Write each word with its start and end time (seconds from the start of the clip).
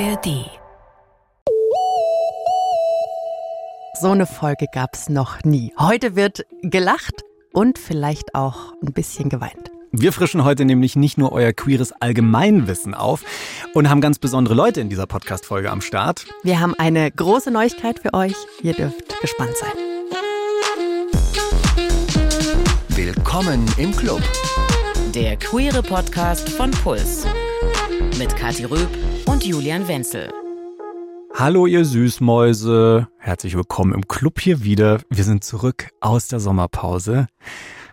ARD. 0.00 0.50
So 4.00 4.10
eine 4.10 4.26
Folge 4.26 4.66
gab's 4.72 5.08
noch 5.08 5.44
nie. 5.44 5.72
Heute 5.78 6.16
wird 6.16 6.44
gelacht 6.62 7.22
und 7.52 7.78
vielleicht 7.78 8.34
auch 8.34 8.72
ein 8.82 8.92
bisschen 8.92 9.28
geweint. 9.28 9.70
Wir 9.92 10.12
frischen 10.12 10.42
heute 10.42 10.64
nämlich 10.64 10.96
nicht 10.96 11.16
nur 11.16 11.30
euer 11.30 11.52
queeres 11.52 11.92
Allgemeinwissen 11.92 12.92
auf 12.94 13.22
und 13.72 13.88
haben 13.88 14.00
ganz 14.00 14.18
besondere 14.18 14.54
Leute 14.54 14.80
in 14.80 14.88
dieser 14.88 15.06
Podcast-Folge 15.06 15.70
am 15.70 15.80
Start. 15.80 16.26
Wir 16.42 16.58
haben 16.58 16.74
eine 16.76 17.12
große 17.12 17.52
Neuigkeit 17.52 18.00
für 18.00 18.14
euch. 18.14 18.34
Ihr 18.62 18.72
dürft 18.72 19.20
gespannt 19.20 19.54
sein. 19.56 19.70
Willkommen 22.88 23.64
im 23.76 23.94
Club. 23.94 24.22
Der 25.14 25.36
queere 25.36 25.84
Podcast 25.84 26.48
von 26.48 26.72
Puls. 26.72 27.24
Mit 28.18 28.36
Kathi 28.36 28.64
Röb 28.64 28.88
und 29.26 29.44
Julian 29.44 29.88
Wenzel. 29.88 30.30
Hallo 31.34 31.66
ihr 31.66 31.84
Süßmäuse, 31.84 33.08
herzlich 33.18 33.56
willkommen 33.56 33.92
im 33.92 34.06
Club 34.06 34.40
hier 34.40 34.62
wieder. 34.62 35.00
Wir 35.10 35.24
sind 35.24 35.42
zurück 35.42 35.88
aus 36.00 36.28
der 36.28 36.38
Sommerpause. 36.38 37.26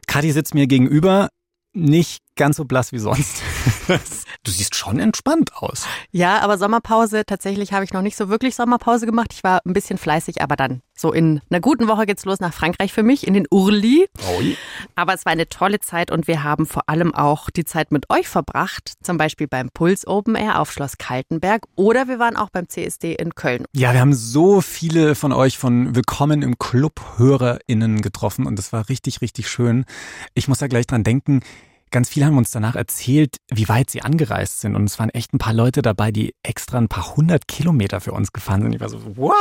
Kathi 0.06 0.32
sitzt 0.32 0.54
mir 0.54 0.68
gegenüber, 0.68 1.30
nicht 1.74 2.20
ganz 2.36 2.58
so 2.58 2.66
blass 2.66 2.92
wie 2.92 3.00
sonst. 3.00 3.42
Du 4.44 4.50
siehst 4.50 4.74
schon 4.74 4.98
entspannt 4.98 5.56
aus. 5.58 5.86
Ja, 6.10 6.40
aber 6.40 6.58
Sommerpause, 6.58 7.26
tatsächlich 7.28 7.74
habe 7.74 7.86
ich 7.86 7.94
noch 7.94 8.02
nicht 8.02 8.18
so 8.18 8.28
wirklich 8.28 8.56
Sommerpause 8.56 9.06
gemacht. 9.06 9.34
Ich 9.34 9.44
war 9.44 9.62
ein 9.66 9.74
bisschen 9.74 10.00
fleißig, 10.00 10.42
aber 10.42 10.56
dann 10.56 10.82
so 10.98 11.12
in 11.12 11.42
einer 11.50 11.60
guten 11.60 11.88
Woche 11.88 12.08
geht's 12.08 12.26
los 12.26 12.40
nach 12.40 12.54
Frankreich 12.54 12.92
für 12.92 13.04
mich, 13.04 13.28
in 13.28 13.36
den 13.36 13.46
Urli. 13.52 14.08
Oi. 14.38 14.58
Aber 14.96 15.14
es 15.14 15.26
war 15.26 15.32
eine 15.32 15.48
tolle 15.48 15.80
Zeit 15.80 16.10
und 16.10 16.28
wir 16.28 16.44
haben 16.44 16.66
vor 16.66 16.90
allem 16.90 17.14
auch 17.14 17.52
die 17.52 17.66
Zeit 17.66 17.92
mit 17.92 18.10
euch 18.10 18.28
verbracht. 18.28 18.94
Zum 19.04 19.18
Beispiel 19.18 19.48
beim 19.48 19.70
Puls 19.72 20.08
Open 20.08 20.34
Air 20.34 20.60
auf 20.60 20.72
Schloss 20.72 20.98
Kaltenberg 20.98 21.64
oder 21.76 22.08
wir 22.08 22.18
waren 22.18 22.36
auch 22.36 22.50
beim 22.50 22.68
CSD 22.68 23.14
in 23.14 23.36
Köln. 23.36 23.66
Ja, 23.74 23.94
wir 23.94 24.00
haben 24.00 24.14
so 24.14 24.62
viele 24.62 25.14
von 25.14 25.34
euch 25.34 25.60
von 25.60 25.96
Willkommen 25.96 26.42
im 26.42 26.58
Club 26.58 27.00
HörerInnen 27.18 28.02
getroffen 28.02 28.48
und 28.48 28.58
das 28.58 28.74
war 28.74 28.90
richtig, 28.90 29.22
richtig 29.22 29.50
schön. 29.50 29.86
Ich 30.34 30.48
muss 30.48 30.58
da 30.58 30.68
gleich 30.68 30.88
dran 30.88 31.04
denken, 31.04 31.42
Ganz 31.92 32.10
viele 32.10 32.26
haben 32.26 32.38
uns 32.38 32.52
danach 32.52 32.76
erzählt, 32.76 33.38
wie 33.50 33.68
weit 33.68 33.90
sie 33.90 34.02
angereist 34.02 34.62
sind. 34.62 34.76
Und 34.76 34.86
es 34.86 34.98
waren 34.98 35.10
echt 35.10 35.34
ein 35.34 35.38
paar 35.40 35.54
Leute 35.54 35.82
dabei, 35.82 36.12
die 36.12 36.34
extra 36.42 36.78
ein 36.78 36.88
paar 36.88 37.16
hundert 37.18 37.48
Kilometer 37.50 38.00
für 38.00 38.14
uns 38.14 38.32
gefahren 38.32 38.62
sind. 38.62 38.74
Ich 38.74 38.80
war 38.80 38.88
so, 38.90 39.18
what? 39.18 39.36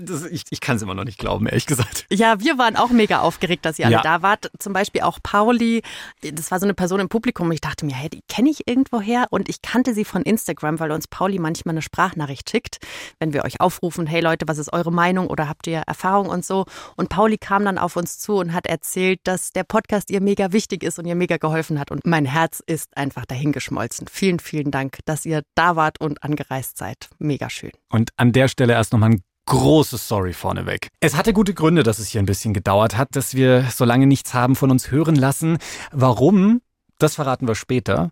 Das, 0.00 0.24
ich 0.26 0.42
ich 0.50 0.60
kann 0.60 0.76
es 0.76 0.82
immer 0.82 0.94
noch 0.94 1.04
nicht 1.04 1.18
glauben, 1.18 1.46
ehrlich 1.46 1.64
gesagt. 1.66 2.06
Ja, 2.10 2.40
wir 2.40 2.58
waren 2.58 2.76
auch 2.76 2.90
mega 2.90 3.20
aufgeregt, 3.20 3.64
dass 3.64 3.78
ihr 3.78 3.86
alle 3.86 3.94
Ja. 3.94 4.02
da 4.02 4.20
wart. 4.22 4.50
Zum 4.58 4.72
Beispiel 4.74 5.00
auch 5.00 5.18
Pauli. 5.22 5.82
Das 6.20 6.50
war 6.50 6.60
so 6.60 6.66
eine 6.66 6.74
Person 6.74 7.00
im 7.00 7.08
Publikum. 7.08 7.50
Ich 7.52 7.62
dachte 7.62 7.86
mir, 7.86 7.94
hey, 7.94 8.10
die 8.10 8.20
kenne 8.28 8.50
ich 8.50 8.68
irgendwoher. 8.68 9.26
Und 9.30 9.48
ich 9.48 9.62
kannte 9.62 9.94
sie 9.94 10.04
von 10.04 10.22
Instagram, 10.22 10.80
weil 10.80 10.92
uns 10.92 11.08
Pauli 11.08 11.38
manchmal 11.38 11.72
eine 11.74 11.82
Sprachnachricht 11.82 12.50
schickt, 12.50 12.78
wenn 13.18 13.32
wir 13.32 13.44
euch 13.44 13.60
aufrufen, 13.62 14.06
hey 14.06 14.20
Leute, 14.20 14.46
was 14.46 14.58
ist 14.58 14.72
eure 14.74 14.92
Meinung 14.92 15.28
oder 15.28 15.48
habt 15.48 15.66
ihr 15.66 15.78
Erfahrung 15.78 16.28
und 16.28 16.44
so. 16.44 16.66
Und 16.96 17.08
Pauli 17.08 17.38
kam 17.38 17.64
dann 17.64 17.78
auf 17.78 17.96
uns 17.96 18.18
zu 18.18 18.36
und 18.36 18.52
hat 18.52 18.66
erzählt, 18.66 19.20
dass 19.24 19.52
der 19.52 19.64
Podcast 19.64 20.10
ihr 20.10 20.20
mega 20.20 20.52
wichtig 20.52 20.82
ist 20.82 20.98
und 20.98 21.06
ihr 21.06 21.14
mega 21.14 21.38
geholfen 21.38 21.80
hat. 21.80 21.93
Und 21.94 22.06
mein 22.06 22.24
Herz 22.24 22.60
ist 22.66 22.96
einfach 22.96 23.24
dahingeschmolzen. 23.24 24.08
Vielen, 24.08 24.40
vielen 24.40 24.72
Dank, 24.72 24.98
dass 25.04 25.24
ihr 25.24 25.44
da 25.54 25.76
wart 25.76 26.00
und 26.00 26.24
angereist 26.24 26.76
seid. 26.76 27.08
Mega 27.20 27.48
schön. 27.48 27.70
Und 27.88 28.10
an 28.16 28.32
der 28.32 28.48
Stelle 28.48 28.72
erst 28.72 28.92
nochmal 28.92 29.10
ein 29.10 29.22
großes 29.46 30.08
Sorry 30.08 30.32
vorneweg. 30.32 30.88
Es 30.98 31.14
hatte 31.14 31.32
gute 31.32 31.54
Gründe, 31.54 31.84
dass 31.84 32.00
es 32.00 32.08
hier 32.08 32.20
ein 32.20 32.26
bisschen 32.26 32.52
gedauert 32.52 32.96
hat, 32.96 33.14
dass 33.14 33.34
wir 33.34 33.70
so 33.70 33.84
lange 33.84 34.08
nichts 34.08 34.34
haben 34.34 34.56
von 34.56 34.72
uns 34.72 34.90
hören 34.90 35.14
lassen. 35.14 35.58
Warum? 35.92 36.62
Das 36.98 37.14
verraten 37.14 37.46
wir 37.46 37.54
später. 37.54 38.10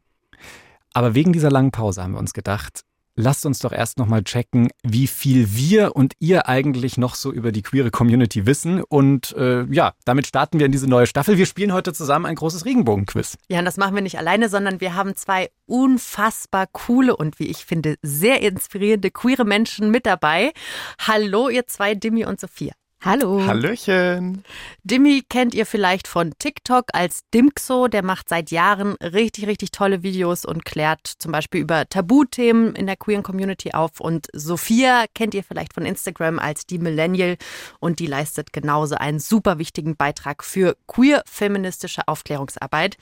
Aber 0.93 1.17
wegen 1.17 1.33
dieser 1.33 1.51
langen 1.51 1.73
Pause 1.73 2.05
haben 2.05 2.13
wir 2.13 2.21
uns 2.21 2.35
gedacht, 2.35 2.85
lasst 3.15 3.47
uns 3.47 3.59
doch 3.59 3.73
erst 3.73 3.99
nochmal 3.99 4.23
checken, 4.25 4.69
wie 4.83 5.07
viel 5.07 5.55
wir 5.55 5.97
und 5.97 6.15
ihr 6.19 6.49
eigentlich 6.49 6.99
noch 6.99 7.15
so 7.15 7.33
über 7.33 7.53
die 7.53 7.63
queere 7.63 7.91
Community 7.91 8.47
wissen. 8.47 8.83
Und 8.83 9.33
äh, 9.37 9.65
ja, 9.65 9.95
damit 10.05 10.27
starten 10.27 10.59
wir 10.59 10.67
in 10.67 10.73
diese 10.73 10.89
neue 10.89 11.07
Staffel. 11.07 11.39
Wir 11.39 11.47
spielen 11.47 11.73
heute 11.73 11.93
zusammen 11.93 12.27
ein 12.27 12.35
großes 12.35 12.65
Regenbogenquiz. 12.65 13.37
Ja, 13.49 13.59
und 13.59 13.65
das 13.65 13.77
machen 13.77 13.95
wir 13.95 14.03
nicht 14.03 14.19
alleine, 14.19 14.49
sondern 14.49 14.81
wir 14.81 14.95
haben 14.95 15.15
zwei 15.17 15.51
unfassbar 15.67 16.67
coole 16.67 17.17
und 17.17 17.39
wie 17.39 17.47
ich 17.47 17.65
finde 17.65 17.97
sehr 18.03 18.41
inspirierende 18.43 19.11
queere 19.11 19.45
Menschen 19.45 19.91
mit 19.91 20.07
dabei. 20.07 20.53
Hallo, 20.99 21.49
ihr 21.49 21.67
zwei, 21.67 21.95
Dimi 21.95 22.25
und 22.25 22.41
Sophia. 22.41 22.73
Hallo. 23.05 23.45
Hallöchen. 23.45 24.45
Dimi 24.85 25.25
kennt 25.29 25.55
ihr 25.55 25.67
vielleicht 25.67 26.07
von 26.07 26.33
TikTok 26.39 26.85
als 26.93 27.23
Dimxo. 27.35 27.89
Der 27.89 28.05
macht 28.05 28.29
seit 28.29 28.53
Jahren 28.53 28.93
richtig, 29.03 29.49
richtig 29.49 29.73
tolle 29.73 30.05
Videos 30.05 30.45
und 30.45 30.65
klärt 30.65 31.09
zum 31.19 31.33
Beispiel 31.33 31.61
über 31.63 31.89
Tabuthemen 31.89 32.77
in 32.77 32.87
der 32.87 32.95
queeren 32.97 33.25
Community 33.25 33.73
auf. 33.73 33.99
Und 33.99 34.29
Sophia 34.33 35.07
kennt 35.17 35.35
ihr 35.35 35.43
vielleicht 35.43 35.75
von 35.75 35.85
Instagram 35.85 36.39
als 36.39 36.65
die 36.65 36.79
Millennial 36.79 37.39
und 37.81 37.99
die 37.99 38.07
leistet 38.07 38.53
genauso 38.53 38.95
einen 38.95 39.19
super 39.19 39.59
wichtigen 39.59 39.97
Beitrag 39.97 40.45
für 40.45 40.77
queer-feministische 40.87 42.07
Aufklärungsarbeit. 42.07 42.99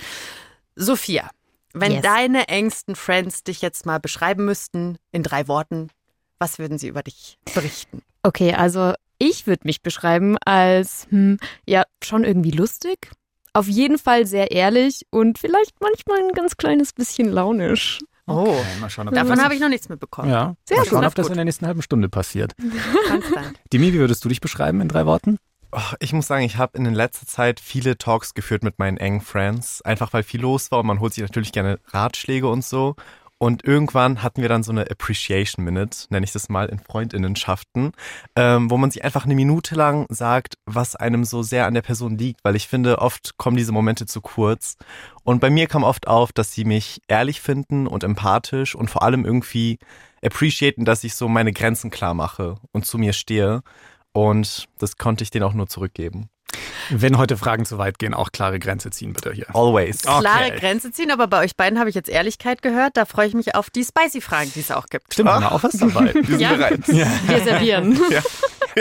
Sophia, 0.76 1.28
wenn 1.74 1.92
Yes. 1.92 2.02
deine 2.02 2.48
engsten 2.48 2.96
Friends 2.96 3.44
dich 3.44 3.60
jetzt 3.60 3.84
mal 3.84 4.00
beschreiben 4.00 4.46
müssten 4.46 4.96
in 5.12 5.22
drei 5.22 5.46
Worten, 5.46 5.90
was 6.38 6.58
würden 6.58 6.78
sie 6.78 6.88
über 6.88 7.02
dich 7.02 7.38
berichten? 7.54 8.00
Okay, 8.22 8.54
also 8.54 8.94
ich 9.20 9.46
würde 9.46 9.60
mich 9.64 9.82
beschreiben 9.82 10.36
als, 10.44 11.06
hm, 11.10 11.36
ja, 11.66 11.84
schon 12.02 12.24
irgendwie 12.24 12.50
lustig. 12.50 13.10
Auf 13.52 13.68
jeden 13.68 13.98
Fall 13.98 14.26
sehr 14.26 14.50
ehrlich 14.50 15.02
und 15.10 15.38
vielleicht 15.38 15.74
manchmal 15.80 16.18
ein 16.20 16.32
ganz 16.32 16.56
kleines 16.56 16.92
bisschen 16.92 17.30
launisch. 17.30 17.98
Oh, 18.26 18.56
mal 18.80 18.88
schauen, 18.88 19.08
ob 19.08 19.14
davon 19.14 19.34
das- 19.36 19.44
habe 19.44 19.54
ich 19.54 19.60
noch 19.60 19.68
nichts 19.68 19.88
mitbekommen. 19.88 20.30
Ja, 20.30 20.54
Sehr 20.64 20.76
mal 20.78 20.82
gut. 20.84 20.90
schauen, 20.90 21.04
ob 21.04 21.14
das 21.16 21.26
Gut. 21.26 21.32
in 21.32 21.36
der 21.38 21.44
nächsten 21.44 21.66
halben 21.66 21.82
Stunde 21.82 22.08
passiert. 22.08 22.54
Konstant. 23.08 23.58
Demi, 23.72 23.92
wie 23.92 23.98
würdest 23.98 24.24
du 24.24 24.28
dich 24.28 24.40
beschreiben 24.40 24.80
in 24.80 24.88
drei 24.88 25.04
Worten? 25.04 25.38
Oh, 25.72 25.78
ich 26.00 26.12
muss 26.12 26.26
sagen, 26.28 26.44
ich 26.44 26.56
habe 26.56 26.78
in 26.78 26.84
letzter 26.94 27.26
Zeit 27.26 27.60
viele 27.60 27.96
Talks 27.98 28.34
geführt 28.34 28.62
mit 28.64 28.78
meinen 28.78 28.96
engen 28.96 29.20
Friends, 29.20 29.82
einfach 29.82 30.12
weil 30.12 30.22
viel 30.22 30.40
los 30.40 30.70
war 30.70 30.80
und 30.80 30.86
man 30.86 30.98
holt 31.00 31.14
sich 31.14 31.22
natürlich 31.22 31.52
gerne 31.52 31.78
Ratschläge 31.86 32.48
und 32.48 32.64
so. 32.64 32.94
Und 33.42 33.64
irgendwann 33.64 34.22
hatten 34.22 34.42
wir 34.42 34.50
dann 34.50 34.62
so 34.62 34.70
eine 34.70 34.90
Appreciation 34.90 35.64
Minute, 35.64 36.06
nenne 36.10 36.24
ich 36.24 36.32
das 36.32 36.50
mal, 36.50 36.66
in 36.66 36.78
Freundinnenschaften, 36.78 37.92
ähm, 38.36 38.70
wo 38.70 38.76
man 38.76 38.90
sich 38.90 39.02
einfach 39.02 39.24
eine 39.24 39.34
Minute 39.34 39.74
lang 39.74 40.04
sagt, 40.10 40.56
was 40.66 40.94
einem 40.94 41.24
so 41.24 41.42
sehr 41.42 41.64
an 41.64 41.72
der 41.72 41.80
Person 41.80 42.18
liegt, 42.18 42.44
weil 42.44 42.54
ich 42.54 42.68
finde, 42.68 42.98
oft 42.98 43.38
kommen 43.38 43.56
diese 43.56 43.72
Momente 43.72 44.04
zu 44.04 44.20
kurz. 44.20 44.76
Und 45.24 45.40
bei 45.40 45.48
mir 45.48 45.68
kam 45.68 45.84
oft 45.84 46.06
auf, 46.06 46.32
dass 46.32 46.52
sie 46.52 46.66
mich 46.66 47.00
ehrlich 47.08 47.40
finden 47.40 47.86
und 47.86 48.04
empathisch 48.04 48.74
und 48.74 48.90
vor 48.90 49.02
allem 49.02 49.24
irgendwie 49.24 49.78
appreciaten, 50.22 50.84
dass 50.84 51.02
ich 51.02 51.14
so 51.14 51.26
meine 51.26 51.54
Grenzen 51.54 51.90
klar 51.90 52.12
mache 52.12 52.56
und 52.72 52.84
zu 52.84 52.98
mir 52.98 53.14
stehe. 53.14 53.62
Und 54.12 54.68
das 54.78 54.98
konnte 54.98 55.24
ich 55.24 55.30
denen 55.30 55.44
auch 55.44 55.54
nur 55.54 55.66
zurückgeben. 55.66 56.28
Wenn 56.90 57.18
heute 57.18 57.36
Fragen 57.36 57.64
zu 57.64 57.78
weit 57.78 57.98
gehen, 57.98 58.14
auch 58.14 58.32
klare 58.32 58.58
Grenze 58.58 58.90
ziehen, 58.90 59.12
bitte 59.12 59.32
hier. 59.32 59.46
Always. 59.54 60.06
Okay. 60.06 60.20
klare 60.20 60.50
Grenze 60.52 60.90
ziehen, 60.92 61.10
aber 61.10 61.26
bei 61.28 61.40
euch 61.44 61.56
beiden 61.56 61.78
habe 61.78 61.88
ich 61.88 61.94
jetzt 61.94 62.08
Ehrlichkeit 62.08 62.62
gehört. 62.62 62.96
Da 62.96 63.04
freue 63.04 63.28
ich 63.28 63.34
mich 63.34 63.54
auf 63.54 63.70
die 63.70 63.84
Spicy-Fragen, 63.84 64.50
die 64.54 64.60
es 64.60 64.70
auch 64.70 64.86
gibt. 64.86 65.12
Stimmt, 65.14 65.28
haben 65.30 65.42
wir 65.44 65.52
auch 65.52 65.62
was 65.62 65.72
dabei. 65.72 66.12
Wir 66.14 66.24
sind 66.24 66.40
Ja. 66.40 66.52
bereit. 66.54 66.88
Wir 66.88 67.40
servieren. 67.44 68.00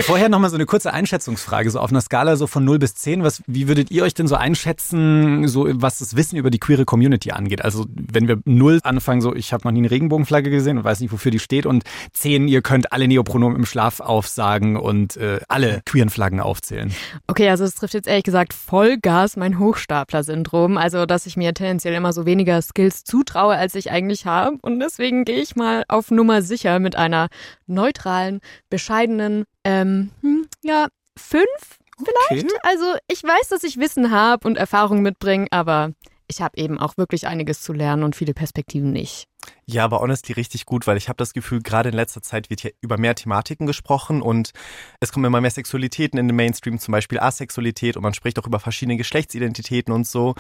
Vorher 0.04 0.30
nochmal 0.30 0.50
so 0.50 0.56
eine 0.56 0.66
kurze 0.66 0.94
Einschätzungsfrage, 0.94 1.70
so 1.70 1.80
auf 1.80 1.92
einer 1.92 2.02
Skala 2.02 2.36
so 2.36 2.48
von 2.48 2.64
0 2.64 2.80
bis 2.80 2.96
10. 2.96 3.24
Was, 3.24 3.42
wie 3.48 3.68
würdet 3.68 3.92
ihr 3.92 4.04
euch 4.04 4.14
denn 4.14 4.28
so 4.28 4.36
einschätzen, 4.36 5.48
so 5.48 5.68
was 5.70 6.00
das 6.00 6.16
Wissen 6.16 6.38
über 6.38 6.50
die 6.50 6.60
queere 6.60 6.86
Community 6.86 7.32
angeht? 7.32 7.64
Also 7.64 7.86
wenn 7.90 8.28
wir 8.28 8.40
0 8.46 8.80
anfangen, 8.84 9.22
so 9.22 9.36
ich 9.36 9.54
habe 9.54 9.68
noch 9.68 9.72
nie 9.72 9.80
eine 9.80 9.92
Regenbogenflagge 9.92 10.50
gesehen 10.50 10.78
und 10.78 10.84
weiß 10.84 11.00
nicht, 11.00 11.12
wofür 11.12 11.32
die 11.32 11.40
steht 11.40 11.66
und 11.66 11.84
10, 12.14 12.48
ihr 12.48 12.62
könnt 12.62 12.92
alle 12.92 13.08
Neopronomen 13.08 13.58
im 13.58 13.66
Schlaf 13.66 14.00
aufsagen 14.00 14.76
und 14.76 15.18
äh, 15.18 15.40
alle 15.48 15.82
queeren 15.86 16.10
Flaggen 16.10 16.40
aufzählen. 16.40 16.94
Okay, 17.28 17.50
also 17.50 17.64
es 17.64 17.76
trifft 17.76 17.94
jetzt 17.94 18.08
ehrlich 18.08 18.24
gesagt 18.24 18.54
Vollgas 18.54 19.38
mein 19.38 19.60
Hochstapler-Syndrom. 19.60 20.78
Also, 20.78 21.06
dass 21.06 21.26
ich 21.26 21.38
mir 21.38 21.54
tendenziell 21.54 21.94
immer 21.94 22.14
so 22.14 22.26
weniger 22.26 22.62
Skills 22.62 23.04
zutraue, 23.04 23.56
als 23.56 23.76
ich 23.76 23.92
eigentlich 23.92 24.26
habe. 24.26 24.58
Und 24.62 24.80
deswegen 24.80 25.26
gehe 25.26 25.42
ich 25.42 25.56
mal 25.56 25.84
auf 25.88 26.12
Nummer 26.12 26.42
sicher 26.42 26.80
mit 26.80 26.96
einer 26.96 27.30
neutralen, 27.68 28.40
bescheidenen, 28.70 29.46
ähm, 29.64 30.12
hm, 30.22 30.48
ja, 30.64 30.88
fünf 31.18 31.80
vielleicht. 31.98 32.46
Okay. 32.46 32.60
Also, 32.64 32.86
ich 33.08 33.24
weiß, 33.24 33.50
dass 33.50 33.64
ich 33.64 33.78
Wissen 33.78 34.12
habe 34.12 34.48
und 34.48 34.58
Erfahrung 34.58 35.02
mitbringe, 35.02 35.48
aber 35.52 35.92
ich 36.28 36.42
habe 36.42 36.58
eben 36.58 36.80
auch 36.80 36.98
wirklich 36.98 37.28
einiges 37.28 37.62
zu 37.62 37.74
lernen 37.74 38.04
und 38.04 38.16
viele 38.16 38.34
Perspektiven 38.34 38.92
nicht. 38.92 39.29
Ja, 39.66 39.86
aber 39.86 40.00
honestly 40.00 40.34
richtig 40.34 40.66
gut, 40.66 40.88
weil 40.88 40.98
ich 40.98 41.10
habe 41.10 41.18
das 41.18 41.34
Gefühl, 41.34 41.62
gerade 41.62 41.90
in 41.90 41.96
letzter 41.96 42.22
Zeit 42.22 42.50
wird 42.50 42.62
hier 42.62 42.72
über 42.82 42.98
mehr 42.98 43.16
Thematiken 43.16 43.68
gesprochen 43.68 44.22
und 44.22 44.52
es 45.00 45.12
kommen 45.12 45.26
immer 45.26 45.42
mehr 45.42 45.52
Sexualitäten 45.52 46.20
in 46.20 46.28
den 46.28 46.36
Mainstream, 46.36 46.80
zum 46.80 46.92
Beispiel 46.92 47.20
Asexualität 47.20 47.96
und 47.96 48.04
man 48.04 48.14
spricht 48.14 48.40
auch 48.40 48.48
über 48.48 48.60
verschiedene 48.60 48.98
Geschlechtsidentitäten 48.98 49.94
und 49.94 50.08
so. 50.08 50.36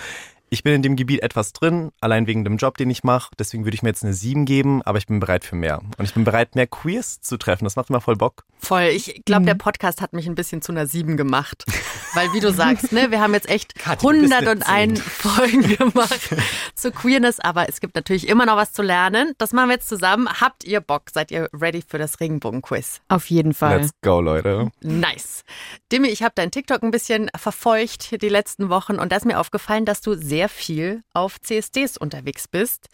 Ich 0.51 0.63
bin 0.63 0.74
in 0.74 0.81
dem 0.81 0.96
Gebiet 0.96 1.22
etwas 1.22 1.54
drin, 1.54 1.92
allein 2.01 2.25
wegen 2.25 2.44
dem 2.44 2.57
Job, 2.57 2.75
den 2.75 2.90
ich 2.90 3.04
mache. 3.04 3.30
Deswegen 3.38 3.66
würde 3.66 3.75
ich 3.75 3.84
mir 3.84 3.90
jetzt 3.90 4.04
eine 4.04 4.16
7 4.16 4.46
geben, 4.46 4.81
aber 4.81 4.98
ich 4.98 5.06
bin 5.06 5.19
bereit 5.19 5.46
für 5.46 5.56
mehr. 5.56 5.80
Und 6.00 6.06
ich 6.06 6.16
bin 6.16 6.24
bereit, 6.24 6.56
mehr 6.56 6.66
Queers 6.66 7.22
zu 7.22 7.38
treffen. 7.38 7.66
Das 7.66 7.75
macht 7.75 7.92
immer 7.92 8.01
voll 8.01 8.16
Bock. 8.16 8.46
Voll. 8.57 8.86
Ich 8.86 9.22
glaube, 9.25 9.42
Mhm. 9.44 9.46
der 9.46 9.54
Podcast 9.54 10.01
hat 10.01 10.12
mich 10.13 10.25
ein 10.25 10.34
bisschen 10.34 10.63
zu 10.63 10.72
einer 10.72 10.88
7 10.88 11.18
gemacht. 11.18 11.66
Weil, 12.16 12.34
wie 12.34 12.40
du 12.40 12.51
sagst, 12.51 12.92
ne, 12.92 13.12
wir 13.12 13.22
haben 13.22 13.36
jetzt 13.36 13.48
echt 13.48 13.75
eine 13.86 13.98
101 14.00 15.00
Folgen 15.04 15.62
gemacht 15.78 16.30
zu 16.74 16.92
Queerness, 16.92 17.40
aber 17.40 17.69
es 17.69 17.80
gibt 17.80 17.94
natürlich 17.94 18.28
immer 18.28 18.48
noch 18.48 18.56
was 18.56 18.74
zu 18.74 18.81
kennenzulernen. 18.89 19.33
Das 19.38 19.53
machen 19.53 19.69
wir 19.69 19.75
jetzt 19.75 19.88
zusammen. 19.88 20.27
Habt 20.27 20.63
ihr 20.63 20.81
Bock? 20.81 21.03
Seid 21.13 21.31
ihr 21.31 21.50
ready 21.53 21.83
für 21.86 21.97
das 21.97 22.19
Regenbogen-Quiz? 22.19 23.01
Auf 23.07 23.30
jeden 23.30 23.53
Fall. 23.53 23.81
Let's 23.81 23.91
go, 24.01 24.19
Leute. 24.19 24.71
Nice. 24.81 25.44
Dimi, 25.91 26.07
ich 26.07 26.24
habe 26.24 26.33
dein 26.36 26.51
TikTok 26.51 26.83
ein 26.83 26.91
bisschen 26.91 27.30
verfolgt 27.36 28.21
die 28.21 28.30
letzten 28.30 28.69
Wochen 28.69 28.95
und 28.95 29.12
da 29.12 29.18
ist 29.18 29.25
mir 29.25 29.39
aufgefallen, 29.39 29.86
dass 29.86 30.01
du 30.01 30.15
sehr 30.15 30.50
viel 30.50 31.03
auf 31.13 31.39
CSDs 31.41 31.97
unterwegs 31.97 32.47
bist. 32.47 32.88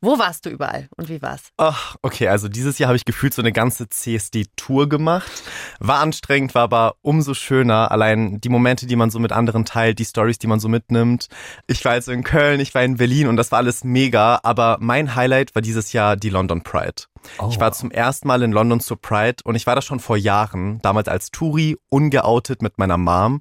Wo 0.00 0.18
warst 0.18 0.46
du 0.46 0.50
überall 0.50 0.88
und 0.96 1.08
wie 1.08 1.22
war's? 1.22 1.42
Ach, 1.56 1.96
okay, 2.02 2.28
also 2.28 2.48
dieses 2.48 2.78
Jahr 2.78 2.88
habe 2.88 2.96
ich 2.96 3.04
gefühlt 3.04 3.34
so 3.34 3.42
eine 3.42 3.52
ganze 3.52 3.88
CSD-Tour 3.88 4.88
gemacht. 4.88 5.42
War 5.78 6.00
anstrengend, 6.00 6.54
war 6.54 6.62
aber 6.62 6.96
umso 7.02 7.34
schöner. 7.34 7.90
Allein 7.90 8.40
die 8.40 8.48
Momente, 8.48 8.86
die 8.86 8.96
man 8.96 9.10
so 9.10 9.18
mit 9.18 9.32
anderen 9.32 9.64
teilt, 9.64 9.98
die 9.98 10.04
Stories, 10.04 10.38
die 10.38 10.46
man 10.46 10.60
so 10.60 10.68
mitnimmt. 10.68 11.28
Ich 11.66 11.84
war 11.84 11.92
also 11.92 12.12
in 12.12 12.24
Köln, 12.24 12.60
ich 12.60 12.74
war 12.74 12.82
in 12.82 12.96
Berlin 12.96 13.28
und 13.28 13.36
das 13.36 13.52
war 13.52 13.58
alles 13.58 13.84
mega. 13.84 14.40
Aber 14.42 14.78
mein 14.80 15.14
Highlight 15.14 15.33
war 15.54 15.62
dieses 15.62 15.92
Jahr 15.92 16.16
die 16.16 16.30
London 16.30 16.62
Pride. 16.62 17.04
Oh. 17.38 17.48
Ich 17.50 17.58
war 17.58 17.72
zum 17.72 17.90
ersten 17.90 18.28
Mal 18.28 18.42
in 18.42 18.52
London 18.52 18.80
zur 18.80 19.00
Pride 19.00 19.36
und 19.44 19.54
ich 19.54 19.66
war 19.66 19.74
da 19.74 19.82
schon 19.82 20.00
vor 20.00 20.16
Jahren, 20.16 20.80
damals 20.82 21.08
als 21.08 21.30
Touri, 21.30 21.76
ungeoutet 21.88 22.62
mit 22.62 22.78
meiner 22.78 22.98
Mom. 22.98 23.40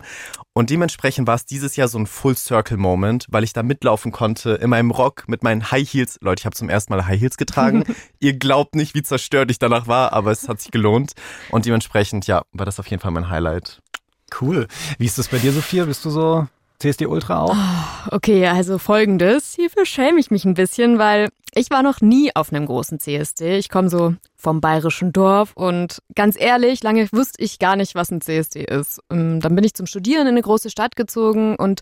Und 0.54 0.70
dementsprechend 0.70 1.28
war 1.28 1.36
es 1.36 1.46
dieses 1.46 1.76
Jahr 1.76 1.88
so 1.88 1.98
ein 1.98 2.08
Full-Circle-Moment, 2.08 3.28
weil 3.30 3.44
ich 3.44 3.54
da 3.54 3.64
mitlaufen 3.64 4.12
konnte 4.12 4.52
in 4.52 4.70
meinem 4.70 4.92
Rock 4.92 5.26
mit 5.28 5.44
meinen 5.44 5.72
High 5.72 5.88
Heels. 5.88 6.18
Leute, 6.22 6.42
ich 6.42 6.46
habe 6.46 6.56
zum 6.56 6.70
ersten 6.70 6.94
Mal 6.94 7.06
High 7.06 7.20
Heels 7.20 7.38
getragen. 7.38 7.84
Ihr 8.20 8.38
glaubt 8.38 8.76
nicht, 8.76 8.96
wie 8.96 9.04
zerstört 9.04 9.52
ich 9.52 9.60
danach 9.60 9.88
war, 9.88 10.14
aber 10.14 10.32
es 10.32 10.48
hat 10.48 10.62
sich 10.62 10.72
gelohnt. 10.72 11.14
Und 11.50 11.66
dementsprechend, 11.66 12.28
ja, 12.28 12.44
war 12.52 12.66
das 12.66 12.80
auf 12.80 12.88
jeden 12.88 13.02
Fall 13.02 13.12
mein 13.12 13.30
Highlight. 13.30 13.82
Cool. 14.40 14.68
Wie 14.98 15.06
ist 15.06 15.18
das 15.18 15.28
bei 15.28 15.38
dir, 15.38 15.52
Sophia? 15.52 15.86
Bist 15.86 16.06
du 16.06 16.10
so 16.10 16.48
CSD 16.80 17.06
Ultra 17.06 17.42
auch? 17.42 17.56
Oh, 17.56 18.16
okay, 18.16 18.48
also 18.48 18.78
folgendes. 18.78 19.54
Hierfür 19.56 19.86
schäme 19.86 20.20
ich 20.20 20.32
mich 20.32 20.46
ein 20.46 20.54
bisschen, 20.54 21.00
weil 21.00 21.30
ich 21.56 21.70
war 21.70 21.84
noch 21.84 22.02
nie 22.02 22.36
auf 22.36 22.52
einem 22.52 22.66
großen 22.66 23.00
CSD. 23.00 23.58
Ich 23.58 23.70
komme 23.70 23.90
so 23.90 24.16
vom 24.36 24.62
bayerischen 24.62 25.14
Dorf 25.14 25.54
und 25.56 26.02
ganz 26.16 26.40
ehrlich, 26.40 26.84
lange 26.84 27.08
wusste 27.12 27.44
ich 27.44 27.60
gar 27.60 27.76
nicht, 27.76 27.96
was 27.96 28.12
ein 28.12 28.22
CSD 28.22 28.64
ist. 28.64 29.02
Ähm, 29.10 29.40
dann 29.40 29.56
bin 29.56 29.64
ich 29.64 29.74
zum 29.74 29.86
Studieren 29.86 30.24
in 30.24 30.34
eine 30.34 30.42
große 30.42 30.70
Stadt 30.70 30.96
gezogen 30.96 31.56
und 31.56 31.82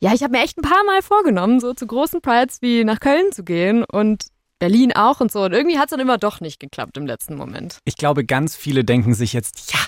ja, 0.00 0.12
ich 0.12 0.22
habe 0.22 0.36
mir 0.36 0.44
echt 0.44 0.58
ein 0.58 0.62
paar 0.62 0.84
Mal 0.84 1.02
vorgenommen, 1.02 1.58
so 1.60 1.72
zu 1.72 1.86
großen 1.86 2.20
Prides 2.20 2.60
wie 2.60 2.84
nach 2.84 3.00
Köln 3.00 3.32
zu 3.32 3.44
gehen 3.44 3.84
und 3.84 4.26
Berlin 4.58 4.92
auch 4.92 5.20
und 5.20 5.30
so. 5.30 5.42
Und 5.42 5.52
irgendwie 5.52 5.78
hat 5.78 5.86
es 5.86 5.90
dann 5.90 6.00
immer 6.00 6.18
doch 6.18 6.40
nicht 6.40 6.60
geklappt 6.60 6.96
im 6.96 7.06
letzten 7.06 7.36
Moment. 7.36 7.78
Ich 7.84 7.96
glaube, 7.96 8.24
ganz 8.24 8.56
viele 8.56 8.84
denken 8.84 9.14
sich 9.14 9.32
jetzt, 9.32 9.72
ja, 9.72 9.80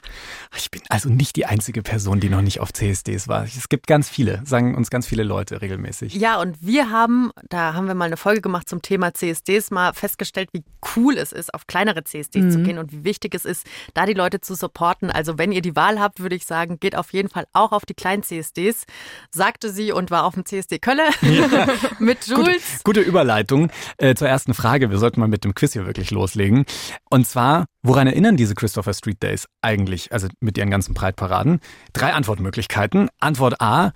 ich 0.57 0.71
bin 0.71 0.83
also 0.89 1.09
nicht 1.09 1.37
die 1.37 1.47
einzige 1.47 1.83
Person, 1.83 2.21
die 2.21 2.29
noch 2.29 2.43
nicht 2.43 2.61
auf 2.61 2.73
CSDs 2.73 3.29
war. 3.29 3.45
Es 3.45 3.69
gibt 3.69 3.87
ganz 3.87 4.11
viele, 4.11 4.43
sagen 4.45 4.75
uns 4.75 4.91
ganz 4.91 5.07
viele 5.07 5.23
Leute 5.23 5.63
regelmäßig. 5.63 6.15
Ja, 6.15 6.41
und 6.41 6.57
wir 6.61 6.91
haben, 6.91 7.31
da 7.49 7.75
haben 7.75 7.87
wir 7.87 7.95
mal 7.95 8.07
eine 8.07 8.17
Folge 8.19 8.43
gemacht 8.43 8.69
zum 8.69 8.83
Thema 8.83 9.15
CSDs, 9.15 9.71
mal 9.71 9.95
festgestellt, 9.95 10.51
wie 10.53 10.63
cool 10.97 11.17
es 11.17 11.33
ist, 11.33 11.55
auf 11.55 11.67
kleinere 11.67 12.05
CSDs 12.05 12.45
mhm. 12.45 12.51
zu 12.51 12.63
gehen 12.63 12.79
und 12.79 12.93
wie 12.93 13.05
wichtig 13.05 13.35
es 13.35 13.45
ist, 13.45 13.67
da 13.95 14.05
die 14.05 14.15
Leute 14.15 14.41
zu 14.41 14.55
supporten. 14.55 15.11
Also 15.11 15.39
wenn 15.39 15.53
ihr 15.53 15.63
die 15.63 15.77
Wahl 15.77 15.99
habt, 15.99 16.21
würde 16.21 16.37
ich 16.37 16.45
sagen, 16.45 16.79
geht 16.79 16.95
auf 16.95 17.13
jeden 17.13 17.31
Fall 17.31 17.47
auch 17.55 17.73
auf 17.73 17.87
die 17.87 17.95
kleinen 17.95 18.23
CSDs, 18.23 18.85
sagte 19.31 19.73
sie 19.73 19.93
und 19.93 20.11
war 20.11 20.25
auf 20.25 20.35
dem 20.35 20.45
CSD 20.45 20.79
Kölle 20.79 21.09
ja. 21.23 21.67
mit 21.99 22.27
Jules. 22.27 22.83
Gute, 22.85 23.01
gute 23.01 23.01
Überleitung 23.01 23.71
äh, 23.97 24.15
zur 24.15 24.29
ersten 24.29 24.55
Frage. 24.59 24.91
Wir 24.91 24.99
sollten 24.99 25.21
mal 25.21 25.29
mit 25.29 25.45
dem 25.45 25.55
Quiz 25.55 25.73
hier 25.73 25.87
wirklich 25.87 26.11
loslegen. 26.11 26.65
Und 27.09 27.29
zwar, 27.29 27.67
woran 27.83 28.09
erinnern 28.09 28.37
diese 28.37 28.57
Christopher 28.57 28.93
Street 28.93 29.23
Days 29.23 29.47
eigentlich, 29.63 30.13
also 30.13 30.27
mit 30.41 30.59
ihren 30.59 30.71
ganzen 30.71 30.95
Breitparaden? 30.95 31.61
Drei 31.93 32.13
Antwortmöglichkeiten. 32.13 33.09
Antwort 33.21 33.61
A, 33.61 33.93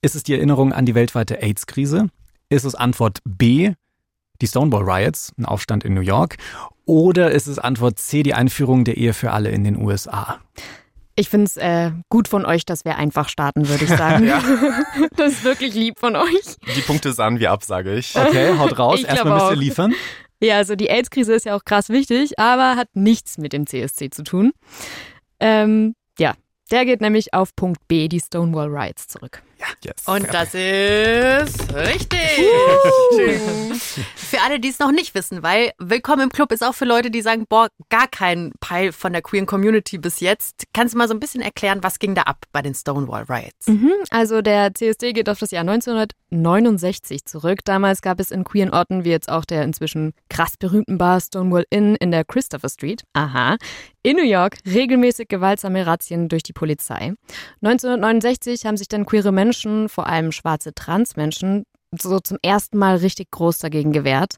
ist 0.00 0.14
es 0.14 0.22
die 0.22 0.32
Erinnerung 0.32 0.72
an 0.72 0.86
die 0.86 0.94
weltweite 0.94 1.42
AIDS-Krise? 1.42 2.08
Ist 2.48 2.64
es 2.64 2.74
Antwort 2.74 3.18
B, 3.26 3.74
die 4.40 4.46
Stonewall 4.46 4.90
Riots, 4.90 5.34
ein 5.36 5.44
Aufstand 5.44 5.84
in 5.84 5.92
New 5.92 6.00
York? 6.00 6.38
Oder 6.86 7.30
ist 7.30 7.46
es 7.46 7.58
Antwort 7.58 7.98
C, 7.98 8.22
die 8.22 8.32
Einführung 8.32 8.84
der 8.84 8.96
Ehe 8.96 9.12
für 9.12 9.32
alle 9.32 9.50
in 9.50 9.62
den 9.62 9.76
USA? 9.76 10.40
Ich 11.18 11.28
finde 11.28 11.46
es 11.46 11.56
äh, 11.56 11.90
gut 12.10 12.28
von 12.28 12.46
euch, 12.46 12.64
dass 12.64 12.84
wir 12.84 12.96
einfach 12.96 13.28
starten, 13.28 13.68
würde 13.68 13.84
ich 13.84 13.90
sagen. 13.90 14.24
ja. 14.28 14.40
Das 15.16 15.32
ist 15.32 15.44
wirklich 15.44 15.74
lieb 15.74 15.98
von 15.98 16.14
euch. 16.14 16.56
Die 16.76 16.80
Punkte 16.80 17.12
sahen 17.12 17.40
wir 17.40 17.50
ab, 17.50 17.64
sage 17.64 17.96
ich. 17.96 18.14
Okay, 18.14 18.56
haut 18.56 18.78
raus. 18.78 19.02
Erstmal 19.02 19.34
müsst 19.34 19.50
ihr 19.50 19.56
liefern. 19.56 19.94
Ja, 20.40 20.58
also 20.58 20.76
die 20.76 20.88
AIDS-Krise 20.88 21.34
ist 21.34 21.44
ja 21.44 21.56
auch 21.56 21.64
krass 21.64 21.88
wichtig, 21.88 22.38
aber 22.38 22.76
hat 22.76 22.94
nichts 22.94 23.36
mit 23.36 23.52
dem 23.52 23.66
CSC 23.66 24.10
zu 24.10 24.22
tun. 24.22 24.52
Ähm, 25.40 25.96
ja, 26.20 26.34
der 26.70 26.84
geht 26.84 27.00
nämlich 27.00 27.34
auf 27.34 27.56
Punkt 27.56 27.80
B, 27.88 28.06
die 28.06 28.20
Stonewall 28.20 28.68
Riots, 28.68 29.08
zurück. 29.08 29.42
Ja, 29.58 29.66
yes. 29.84 30.06
Und 30.06 30.32
das 30.32 30.54
ist 30.54 31.74
richtig. 31.74 32.20
für 34.16 34.40
alle, 34.42 34.60
die 34.60 34.68
es 34.68 34.78
noch 34.78 34.92
nicht 34.92 35.16
wissen, 35.16 35.42
weil 35.42 35.72
Willkommen 35.78 36.22
im 36.22 36.28
Club 36.28 36.52
ist 36.52 36.62
auch 36.62 36.74
für 36.74 36.84
Leute, 36.84 37.10
die 37.10 37.22
sagen, 37.22 37.46
boah, 37.48 37.68
gar 37.88 38.06
kein 38.06 38.52
Peil 38.60 38.92
von 38.92 39.12
der 39.12 39.20
queeren 39.22 39.46
Community 39.46 39.98
bis 39.98 40.20
jetzt. 40.20 40.64
Kannst 40.72 40.94
du 40.94 40.98
mal 40.98 41.08
so 41.08 41.14
ein 41.14 41.18
bisschen 41.18 41.40
erklären, 41.40 41.82
was 41.82 41.98
ging 41.98 42.14
da 42.14 42.22
ab 42.22 42.44
bei 42.52 42.62
den 42.62 42.74
Stonewall 42.74 43.24
Riots? 43.24 43.66
Mhm, 43.66 43.92
also 44.10 44.42
der 44.42 44.74
CSD 44.74 45.12
geht 45.12 45.28
auf 45.28 45.40
das 45.40 45.50
Jahr 45.50 45.62
1969 45.62 47.24
zurück. 47.24 47.60
Damals 47.64 48.00
gab 48.00 48.20
es 48.20 48.30
in 48.30 48.44
queeren 48.44 48.70
Orten, 48.70 49.04
wie 49.04 49.10
jetzt 49.10 49.28
auch 49.28 49.44
der 49.44 49.64
inzwischen 49.64 50.12
krass 50.30 50.56
berühmten 50.56 50.98
Bar 50.98 51.20
Stonewall 51.20 51.64
Inn 51.70 51.96
in 51.96 52.12
der 52.12 52.24
Christopher 52.24 52.68
Street, 52.68 53.02
aha, 53.12 53.56
in 54.02 54.16
New 54.16 54.24
York 54.24 54.58
regelmäßig 54.64 55.28
gewaltsame 55.28 55.84
Razzien 55.86 56.28
durch 56.28 56.42
die 56.42 56.52
Polizei. 56.52 57.14
1969 57.62 58.64
haben 58.64 58.76
sich 58.76 58.88
dann 58.88 59.04
queere 59.04 59.32
Menschen 59.32 59.47
Menschen, 59.48 59.88
vor 59.88 60.06
allem 60.06 60.30
schwarze 60.30 60.74
Transmenschen, 60.74 61.64
so 61.98 62.20
zum 62.20 62.36
ersten 62.42 62.76
Mal 62.76 62.96
richtig 62.96 63.30
groß 63.30 63.58
dagegen 63.58 63.92
gewehrt. 63.92 64.34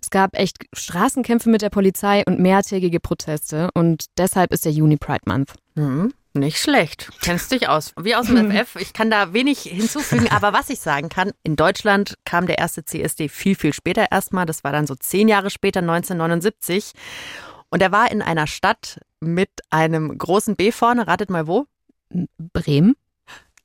Es 0.00 0.10
gab 0.10 0.38
echt 0.38 0.58
Straßenkämpfe 0.72 1.50
mit 1.50 1.62
der 1.62 1.70
Polizei 1.70 2.22
und 2.26 2.38
mehrtägige 2.38 3.00
Proteste 3.00 3.70
und 3.74 4.04
deshalb 4.18 4.52
ist 4.52 4.64
der 4.64 4.70
Juni 4.70 4.98
Pride 4.98 5.24
Month. 5.26 5.54
Mhm. 5.74 6.12
Nicht 6.34 6.58
schlecht. 6.58 7.10
Kennst 7.22 7.50
dich 7.50 7.68
aus. 7.68 7.92
Wie 8.00 8.14
aus 8.14 8.28
dem 8.28 8.52
FF. 8.64 8.76
Ich 8.76 8.92
kann 8.92 9.10
da 9.10 9.32
wenig 9.32 9.62
hinzufügen, 9.62 10.28
aber 10.30 10.52
was 10.52 10.70
ich 10.70 10.78
sagen 10.78 11.08
kann, 11.08 11.32
in 11.42 11.56
Deutschland 11.56 12.14
kam 12.24 12.46
der 12.46 12.58
erste 12.58 12.84
CSD 12.84 13.28
viel, 13.28 13.56
viel 13.56 13.72
später 13.72 14.06
erstmal. 14.12 14.46
Das 14.46 14.62
war 14.62 14.70
dann 14.70 14.86
so 14.86 14.94
zehn 14.94 15.26
Jahre 15.26 15.50
später, 15.50 15.80
1979. 15.80 16.92
Und 17.68 17.82
er 17.82 17.90
war 17.90 18.12
in 18.12 18.22
einer 18.22 18.46
Stadt 18.46 19.00
mit 19.20 19.50
einem 19.70 20.16
großen 20.16 20.54
B 20.54 20.70
vorne. 20.70 21.08
Ratet 21.08 21.30
mal 21.30 21.48
wo? 21.48 21.66
Bremen. 22.38 22.94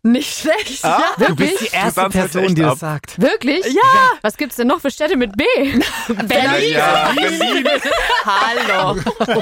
Nicht 0.07 0.39
schlecht. 0.39 0.85
Ah, 0.85 1.01
ja, 1.19 1.27
du 1.27 1.35
bist 1.35 1.59
die 1.59 1.75
erste 1.75 2.07
Person, 2.09 2.55
die 2.55 2.61
das 2.61 2.79
sagt. 2.79 3.21
Wirklich? 3.21 3.65
Ja. 3.65 4.11
Was 4.21 4.37
gibt's 4.37 4.55
denn 4.55 4.67
noch 4.67 4.79
für 4.79 4.89
Städte 4.89 5.17
mit 5.17 5.35
B? 5.35 5.43
Berlin. 6.07 6.73
Ja, 6.73 7.11
Berlin. 7.13 7.67
Hallo. 8.25 8.99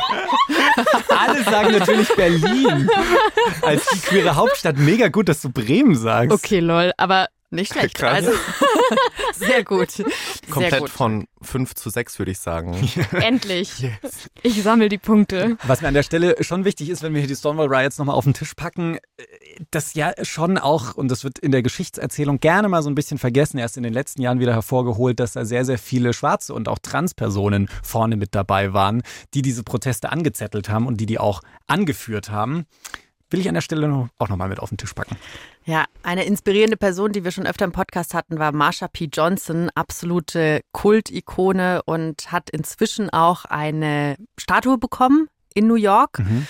Alle 1.10 1.44
sagen 1.44 1.72
natürlich 1.78 2.08
Berlin. 2.16 2.90
Als 3.62 3.86
die 3.90 4.00
queere 4.00 4.36
Hauptstadt. 4.36 4.78
Mega 4.78 5.10
gut, 5.10 5.30
dass 5.30 5.42
du 5.42 5.50
Bremen 5.50 5.96
sagst. 5.96 6.32
Okay, 6.32 6.62
lol. 6.62 6.92
Aber 6.98 7.28
nicht 7.56 7.74
schlecht. 7.74 7.96
Krass. 7.96 8.14
Also, 8.14 8.32
sehr 9.36 9.64
gut. 9.64 9.92
Sehr 9.92 10.06
Komplett 10.50 10.80
gut. 10.82 10.90
von 10.90 11.28
5 11.42 11.76
zu 11.76 11.90
6, 11.90 12.20
würde 12.20 12.32
ich 12.32 12.40
sagen. 12.40 12.76
Endlich. 13.12 13.80
Yes. 13.80 14.30
Ich 14.44 14.62
sammle 14.64 14.90
die 14.90 14.98
Punkte. 14.98 15.58
Was 15.64 15.82
mir 15.82 15.88
an 15.88 15.94
der 15.94 16.04
Stelle 16.04 16.36
schon 16.42 16.66
wichtig 16.66 16.90
ist, 16.90 17.04
wenn 17.04 17.14
wir 17.14 17.22
hier 17.22 17.28
die 17.28 17.36
Stonewall 17.36 17.74
Riots 17.74 17.98
nochmal 17.98 18.16
auf 18.16 18.24
den 18.24 18.34
Tisch 18.34 18.54
packen, 18.54 19.00
das 19.72 19.94
ja 19.94 20.14
schon 20.24 20.58
auch, 20.58 20.96
und 20.96 21.10
das 21.10 21.24
wird 21.24 21.40
in 21.40 21.52
der 21.52 21.64
Geschichtserzählung 21.64 22.40
gerne 22.40 22.70
mal 22.70 22.84
so 22.84 22.90
ein 22.90 22.96
bisschen 22.96 23.18
vergessen, 23.18 23.58
erst 23.58 23.78
in 23.78 23.84
den 23.84 23.94
letzten 23.94 24.22
Jahren 24.22 24.40
wieder 24.40 24.54
hervorgeholt, 24.54 25.20
dass 25.20 25.34
da 25.34 25.46
sehr, 25.46 25.66
sehr 25.66 25.78
viele 25.78 26.14
schwarze 26.14 26.54
und 26.54 26.68
auch 26.68 26.80
Transpersonen 26.80 27.70
vorne 27.84 28.18
mit 28.18 28.36
dabei 28.36 28.74
waren, 28.74 29.02
die 29.34 29.42
diese 29.42 29.64
Proteste 29.64 30.12
angezettelt 30.12 30.70
haben 30.70 30.88
und 30.88 30.98
die 30.98 31.06
die 31.06 31.20
auch 31.20 31.42
angeführt 31.68 32.30
haben 32.30 32.66
will 33.30 33.40
ich 33.40 33.48
an 33.48 33.54
der 33.56 33.62
Stelle 33.62 34.10
auch 34.18 34.30
nochmal 34.30 34.50
mit 34.50 34.60
auf 34.60 34.70
den 34.70 34.78
Tisch 34.78 34.94
packen. 34.94 35.18
Ja, 35.66 35.86
eine 36.04 36.26
inspirierende 36.26 36.78
Person, 36.78 37.12
die 37.12 37.24
wir 37.24 37.32
schon 37.32 37.48
öfter 37.48 37.66
im 37.66 37.72
Podcast 37.72 38.14
hatten, 38.14 38.38
war 38.38 38.52
Marsha 38.52 38.88
P. 38.88 39.10
Johnson, 39.12 39.70
absolute 39.74 40.62
Kultikone 40.72 41.82
und 41.86 42.32
hat 42.32 42.50
inzwischen 42.50 43.10
auch 43.10 43.46
eine 43.46 44.16
Statue 44.38 44.78
bekommen 44.78 45.28
in 45.54 45.68
New 45.68 45.76
York. 45.76 46.20
Mhm. 46.20 46.48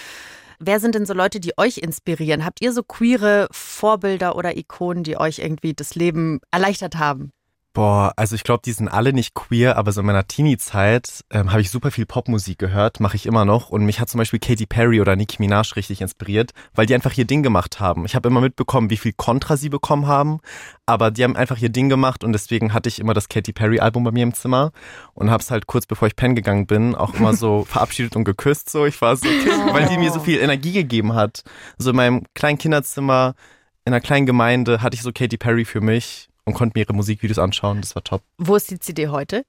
Wer 0.59 0.79
sind 0.79 0.95
denn 0.95 1.05
so 1.05 1.13
Leute, 1.13 1.39
die 1.39 1.57
euch 1.57 1.77
inspirieren? 1.77 2.45
Habt 2.45 2.61
ihr 2.61 2.71
so 2.71 2.83
queere 2.83 3.47
Vorbilder 3.51 4.35
oder 4.35 4.57
Ikonen, 4.57 5.03
die 5.03 5.17
euch 5.17 5.39
irgendwie 5.39 5.73
das 5.73 5.95
Leben 5.95 6.39
erleichtert 6.51 6.95
haben? 6.95 7.31
Boah, 7.75 8.13
also 8.15 8.35
ich 8.35 8.45
glaube, 8.45 8.61
die 8.63 8.71
sind 8.71 8.87
alle 8.87 9.11
nicht 9.11 9.33
queer, 9.33 9.75
aber 9.75 9.91
so 9.91 9.99
in 9.99 10.07
meiner 10.07 10.25
Teenie-Zeit 10.25 11.25
ähm, 11.29 11.51
habe 11.51 11.59
ich 11.59 11.69
super 11.69 11.91
viel 11.91 12.05
Popmusik 12.05 12.57
gehört, 12.57 13.01
mache 13.01 13.17
ich 13.17 13.25
immer 13.25 13.43
noch. 13.43 13.69
Und 13.69 13.85
mich 13.85 13.99
hat 13.99 14.09
zum 14.09 14.17
Beispiel 14.17 14.39
Katy 14.39 14.65
Perry 14.65 15.01
oder 15.01 15.17
Nicki 15.17 15.41
Minaj 15.41 15.73
richtig 15.75 15.99
inspiriert, 15.99 16.51
weil 16.73 16.85
die 16.85 16.95
einfach 16.95 17.17
ihr 17.17 17.25
Ding 17.25 17.43
gemacht 17.43 17.81
haben. 17.81 18.05
Ich 18.05 18.15
habe 18.15 18.29
immer 18.29 18.39
mitbekommen, 18.39 18.89
wie 18.91 18.95
viel 18.95 19.11
Kontra 19.11 19.57
sie 19.57 19.67
bekommen 19.67 20.07
haben, 20.07 20.39
aber 20.85 21.11
die 21.11 21.25
haben 21.25 21.35
einfach 21.35 21.57
ihr 21.57 21.67
Ding 21.67 21.89
gemacht 21.89 22.23
und 22.23 22.31
deswegen 22.31 22.73
hatte 22.73 22.87
ich 22.87 22.97
immer 22.97 23.13
das 23.13 23.27
Katy 23.27 23.51
Perry-Album 23.51 24.05
bei 24.05 24.11
mir 24.11 24.23
im 24.23 24.33
Zimmer 24.33 24.71
und 25.13 25.29
habe 25.29 25.43
es 25.43 25.51
halt 25.51 25.67
kurz 25.67 25.85
bevor 25.85 26.07
ich 26.07 26.15
pennen 26.15 26.35
gegangen 26.35 26.67
bin 26.67 26.95
auch 26.95 27.13
immer 27.13 27.33
so 27.33 27.65
verabschiedet 27.67 28.15
und 28.15 28.23
geküsst. 28.23 28.69
So, 28.69 28.85
ich 28.85 29.01
war 29.01 29.17
so, 29.17 29.25
weil 29.25 29.89
die 29.89 29.97
mir 29.97 30.13
so 30.13 30.21
viel 30.21 30.39
Energie 30.39 30.71
gegeben 30.71 31.13
hat. 31.13 31.43
So 31.77 31.89
in 31.89 31.97
meinem 31.97 32.23
kleinen 32.35 32.57
Kinderzimmer 32.57 33.35
in 33.83 33.91
einer 33.91 33.99
kleinen 33.99 34.25
Gemeinde 34.25 34.81
hatte 34.81 34.95
ich 34.95 35.01
so 35.01 35.11
Katy 35.11 35.35
Perry 35.35 35.65
für 35.65 35.81
mich 35.81 36.29
und 36.45 36.53
konnte 36.53 36.77
mir 36.77 36.85
ihre 36.85 36.93
Musikvideos 36.93 37.39
anschauen. 37.39 37.81
Das 37.81 37.95
war 37.95 38.03
top. 38.03 38.21
Wo 38.37 38.55
ist 38.55 38.71
die 38.71 38.79
CD 38.79 39.07
heute? 39.09 39.43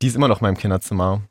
Die 0.00 0.06
ist 0.06 0.16
immer 0.16 0.28
noch 0.28 0.40
in 0.40 0.46
meinem 0.46 0.56
Kinderzimmer. 0.56 1.22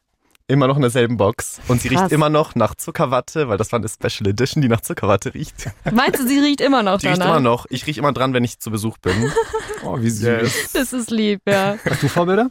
Immer 0.49 0.67
noch 0.67 0.77
in 0.77 0.81
derselben 0.81 1.17
Box. 1.17 1.59
Und 1.67 1.81
sie 1.81 1.89
Krass. 1.89 2.03
riecht 2.03 2.11
immer 2.13 2.29
noch 2.29 2.55
nach 2.55 2.73
Zuckerwatte, 2.75 3.49
weil 3.49 3.57
das 3.57 3.73
war 3.73 3.79
eine 3.79 3.89
Special 3.89 4.29
Edition, 4.29 4.61
die 4.61 4.69
nach 4.69 4.79
Zuckerwatte 4.79 5.33
riecht. 5.33 5.69
Meinst 5.91 6.19
du, 6.21 6.27
sie 6.27 6.39
riecht 6.39 6.61
immer 6.61 6.83
noch 6.83 6.99
Die 7.01 7.07
riecht 7.07 7.19
danach? 7.19 7.33
immer 7.37 7.41
noch. 7.41 7.65
Ich 7.69 7.85
rieche 7.85 7.99
immer 7.99 8.13
dran, 8.13 8.33
wenn 8.33 8.45
ich 8.45 8.59
zu 8.59 8.71
Besuch 8.71 8.97
bin. 8.99 9.31
Oh, 9.83 10.01
wie 10.01 10.09
süß. 10.09 10.23
Yes. 10.23 10.71
Das 10.73 10.91
ist 10.91 11.11
lieb, 11.11 11.39
ja. 11.47 11.77
Hast 11.87 12.01
du 12.01 12.07
Vorbilder? 12.09 12.49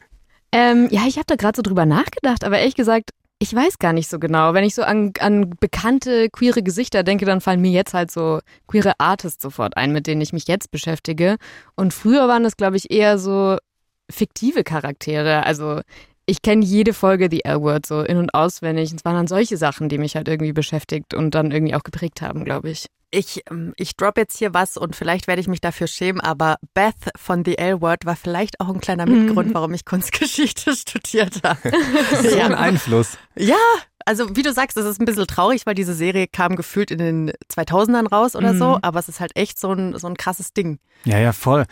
Ähm, 0.53 0.87
ja, 0.91 1.03
ich 1.09 1.17
habe 1.17 1.27
da 1.27 1.35
gerade 1.35 1.57
so 1.57 1.63
drüber 1.63 1.85
nachgedacht, 1.85 2.45
aber 2.45 2.59
ehrlich 2.59 2.77
gesagt, 2.77 3.11
ich 3.38 3.55
weiß 3.55 3.78
gar 3.78 3.93
nicht 3.93 4.09
so 4.09 4.19
genau. 4.19 4.55
Wenn 4.55 4.64
ich 4.64 4.75
so 4.75 4.83
an, 4.83 5.12
an 5.21 5.50
bekannte 5.61 6.31
queere 6.31 6.62
Gesichter 6.62 7.02
denke, 7.02 7.26
dann 7.26 7.40
fallen 7.40 7.61
mir 7.61 7.71
jetzt 7.71 7.93
halt 7.93 8.11
so 8.11 8.40
queere 8.66 8.95
Artists 8.99 9.43
sofort 9.43 9.76
ein, 9.76 9.93
mit 9.93 10.07
denen 10.07 10.23
ich 10.23 10.33
mich 10.33 10.49
jetzt 10.49 10.71
beschäftige. 10.71 11.37
Und 11.75 11.93
früher 11.93 12.28
waren 12.28 12.45
das, 12.45 12.57
glaube 12.57 12.76
ich, 12.76 12.90
eher 12.90 13.19
so 13.19 13.59
fiktive 14.11 14.64
Charaktere. 14.64 15.45
Also 15.45 15.81
ich 16.25 16.40
kenne 16.40 16.64
jede 16.64 16.95
Folge 16.95 17.28
The 17.31 17.45
L-Word 17.45 17.87
so 17.87 18.02
in- 18.02 18.16
und 18.16 18.33
auswendig. 18.33 18.90
Und 18.90 19.00
es 19.00 19.05
waren 19.05 19.16
dann 19.16 19.26
solche 19.26 19.59
Sachen, 19.59 19.88
die 19.88 19.99
mich 19.99 20.16
halt 20.16 20.28
irgendwie 20.28 20.52
beschäftigt 20.52 21.12
und 21.12 21.35
dann 21.35 21.50
irgendwie 21.50 21.75
auch 21.75 21.83
geprägt 21.83 22.23
haben, 22.23 22.45
glaube 22.45 22.71
ich. 22.71 22.87
Ich, 23.17 23.43
ähm, 23.51 23.73
ich 23.77 23.97
drop 23.97 24.19
jetzt 24.19 24.37
hier 24.37 24.53
was 24.53 24.77
und 24.77 24.95
vielleicht 24.95 25.27
werde 25.27 25.41
ich 25.41 25.49
mich 25.49 25.63
dafür 25.63 25.87
schämen, 25.87 26.21
aber 26.21 26.59
Beth 26.75 26.95
von 27.17 27.47
The 27.47 27.57
L-Word 27.57 28.05
war 28.05 28.15
vielleicht 28.15 28.61
auch 28.61 28.69
ein 28.69 28.79
kleiner 28.79 29.07
Mitgrund, 29.07 29.55
warum 29.55 29.73
ich 29.73 29.87
Kunstgeschichte 29.87 30.77
studiert 30.77 31.41
habe. 31.43 31.57
So 32.23 32.37
ja. 32.37 32.45
ein 32.45 32.55
Einfluss. 32.55 33.17
ja, 33.35 33.57
also 34.07 34.35
wie 34.37 34.43
du 34.43 34.53
sagst, 34.53 34.77
es 34.79 34.87
ist 34.87 35.01
ein 35.01 35.05
bisschen 35.05 35.27
traurig, 35.27 35.67
weil 35.67 35.75
diese 35.75 35.93
Serie 35.95 36.27
kam 36.27 36.57
gefühlt 36.57 36.91
in 36.91 36.99
den 36.99 37.33
2000ern 37.53 38.07
raus 38.07 38.35
oder 38.35 38.55
so, 38.57 38.71
Mhm. 38.77 38.79
aber 38.83 38.99
es 39.01 39.09
ist 39.09 39.21
halt 39.21 39.33
echt 39.37 39.59
so 39.61 39.73
ein, 39.73 39.99
so 39.99 40.07
ein 40.07 40.17
krasses 40.17 40.53
Ding. 40.55 40.79
Ja, 41.05 41.19
ja, 41.19 41.33
voll. 41.33 41.67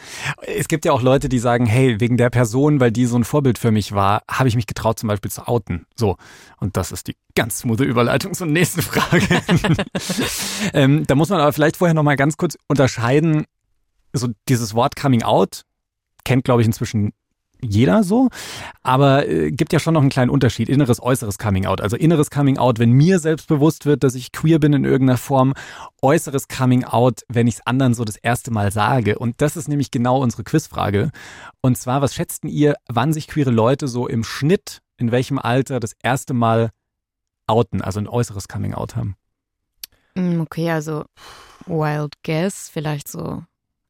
Es 0.46 0.68
gibt 0.68 0.84
ja 0.84 0.92
auch 0.92 1.00
Leute, 1.00 1.28
die 1.28 1.38
sagen, 1.38 1.64
hey, 1.64 2.00
wegen 2.00 2.16
der 2.16 2.30
Person, 2.30 2.80
weil 2.80 2.92
die 2.92 3.06
so 3.06 3.16
ein 3.16 3.24
Vorbild 3.24 3.58
für 3.58 3.70
mich 3.70 3.92
war, 3.92 4.22
habe 4.28 4.48
ich 4.48 4.56
mich 4.56 4.66
getraut, 4.66 4.98
zum 4.98 5.08
Beispiel 5.08 5.30
zu 5.30 5.48
outen. 5.48 5.86
So. 5.96 6.16
Und 6.58 6.76
das 6.76 6.92
ist 6.92 7.06
die 7.06 7.16
ganz 7.34 7.60
smoothe 7.60 7.84
Überleitung 7.84 8.34
zur 8.34 8.46
nächsten 8.48 8.82
Frage. 8.82 9.26
ähm, 10.74 11.06
da 11.06 11.14
muss 11.14 11.28
man 11.30 11.40
aber 11.40 11.52
vielleicht 11.52 11.76
vorher 11.76 11.94
nochmal 11.94 12.16
ganz 12.16 12.36
kurz 12.36 12.58
unterscheiden. 12.68 13.44
So 14.12 14.28
dieses 14.48 14.74
Wort 14.74 14.96
Coming 14.96 15.22
Out 15.22 15.62
kennt, 16.24 16.44
glaube 16.44 16.60
ich, 16.62 16.66
inzwischen 16.66 17.12
jeder 17.60 18.04
so, 18.04 18.28
aber 18.82 19.28
äh, 19.28 19.50
gibt 19.50 19.72
ja 19.72 19.78
schon 19.78 19.94
noch 19.94 20.00
einen 20.00 20.10
kleinen 20.10 20.30
Unterschied, 20.30 20.68
inneres, 20.68 21.02
äußeres 21.02 21.38
Coming 21.38 21.66
Out. 21.66 21.80
Also 21.80 21.96
inneres 21.96 22.30
Coming 22.30 22.58
Out, 22.58 22.78
wenn 22.78 22.92
mir 22.92 23.18
selbst 23.18 23.48
bewusst 23.48 23.86
wird, 23.86 24.04
dass 24.04 24.14
ich 24.14 24.32
queer 24.32 24.58
bin 24.58 24.72
in 24.72 24.84
irgendeiner 24.84 25.18
Form, 25.18 25.54
äußeres 26.02 26.48
Coming 26.48 26.84
Out, 26.84 27.22
wenn 27.28 27.46
ich 27.46 27.56
es 27.56 27.66
anderen 27.66 27.94
so 27.94 28.04
das 28.04 28.16
erste 28.16 28.50
Mal 28.50 28.70
sage. 28.72 29.18
Und 29.18 29.40
das 29.40 29.56
ist 29.56 29.68
nämlich 29.68 29.90
genau 29.90 30.20
unsere 30.22 30.44
Quizfrage. 30.44 31.10
Und 31.60 31.78
zwar, 31.78 32.02
was 32.02 32.14
schätzten 32.14 32.48
ihr, 32.48 32.74
wann 32.88 33.12
sich 33.12 33.28
queere 33.28 33.50
Leute 33.50 33.88
so 33.88 34.06
im 34.06 34.24
Schnitt, 34.24 34.80
in 34.96 35.10
welchem 35.10 35.38
Alter 35.38 35.80
das 35.80 35.92
erste 36.02 36.34
Mal 36.34 36.70
outen, 37.46 37.82
also 37.82 38.00
ein 38.00 38.08
äußeres 38.08 38.48
Coming 38.48 38.74
Out 38.74 38.96
haben? 38.96 39.16
Mm, 40.14 40.40
Okay, 40.40 40.70
also 40.70 41.04
Wild 41.66 42.14
Guess, 42.22 42.68
vielleicht 42.68 43.08
so 43.08 43.42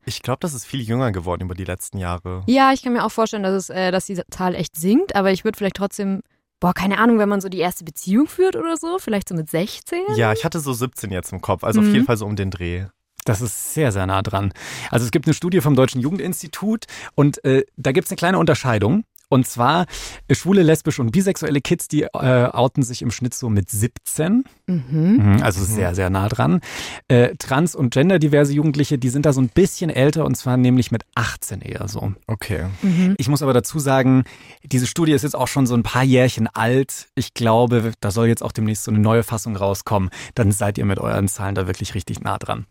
Ich 0.07 0.23
glaube, 0.23 0.39
das 0.41 0.55
ist 0.55 0.65
viel 0.67 0.81
jünger 0.81 1.13
geworden 1.13 1.43
über 1.43 1.55
die 1.55 1.65
letzten 1.65 1.99
Jahre. 1.99 2.43
Ja, 2.47 2.73
ich 2.73 2.83
kann 2.83 2.93
mir 2.93 3.05
auch 3.05 3.13
vorstellen, 3.13 3.43
dass, 3.43 3.55
es, 3.55 3.71
äh, 3.71 3.91
dass 3.91 4.07
die 4.07 4.21
Zahl 4.31 4.55
echt 4.55 4.77
sinkt, 4.77 5.15
aber 5.17 5.33
ich 5.33 5.45
würde 5.45 5.57
vielleicht 5.57 5.77
trotzdem, 5.77 6.21
boah, 6.61 6.75
keine 6.75 6.99
Ahnung, 6.99 7.19
wenn 7.19 7.29
man 7.29 7.41
so 7.41 7.49
die 7.49 7.59
erste 7.59 7.85
Beziehung 7.85 8.27
führt 8.27 8.57
oder 8.57 8.77
so, 8.77 8.99
vielleicht 8.99 9.29
so 9.29 9.35
mit 9.35 9.51
16. 9.51 10.01
Ja, 10.17 10.33
ich 10.33 10.45
hatte 10.45 10.61
so 10.61 10.73
17 10.73 11.11
jetzt 11.11 11.33
im 11.33 11.41
Kopf, 11.41 11.65
also 11.65 11.81
auf 11.81 11.87
Mhm. 11.87 11.93
jeden 11.95 12.07
Fall 12.07 12.17
so 12.17 12.27
um 12.27 12.37
den 12.37 12.51
Dreh. 12.51 12.87
Das 13.27 13.41
ist 13.41 13.73
sehr, 13.73 13.91
sehr 13.91 14.07
nah 14.07 14.21
dran. 14.21 14.53
Also 14.91 15.07
es 15.07 15.11
gibt 15.11 15.27
eine 15.27 15.33
Studie 15.33 15.63
vom 15.63 15.75
Deutschen 15.77 16.03
Jugendinstitut 16.03 16.85
und 17.15 17.43
äh, 17.45 17.65
da 17.77 17.93
gibt 17.93 18.05
es 18.07 18.11
eine 18.13 18.17
kleine 18.19 18.39
Unterscheidung. 18.39 19.05
Und 19.29 19.47
zwar 19.47 19.87
äh, 20.29 20.35
schwule, 20.35 20.63
lesbische 20.63 21.03
und 21.03 21.11
bisexuelle 21.11 21.61
Kids, 21.61 21.89
die 21.89 22.03
äh, 22.03 22.09
outen 22.13 22.83
sich 22.83 23.03
im 23.03 23.11
Schnitt 23.11 23.35
so 23.35 23.49
mit 23.49 23.71
17. 23.71 24.45
Mhm. 24.67 24.83
Mhm, 24.93 25.43
Also 25.43 25.65
sehr, 25.65 25.95
sehr 25.95 26.11
nah 26.11 26.29
dran. 26.29 26.61
Äh, 27.09 27.35
trans- 27.37 27.75
und 27.75 27.93
genderdiverse 27.93 28.53
Jugendliche, 28.53 28.99
die 28.99 29.09
sind 29.09 29.27
da 29.27 29.33
so 29.33 29.41
ein 29.41 29.49
bisschen 29.49 29.91
älter 29.91 30.25
und 30.25 30.37
zwar 30.37 30.57
nämlich 30.57 30.91
mit 30.91 31.03
18 31.15 31.61
eher 31.63 31.89
so. 31.89 32.13
Okay. 32.27 32.67
Mhm. 32.83 33.15
Ich 33.19 33.29
muss 33.29 33.43
aber 33.43 33.53
dazu 33.53 33.79
sagen, 33.79 34.25
diese 34.63 34.87
Studie 34.87 35.13
ist 35.13 35.23
jetzt 35.23 35.37
auch 35.37 35.49
schon 35.49 35.67
so 35.67 35.75
ein 35.75 35.83
paar 35.83 36.05
Jährchen 36.05 36.47
alt. 36.47 37.07
Ich 37.15 37.35
glaube, 37.35 37.93
da 38.01 38.11
soll 38.11 38.29
jetzt 38.29 38.43
auch 38.43 38.53
demnächst 38.53 38.85
so 38.85 38.91
eine 38.91 39.01
neue 39.01 39.23
Fassung 39.23 39.57
rauskommen. 39.57 40.11
Dann 40.35 40.53
seid 40.53 40.79
ihr 40.79 40.85
mit 40.85 40.99
euren 40.99 41.29
Zahlen 41.29 41.55
da 41.55 41.67
wirklich 41.67 41.95
richtig 41.95 42.21
nah 42.21 42.39
dran. 42.39 42.67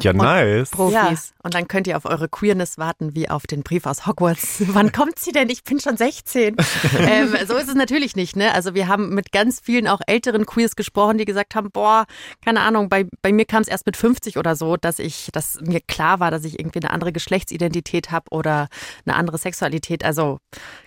Ja, 0.00 0.12
nice. 0.12 0.70
Profis. 0.70 0.94
Ja, 0.94 1.14
und 1.42 1.54
dann 1.54 1.68
könnt 1.68 1.86
ihr 1.86 1.96
auf 1.96 2.04
eure 2.04 2.28
Queerness 2.28 2.78
warten, 2.78 3.14
wie 3.14 3.28
auf 3.28 3.46
den 3.46 3.62
Brief 3.62 3.86
aus 3.86 4.06
Hogwarts. 4.06 4.62
Wann 4.68 4.92
kommt 4.92 5.18
sie 5.18 5.32
denn? 5.32 5.50
Ich 5.50 5.64
bin 5.64 5.80
schon 5.80 5.96
16. 5.96 6.56
ähm, 6.98 7.36
so 7.46 7.54
ist 7.54 7.68
es 7.68 7.74
natürlich 7.74 8.16
nicht, 8.16 8.36
ne? 8.36 8.54
Also 8.54 8.74
wir 8.74 8.88
haben 8.88 9.14
mit 9.14 9.32
ganz 9.32 9.60
vielen 9.60 9.86
auch 9.86 10.00
älteren 10.06 10.46
Queers 10.46 10.76
gesprochen, 10.76 11.18
die 11.18 11.24
gesagt 11.24 11.54
haben, 11.54 11.70
boah, 11.70 12.06
keine 12.44 12.60
Ahnung, 12.60 12.88
bei, 12.88 13.06
bei 13.22 13.32
mir 13.32 13.44
kam 13.44 13.62
es 13.62 13.68
erst 13.68 13.86
mit 13.86 13.96
50 13.96 14.38
oder 14.38 14.56
so, 14.56 14.76
dass 14.76 14.98
ich, 14.98 15.28
dass 15.32 15.60
mir 15.60 15.80
klar 15.80 16.20
war, 16.20 16.30
dass 16.30 16.44
ich 16.44 16.58
irgendwie 16.58 16.80
eine 16.80 16.90
andere 16.90 17.12
Geschlechtsidentität 17.12 18.10
habe 18.10 18.26
oder 18.30 18.68
eine 19.04 19.16
andere 19.16 19.38
Sexualität. 19.38 20.04
Also 20.04 20.38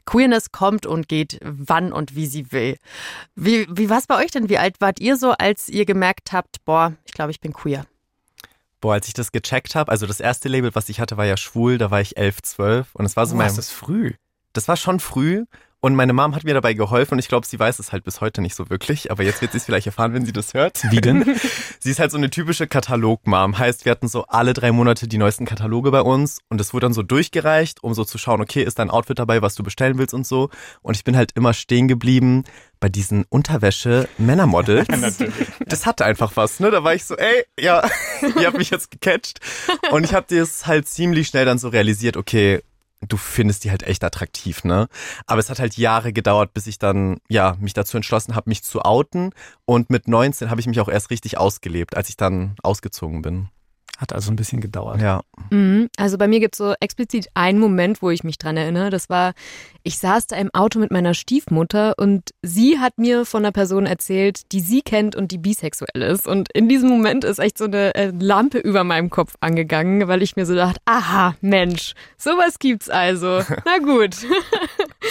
Queerness 0.06 0.51
kommt 0.51 0.86
und 0.86 1.08
geht, 1.08 1.39
wann 1.44 1.92
und 1.92 2.16
wie 2.16 2.25
sie 2.25 2.51
will. 2.51 2.77
Wie, 3.36 3.68
wie 3.70 3.89
war 3.89 4.00
es 4.00 4.08
bei 4.08 4.18
euch 4.24 4.32
denn? 4.32 4.50
Wie 4.50 4.58
alt 4.58 4.77
wart 4.80 5.00
ihr 5.00 5.18
so, 5.18 5.32
als 5.32 5.70
ihr 5.70 5.86
gemerkt 5.86 6.32
habt, 6.34 6.63
boah, 6.66 6.94
ich 7.06 7.13
glaube, 7.13 7.32
ich 7.32 7.39
bin 7.39 7.54
queer? 7.54 7.86
Boah, 8.81 8.93
als 8.93 9.07
ich 9.07 9.13
das 9.13 9.31
gecheckt 9.31 9.75
habe, 9.75 9.91
also 9.91 10.05
das 10.05 10.19
erste 10.19 10.50
Label, 10.50 10.74
was 10.75 10.89
ich 10.89 11.00
hatte, 11.00 11.17
war 11.17 11.25
ja 11.25 11.38
schwul, 11.38 11.77
da 11.77 11.89
war 11.91 12.01
ich 12.01 12.17
11, 12.17 12.41
12 12.43 12.96
und 12.96 13.05
es 13.05 13.15
war 13.15 13.25
so 13.25 13.34
Oh, 13.34 13.38
mein, 13.38 13.48
ist 13.48 13.57
das 13.57 13.72
früh. 13.72 14.13
das 14.53 14.67
war 14.67 14.77
schon 14.77 15.00
früh 15.00 15.46
und 15.88 15.96
meine 15.96 16.12
Mom 16.12 16.36
hat 16.36 16.44
mir 16.44 16.53
dabei 16.53 16.74
geholfen 16.74 17.13
und 17.13 17.20
ich 17.20 17.29
glaube, 17.29 17.48
sie 17.48 17.58
weiß 17.58 17.79
es 17.79 17.94
halt 17.94 18.03
bis 18.03 18.20
heute 18.20 18.41
nicht 18.41 18.56
so 18.56 18.70
wirklich, 18.70 19.10
aber 19.10 19.24
jetzt 19.24 19.41
wird 19.41 19.53
sie 19.53 19.58
es 19.60 19.63
vielleicht 19.63 19.88
erfahren, 19.88 20.13
wenn 20.13 20.25
sie 20.25 20.34
das 20.34 20.53
hört. 20.53 20.84
Wie 20.91 21.00
denn? 21.00 21.24
Sie 21.79 21.91
ist 21.91 22.00
halt 22.00 22.12
so 22.12 22.17
eine 22.17 22.29
typische 22.29 22.67
Katalog-Mom. 22.67 23.58
Heißt, 23.58 23.86
wir 23.86 23.91
hatten 23.91 24.10
so 24.10 24.25
alle 24.25 24.53
drei 24.53 24.74
Monate 24.74 25.08
die 25.08 25.17
neuesten 25.17 25.46
Kataloge 25.46 25.91
bei 25.91 26.01
uns 26.01 26.39
und 26.50 26.60
es 26.60 26.74
wurde 26.74 26.88
dann 26.88 26.94
so 26.94 27.03
durchgereicht, 27.03 27.84
um 27.84 27.94
so 27.94 28.03
zu 28.03 28.17
schauen, 28.17 28.41
okay, 28.41 28.63
ist 28.63 28.79
dein 28.79 28.89
Outfit 28.89 29.17
dabei, 29.17 29.41
was 29.41 29.56
du 29.56 29.63
bestellen 29.63 29.98
willst 29.98 30.13
und 30.13 30.27
so. 30.27 30.50
Und 30.82 30.98
ich 30.98 31.06
bin 31.06 31.15
halt 31.15 31.32
immer 31.36 31.53
stehen 31.53 31.88
geblieben 31.88 32.44
bei 32.82 32.89
diesen 32.89 33.24
Unterwäsche-Männermodels. 33.29 34.88
das 35.65 35.86
hatte 35.86 36.03
einfach 36.03 36.34
was, 36.36 36.60
ne? 36.60 36.70
Da 36.70 36.84
war 36.84 36.94
ich 36.94 37.06
so, 37.06 37.15
ey, 37.15 37.46
ja, 37.58 37.88
ihr 38.39 38.48
habt 38.48 38.58
mich 38.58 38.72
jetzt 38.72 38.91
gecatcht. 38.91 39.39
Und 39.91 40.03
ich 40.03 40.13
habe 40.13 40.25
das 40.36 40.67
halt 40.67 40.88
ziemlich 40.89 41.29
schnell 41.29 41.46
dann 41.46 41.60
so 41.60 41.70
realisiert, 41.70 42.17
okay, 42.17 42.62
du 43.01 43.18
findest 43.18 43.63
die 43.63 43.72
halt 43.72 43.84
echt 43.84 44.04
attraktiv, 44.04 44.63
ne? 44.63 44.88
Aber 45.25 45.39
es 45.39 45.50
hat 45.50 45.60
halt 45.60 45.77
Jahre 45.77 46.13
gedauert, 46.13 46.54
bis 46.54 46.68
ich 46.68 46.80
dann, 46.80 47.18
ja, 47.30 47.56
mich 47.60 47.74
dazu 47.74 47.98
entschlossen 47.98 48.36
habe, 48.36 48.50
mich 48.50 48.63
zu 48.63 48.82
outen. 48.82 49.32
Und 49.66 49.89
mit 49.89 50.08
19 50.08 50.50
habe 50.50 50.62
ich 50.62 50.68
mich 50.68 50.80
auch 50.80 50.89
erst 50.89 51.10
richtig 51.10 51.38
ausgelebt, 51.38 51.96
als 51.96 52.10
ich 52.10 52.18
dann 52.18 52.56
ausgezogen 52.63 53.22
bin. 53.22 53.50
Hat 53.98 54.13
also 54.13 54.32
ein 54.32 54.36
bisschen 54.36 54.62
gedauert. 54.62 55.01
Ja. 55.01 55.22
Mhm. 55.50 55.89
Also 55.98 56.20
bei 56.20 56.27
mir 56.27 56.39
gibt 56.39 56.54
es 56.54 56.60
so 56.60 56.75
explizit 56.80 57.30
einen 57.34 57.60
Moment, 57.60 58.04
wo 58.04 58.12
ich 58.12 58.24
mich 58.24 58.38
dran 58.38 58.56
erinnere. 58.56 58.92
Das 58.92 59.10
war, 59.10 59.34
ich 59.82 59.98
saß 59.98 60.27
da 60.27 60.36
im 60.36 60.54
Auto 60.54 60.77
mit 60.77 60.92
meiner 60.92 61.16
Stiefmutter 61.16 61.96
und 61.98 62.30
sie 62.44 62.77
hat 62.77 63.00
mir 63.00 63.25
von 63.25 63.44
einer 63.44 63.51
Person 63.51 63.88
erzählt, 63.88 64.51
die 64.51 64.60
sie 64.60 64.84
kennt 64.84 65.16
und 65.16 65.32
die 65.32 65.39
bisexuell 65.39 66.04
ist. 66.04 66.27
Und 66.27 66.50
in 66.54 66.70
diesem 66.70 66.89
Moment 66.89 67.24
ist 67.24 67.39
echt 67.39 67.58
so 67.58 67.66
eine 67.66 67.96
äh, 67.96 68.12
Lampe 68.20 68.60
über 68.60 68.84
meinem 68.84 69.10
Kopf 69.10 69.34
angegangen, 69.39 70.08
weil 70.08 70.22
ich 70.22 70.36
mir 70.36 70.46
so 70.46 70.54
dachte, 70.54 70.80
aha, 70.86 71.36
Mensch, 71.42 71.94
sowas 72.20 72.60
gibt's 72.60 72.89
also. 72.89 73.42
Na 73.66 73.80
gut. 73.80 74.16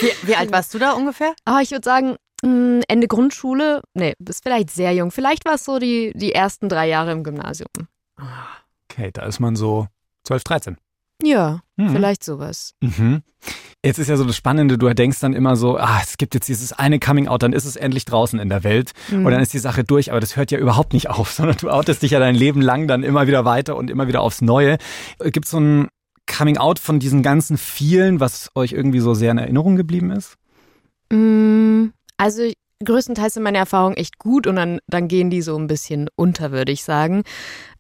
Wie, 0.00 0.28
wie 0.28 0.37
alt 0.37 0.52
warst 0.52 0.73
du 0.75 0.78
da 0.78 0.93
ungefähr? 0.93 1.35
Aber 1.45 1.61
ich 1.61 1.73
würde 1.73 1.85
sagen, 1.85 2.16
mh, 2.45 2.85
Ende 2.87 3.09
Grundschule, 3.09 3.83
nee, 3.95 4.14
bist 4.21 4.45
vielleicht 4.45 4.71
sehr 4.71 4.93
jung. 4.93 5.11
Vielleicht 5.11 5.45
war 5.45 5.55
es 5.55 5.64
so 5.64 5.81
die, 5.81 6.12
die 6.14 6.33
ersten 6.33 6.69
drei 6.69 6.87
Jahre 6.88 7.11
im 7.11 7.25
Gymnasium. 7.25 7.69
Okay, 8.90 9.11
da 9.12 9.23
ist 9.26 9.40
man 9.40 9.57
so 9.57 9.87
12, 10.25 10.45
13. 10.45 10.76
Ja, 11.23 11.61
Mhm. 11.76 11.90
vielleicht 11.90 12.25
sowas. 12.25 12.75
Mhm. 12.81 13.23
Jetzt 13.85 13.99
ist 13.99 14.09
ja 14.09 14.16
so 14.16 14.25
das 14.25 14.37
Spannende, 14.37 14.76
du 14.78 14.93
denkst 14.93 15.21
dann 15.21 15.33
immer 15.35 15.57
so, 15.57 15.76
ah, 15.78 16.00
es 16.02 16.16
gibt 16.19 16.35
jetzt 16.35 16.49
dieses 16.49 16.73
eine 16.73 16.99
Coming-out, 16.99 17.43
dann 17.43 17.52
ist 17.52 17.64
es 17.64 17.76
endlich 17.76 18.05
draußen 18.05 18.38
in 18.38 18.49
der 18.49 18.64
Welt 18.64 18.93
Mhm. 19.11 19.25
und 19.25 19.33
dann 19.33 19.40
ist 19.40 19.52
die 19.55 19.59
Sache 19.59 19.85
durch, 19.85 20.11
aber 20.11 20.21
das 20.21 20.37
hört 20.37 20.50
ja 20.50 20.59
überhaupt 20.59 20.93
nicht 20.93 21.09
auf, 21.09 21.31
sondern 21.33 21.57
du 21.59 21.71
outest 21.71 22.02
dich 22.02 22.11
ja 22.12 22.19
dein 22.19 22.35
Leben 22.35 22.61
lang 22.61 22.87
dann 22.88 23.02
immer 23.02 23.26
wieder 23.26 23.45
weiter 23.45 23.76
und 23.76 23.90
immer 23.90 24.09
wieder 24.09 24.21
aufs 24.23 24.40
Neue. 24.43 24.78
Gibt 25.23 25.45
es 25.47 25.50
so 25.52 25.61
ein 25.61 25.88
Coming-out 26.26 26.78
von 26.81 26.99
diesen 26.99 27.23
ganzen 27.23 27.57
vielen, 27.57 28.19
was 28.21 28.50
euch 28.55 28.73
irgendwie 28.73 29.00
so 29.00 29.14
sehr 29.14 29.31
in 29.31 29.38
Erinnerung 29.38 29.76
geblieben 29.76 30.11
ist? 30.11 30.37
Mm, 31.12 31.90
Also 32.19 32.50
größtenteils 32.85 33.35
sind 33.35 33.43
meine 33.43 33.59
Erfahrungen 33.59 33.97
echt 33.97 34.19
gut 34.19 34.47
und 34.47 34.57
dann, 34.57 34.81
dann 34.88 35.07
gehen 35.09 35.31
die 35.31 35.43
so 35.43 35.57
ein 35.57 35.66
bisschen 35.66 36.09
unter, 36.16 36.50
würde 36.50 36.73
ich 36.73 36.83
sagen. 36.83 37.23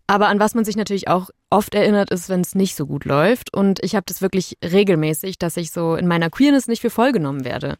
Aber 0.06 0.28
an 0.28 0.38
was 0.38 0.54
man 0.54 0.64
sich 0.64 0.76
natürlich 0.76 1.08
auch 1.08 1.30
oft 1.50 1.74
erinnert, 1.74 2.10
ist, 2.10 2.28
wenn 2.28 2.40
es 2.40 2.54
nicht 2.54 2.76
so 2.76 2.86
gut 2.86 3.04
läuft. 3.04 3.52
Und 3.52 3.82
ich 3.82 3.96
habe 3.96 4.04
das 4.06 4.22
wirklich 4.22 4.56
regelmäßig, 4.62 5.38
dass 5.38 5.56
ich 5.56 5.72
so 5.72 5.96
in 5.96 6.06
meiner 6.06 6.30
Queerness 6.30 6.68
nicht 6.68 6.80
für 6.80 6.90
voll 6.90 7.12
genommen 7.12 7.44
werde. 7.44 7.76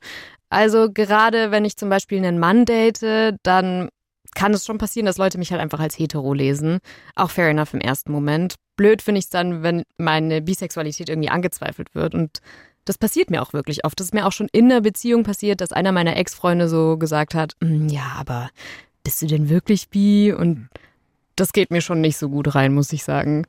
Also 0.51 0.91
gerade 0.93 1.51
wenn 1.51 1.65
ich 1.65 1.77
zum 1.77 1.89
Beispiel 1.89 2.19
einen 2.19 2.39
Mann 2.39 2.65
date, 2.65 3.37
dann 3.43 3.89
kann 4.35 4.53
es 4.53 4.65
schon 4.65 4.79
passieren, 4.79 5.07
dass 5.07 5.19
Leute 5.19 5.39
mich 5.39 5.51
halt 5.51 5.63
einfach 5.63 5.81
als 5.81 5.99
hetero 5.99 6.35
lesen. 6.35 6.79
Auch 7.15 7.31
fair 7.31 7.49
enough 7.49 7.75
im 7.75 7.81
ersten 7.81 8.13
Moment. 8.13 8.57
Blöd 8.77 9.03
finde 9.03 9.21
ich 9.21 9.27
es 9.27 9.31
dann, 9.31 9.63
wenn 9.63 9.83
meine 9.97 10.43
Bisexualität 10.43 11.09
irgendwie 11.09 11.31
angezweifelt 11.31 11.95
wird. 11.95 12.15
Und 12.15 12.41
das 12.85 12.99
passiert 12.99 13.31
mir 13.31 13.41
auch 13.41 13.53
wirklich 13.53 13.85
oft. 13.85 13.99
Das 13.99 14.09
ist 14.09 14.15
mir 14.15 14.27
auch 14.27 14.33
schon 14.33 14.49
in 14.53 14.71
einer 14.71 14.81
Beziehung 14.81 15.23
passiert, 15.23 15.61
dass 15.61 15.73
einer 15.73 15.93
meiner 15.93 16.17
Ex-Freunde 16.17 16.69
so 16.69 16.99
gesagt 16.99 17.35
hat, 17.35 17.55
"Mm, 17.61 17.89
ja, 17.89 18.15
aber 18.19 18.51
bist 19.03 19.23
du 19.23 19.27
denn 19.27 19.49
wirklich 19.49 19.89
bi? 19.89 20.33
Und 20.33 20.69
das 21.37 21.53
geht 21.53 21.71
mir 21.71 21.81
schon 21.81 22.01
nicht 22.01 22.17
so 22.19 22.29
gut 22.29 22.55
rein, 22.55 22.75
muss 22.75 22.93
ich 22.93 23.05
sagen. 23.05 23.47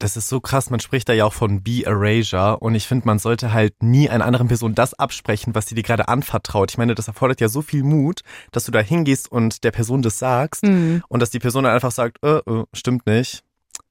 Das 0.00 0.16
ist 0.16 0.28
so 0.28 0.40
krass, 0.40 0.68
man 0.68 0.80
spricht 0.80 1.08
da 1.08 1.12
ja 1.12 1.24
auch 1.24 1.32
von 1.32 1.62
Be-Erasure 1.62 2.58
und 2.58 2.74
ich 2.74 2.86
finde, 2.88 3.06
man 3.06 3.18
sollte 3.18 3.52
halt 3.52 3.82
nie 3.82 4.10
einer 4.10 4.26
anderen 4.26 4.48
Person 4.48 4.74
das 4.74 4.94
absprechen, 4.94 5.54
was 5.54 5.66
sie 5.66 5.74
dir 5.76 5.84
gerade 5.84 6.08
anvertraut. 6.08 6.72
Ich 6.72 6.78
meine, 6.78 6.94
das 6.94 7.06
erfordert 7.08 7.40
ja 7.40 7.48
so 7.48 7.62
viel 7.62 7.84
Mut, 7.84 8.22
dass 8.50 8.64
du 8.64 8.72
da 8.72 8.80
hingehst 8.80 9.30
und 9.30 9.62
der 9.62 9.70
Person 9.70 10.02
das 10.02 10.18
sagst 10.18 10.64
Mhm. 10.64 11.02
und 11.08 11.20
dass 11.20 11.30
die 11.30 11.38
Person 11.38 11.64
dann 11.64 11.72
einfach 11.74 11.92
sagt, 11.92 12.18
äh, 12.24 12.38
äh, 12.38 12.64
stimmt 12.74 13.06
nicht, 13.06 13.42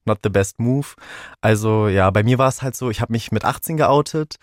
not 0.04 0.18
the 0.22 0.28
best 0.28 0.58
move. 0.60 0.88
Also 1.40 1.88
ja, 1.88 2.10
bei 2.10 2.22
mir 2.22 2.38
war 2.38 2.48
es 2.48 2.60
halt 2.62 2.76
so, 2.76 2.90
ich 2.90 3.00
habe 3.00 3.12
mich 3.12 3.32
mit 3.32 3.44
18 3.44 3.76
geoutet. 3.78 4.36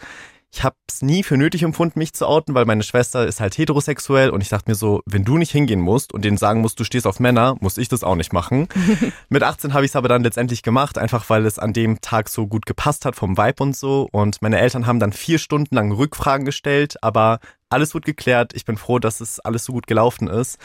Ich 0.54 0.64
habe 0.64 0.76
es 0.88 1.02
nie 1.02 1.24
für 1.24 1.38
nötig 1.38 1.64
empfunden, 1.64 2.00
mich 2.00 2.14
zu 2.14 2.26
outen, 2.26 2.56
weil 2.56 2.66
meine 2.66 2.84
Schwester 2.84 3.28
ist 3.28 3.42
halt 3.42 3.58
heterosexuell 3.58 4.30
und 4.30 4.42
ich 4.42 4.50
dachte 4.50 4.72
mir 4.72 4.76
so, 4.76 5.02
wenn 5.06 5.26
du 5.26 5.38
nicht 5.38 5.52
hingehen 5.52 5.82
musst 5.82 6.14
und 6.14 6.24
denen 6.24 6.38
sagen 6.38 6.62
musst, 6.62 6.80
du 6.80 6.84
stehst 6.84 7.06
auf 7.06 7.20
Männer, 7.20 7.58
muss 7.60 7.78
ich 7.78 7.90
das 7.90 8.04
auch 8.04 8.16
nicht 8.16 8.32
machen. 8.32 8.68
Mit 9.30 9.44
18 9.44 9.74
habe 9.74 9.86
ich 9.86 9.92
es 9.92 9.96
aber 9.96 10.08
dann 10.08 10.24
letztendlich 10.24 10.64
gemacht, 10.64 10.98
einfach 10.98 11.30
weil 11.30 11.46
es 11.46 11.60
an 11.60 11.74
dem 11.74 12.00
Tag 12.02 12.30
so 12.30 12.48
gut 12.48 12.66
gepasst 12.66 13.06
hat 13.06 13.16
vom 13.16 13.38
Vibe 13.38 13.62
und 13.62 13.76
so. 13.76 14.08
Und 14.12 14.42
meine 14.42 14.60
Eltern 14.60 14.88
haben 14.88 15.00
dann 15.00 15.12
vier 15.12 15.38
Stunden 15.38 15.76
lang 15.76 15.92
Rückfragen 15.92 16.46
gestellt, 16.46 16.96
aber 17.04 17.40
alles 17.70 17.94
wird 17.94 18.06
geklärt. 18.06 18.54
Ich 18.56 18.64
bin 18.64 18.78
froh, 18.78 19.00
dass 19.00 19.20
es 19.20 19.40
alles 19.40 19.66
so 19.66 19.74
gut 19.74 19.88
gelaufen 19.88 20.28
ist. 20.28 20.58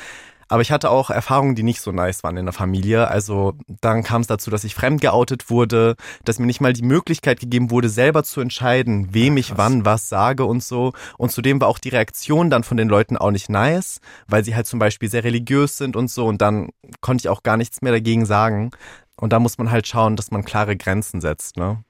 Aber 0.52 0.61
ich 0.61 0.71
hatte 0.71 0.90
auch 0.90 1.09
Erfahrungen, 1.09 1.54
die 1.54 1.62
nicht 1.62 1.80
so 1.80 1.92
nice 1.92 2.23
waren 2.25 2.37
in 2.37 2.44
der 2.44 2.52
Familie. 2.52 3.09
Also 3.09 3.54
dann 3.80 4.02
kam 4.02 4.21
es 4.21 4.26
dazu, 4.26 4.50
dass 4.50 4.64
ich 4.64 4.75
fremd 4.75 5.00
geoutet 5.00 5.49
wurde, 5.49 5.97
dass 6.26 6.38
mir 6.38 6.44
nicht 6.44 6.61
mal 6.61 6.75
die 6.75 6.82
Möglichkeit 6.82 7.40
gegeben 7.40 7.71
wurde, 7.71 7.88
selber 7.88 8.23
zu 8.23 8.42
entscheiden, 8.42 9.14
wem 9.14 9.38
ich 9.38 9.56
wann 9.56 9.87
was 9.87 10.11
sage 10.11 10.44
und 10.44 10.62
so. 10.62 10.92
Und 11.16 11.32
zudem 11.32 11.59
war 11.62 11.68
auch 11.68 11.78
die 11.78 11.88
Reaktion 11.88 12.50
dann 12.50 12.64
von 12.64 12.76
den 12.76 12.90
Leuten 12.90 13.16
auch 13.16 13.30
nicht 13.30 13.49
nice, 13.49 14.02
weil 14.26 14.44
sie 14.44 14.54
halt 14.54 14.66
zum 14.66 14.78
Beispiel 14.78 15.09
sehr 15.09 15.25
religiös 15.25 15.78
sind 15.78 15.97
und 15.97 16.11
so. 16.11 16.26
Und 16.26 16.42
dann 16.42 16.68
konnte 17.00 17.23
ich 17.23 17.28
auch 17.30 17.42
gar 17.42 17.56
nichts 17.56 17.80
mehr 17.80 17.92
dagegen 17.92 18.26
sagen. 18.26 18.73
Und 19.16 19.32
da 19.32 19.38
muss 19.38 19.56
man 19.56 19.71
halt 19.71 19.88
schauen, 19.88 20.16
dass 20.16 20.32
man 20.32 20.44
klare 20.44 20.76
Grenzen 20.76 21.23
setzt. 21.23 21.56
Ne? 21.56 21.82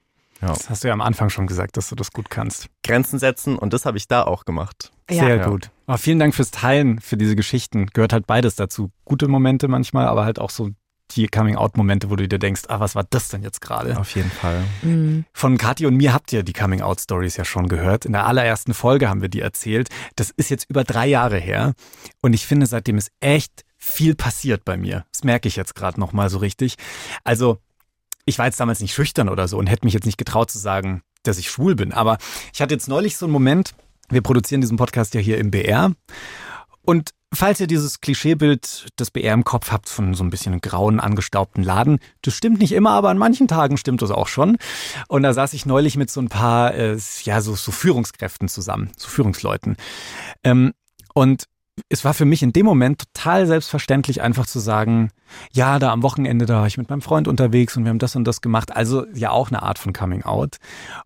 Ja. 0.43 0.49
Das 0.49 0.69
hast 0.69 0.85
du 0.85 0.89
ja 0.89 0.95
am 0.95 1.01
Anfang 1.01 1.31
schon 1.31 1.47
gesagt, 1.47 1.77
dass 1.77 1.89
du 1.89 1.95
das 1.95 2.11
gut 2.11 2.29
kannst. 2.29 2.67
Grenzen 2.85 3.19
setzen 3.19 3.57
und 3.57 3.73
das 3.73 3.87
habe 3.87 3.97
ich 3.97 4.09
da 4.09 4.25
auch 4.25 4.45
gemacht. 4.45 4.93
Sehr 5.09 5.37
Ja. 5.37 5.47
gut. 5.49 5.71
Aber 5.87 5.99
vielen 5.99 6.19
Dank 6.19 6.35
fürs 6.35 6.51
Teilen, 6.51 7.01
für 7.01 7.17
diese 7.17 7.37
Geschichten. 7.37 7.87
Gehört 7.87 8.13
halt 8.13 8.27
beides 8.27 8.57
dazu. 8.57 8.91
Gute 9.05 9.29
Momente 9.29 9.69
manchmal, 9.69 10.07
aber 10.07 10.25
halt 10.25 10.39
auch 10.39 10.51
so 10.51 10.71
die 11.17 11.27
Coming-out-Momente, 11.29 12.09
wo 12.09 12.17
du 12.17 12.27
dir 12.27 12.39
denkst, 12.39 12.63
ah, 12.69 12.81
was 12.81 12.95
war 12.95 13.05
das 13.11 13.29
denn 13.29 13.43
jetzt 13.43 13.61
gerade? 13.61 13.99
Auf 13.99 14.15
jeden 14.15 14.31
Fall. 14.31 14.65
Mhm. 14.81 15.27
Von 15.35 15.59
Kathi 15.59 15.85
und 15.85 15.97
mir 15.97 16.15
habt 16.15 16.33
ihr 16.33 16.43
die 16.43 16.55
Coming-out-Stories 16.55 17.37
ja 17.37 17.45
schon 17.45 17.69
gehört. 17.69 18.07
In 18.07 18.13
der 18.13 18.27
allerersten 18.27 18.73
Folge 18.73 19.11
haben 19.11 19.21
wir 19.21 19.29
die 19.29 19.41
erzählt. 19.43 19.89
Das 20.17 20.31
ist 20.31 20.49
jetzt 20.49 20.71
über 20.71 20.85
drei 20.85 21.07
Jahre 21.07 21.37
her. 21.39 21.75
Und 22.23 22.33
ich 22.33 22.47
finde, 22.47 22.65
seitdem 22.67 22.97
ist 22.97 23.11
echt 23.21 23.63
viel 23.77 24.15
passiert 24.15 24.65
bei 24.65 24.77
mir. 24.79 25.05
Das 25.13 25.23
merke 25.25 25.49
ich 25.49 25.57
jetzt 25.57 25.75
gerade 25.75 26.01
nochmal 26.01 26.31
so 26.31 26.39
richtig. 26.39 26.77
Also, 27.25 27.59
ich 28.25 28.39
war 28.39 28.47
jetzt 28.47 28.61
damals 28.61 28.81
nicht 28.81 28.95
schüchtern 28.95 29.29
oder 29.29 29.49
so 29.49 29.59
und 29.59 29.67
hätte 29.67 29.87
mich 29.87 29.95
jetzt 29.95 30.07
nicht 30.07 30.19
getraut 30.19 30.51
zu 30.51 30.59
sagen, 30.59 31.03
dass 31.23 31.39
ich 31.39 31.51
schwul 31.51 31.75
bin. 31.75 31.93
Aber 31.93 32.19
ich 32.53 32.61
hatte 32.61 32.75
jetzt 32.75 32.89
neulich 32.89 33.17
so 33.17 33.27
einen 33.27 33.33
Moment, 33.33 33.75
wir 34.09 34.23
produzieren 34.23 34.61
diesen 34.61 34.77
Podcast 34.77 35.15
ja 35.15 35.21
hier 35.21 35.39
im 35.39 35.51
BR. 35.51 35.93
Und 36.83 37.11
falls 37.33 37.61
ihr 37.61 37.67
dieses 37.67 38.01
Klischeebild 38.01 38.89
des 38.99 39.11
BR 39.11 39.35
im 39.35 39.45
Kopf 39.45 39.71
habt 39.71 39.89
von 39.89 40.15
so 40.15 40.23
ein 40.23 40.31
bisschen 40.31 40.61
grauen, 40.61 41.01
angestaubten 41.01 41.63
Laden, 41.63 41.99
das 42.23 42.35
stimmt 42.35 42.59
nicht 42.59 42.73
immer, 42.73 42.91
aber 42.91 43.11
an 43.11 43.19
manchen 43.19 43.49
Tagen 43.49 43.77
stimmt 43.77 44.03
das 44.03 44.11
auch 44.11 44.29
schon. 44.29 44.59
Und 45.09 45.23
da 45.23 45.33
saß 45.33 45.53
ich 45.55 45.67
neulich 45.67 45.97
mit 45.97 46.11
so 46.11 46.21
ein 46.21 46.29
paar, 46.29 46.75
äh, 46.75 46.99
ja, 47.23 47.41
so, 47.41 47.55
so 47.55 47.73
Führungskräften 47.73 48.49
zusammen, 48.49 48.91
so 48.97 49.09
Führungsleuten. 49.09 49.77
Ähm, 50.45 50.73
und 51.15 51.45
es 51.89 52.05
war 52.05 52.15
für 52.15 52.25
mich 52.25 52.43
in 52.43 52.53
dem 52.53 52.67
Moment 52.67 53.01
total 53.01 53.47
selbstverständlich, 53.47 54.23
einfach 54.23 54.47
zu 54.47 54.59
sagen, 54.59 55.11
ja, 55.53 55.79
da 55.79 55.93
am 55.93 56.03
Wochenende, 56.03 56.47
da 56.47 56.61
war 56.61 56.67
ich 56.67 56.79
mit 56.79 56.91
meinem 56.91 57.03
Freund 57.03 57.29
unterwegs 57.29 57.77
und 57.77 57.85
wir 57.85 57.91
haben 57.91 57.99
das 57.99 58.17
und 58.17 58.25
das 58.25 58.41
gemacht. 58.41 58.75
Also 58.75 59.07
ja 59.15 59.31
auch 59.31 59.49
eine 59.49 59.63
Art 59.63 59.79
von 59.79 59.93
Coming 59.93 60.23
Out. 60.23 60.57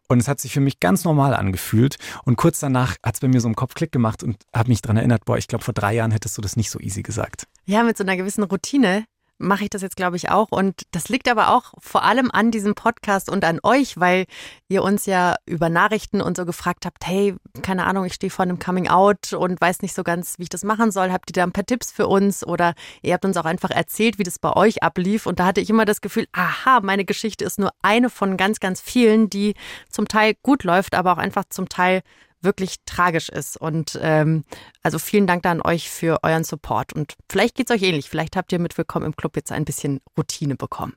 Und 0.09 0.19
es 0.19 0.29
hat 0.29 0.41
sich 0.41 0.53
für 0.53 0.61
mich 0.61 0.81
ganz 0.81 1.05
normal 1.05 1.35
angefühlt. 1.35 1.97
Und 2.25 2.37
kurz 2.37 2.61
danach 2.61 2.97
hat 3.03 3.15
es 3.15 3.21
bei 3.21 3.29
mir 3.29 3.41
so 3.41 3.49
im 3.49 3.57
Kopf 3.57 3.75
Klick 3.75 3.93
gemacht 3.93 4.23
und 4.23 4.37
habe 4.55 4.69
mich 4.69 4.83
dran 4.83 4.97
erinnert, 4.97 5.25
boah, 5.25 5.39
ich 5.39 5.49
glaube, 5.49 5.65
vor 5.65 5.75
drei 5.75 5.95
Jahren 5.95 6.11
hättest 6.11 6.37
du 6.37 6.43
das 6.43 6.57
nicht 6.57 6.71
so 6.71 6.81
easy 6.81 7.03
gesagt. 7.03 7.47
Ja, 7.65 7.83
mit 7.83 7.97
so 7.97 8.05
einer 8.05 8.17
gewissen 8.17 8.45
Routine 8.45 9.05
mache 9.39 9.65
ich 9.65 9.71
das 9.71 9.83
jetzt, 9.83 9.97
glaube 9.97 10.17
ich, 10.17 10.31
auch. 10.31 10.49
Und 10.51 10.83
das 10.93 11.09
liegt 11.09 11.29
aber 11.29 11.51
auch 11.55 11.75
vor 11.79 12.05
allem 12.05 12.31
an 12.31 12.51
diesem 12.51 12.75
Podcast 12.75 13.31
und 13.31 13.45
an 13.45 13.61
euch, 13.63 13.99
weil 13.99 14.27
ihr 14.69 14.83
uns 14.83 15.07
ja 15.07 15.37
über 15.47 15.69
Nachrichten 15.69 16.21
und 16.21 16.37
so 16.37 16.45
gefragt 16.45 16.87
habt, 16.87 17.07
hey, 17.07 17.35
keine 17.63 17.85
Ahnung, 17.85 18.05
ich 18.05 18.15
stehe 18.15 18.31
vor 18.31 18.45
einem 18.45 18.59
Coming 18.59 18.89
Out 18.89 19.33
und 19.33 19.61
weiß 19.61 19.83
nicht 19.83 19.95
so 19.95 20.03
ganz, 20.03 20.39
wie 20.39 20.45
ich 20.45 20.49
das 20.49 20.65
machen 20.65 20.91
soll. 20.91 21.13
Habt 21.13 21.31
ihr 21.31 21.35
da 21.35 21.43
ein 21.43 21.53
paar 21.53 21.67
Tipps 21.67 21.93
für 21.93 22.07
uns? 22.07 22.47
Oder 22.47 22.75
ihr 23.03 23.13
habt 23.15 23.25
uns 23.25 23.37
auch 23.37 23.45
einfach 23.45 23.71
erzählt, 23.71 24.19
wie 24.19 24.25
das 24.25 24.39
bei 24.39 24.53
euch 24.53 24.83
ablief. 24.83 25.27
Und 25.27 25.41
da 25.41 25.47
hatte 25.47 25.61
ich 25.61 25.71
immer 25.71 25.85
das 25.85 26.01
Gefühl, 26.01 26.27
aha, 26.33 26.81
meine 26.81 27.05
Geschichte 27.05 27.45
ist 27.45 27.59
nur 27.59 27.73
eine 27.83 28.11
von 28.11 28.37
ganz, 28.37 28.61
ganz 28.61 28.81
vielen, 28.81 29.31
die 29.31 29.55
zum 29.91 30.09
Teil 30.09 30.35
gut 30.43 30.65
läuft, 30.65 30.95
aber 30.95 31.13
auch 31.13 31.19
einfach 31.19 31.45
zum 31.49 31.69
Teil 31.69 32.03
wirklich 32.43 32.77
tragisch 32.87 33.29
ist. 33.29 33.57
Und 33.57 33.99
ähm, 34.03 34.45
also 34.83 34.99
vielen 34.99 35.27
Dank 35.27 35.43
da 35.43 35.51
an 35.51 35.63
euch 35.63 35.91
für 35.91 36.19
euren 36.23 36.45
Support. 36.45 36.93
Und 36.93 37.15
vielleicht 37.29 37.57
geht's 37.57 37.71
euch 37.71 37.83
ähnlich. 37.83 38.09
Vielleicht 38.09 38.37
habt 38.37 38.53
ihr 38.53 38.59
mit 38.59 38.77
Willkommen 38.79 39.07
im 39.07 39.17
Club 39.17 39.37
jetzt 39.37 39.53
ein 39.53 39.65
bisschen 39.65 40.01
Routine 40.17 40.57
bekommen. 40.57 40.95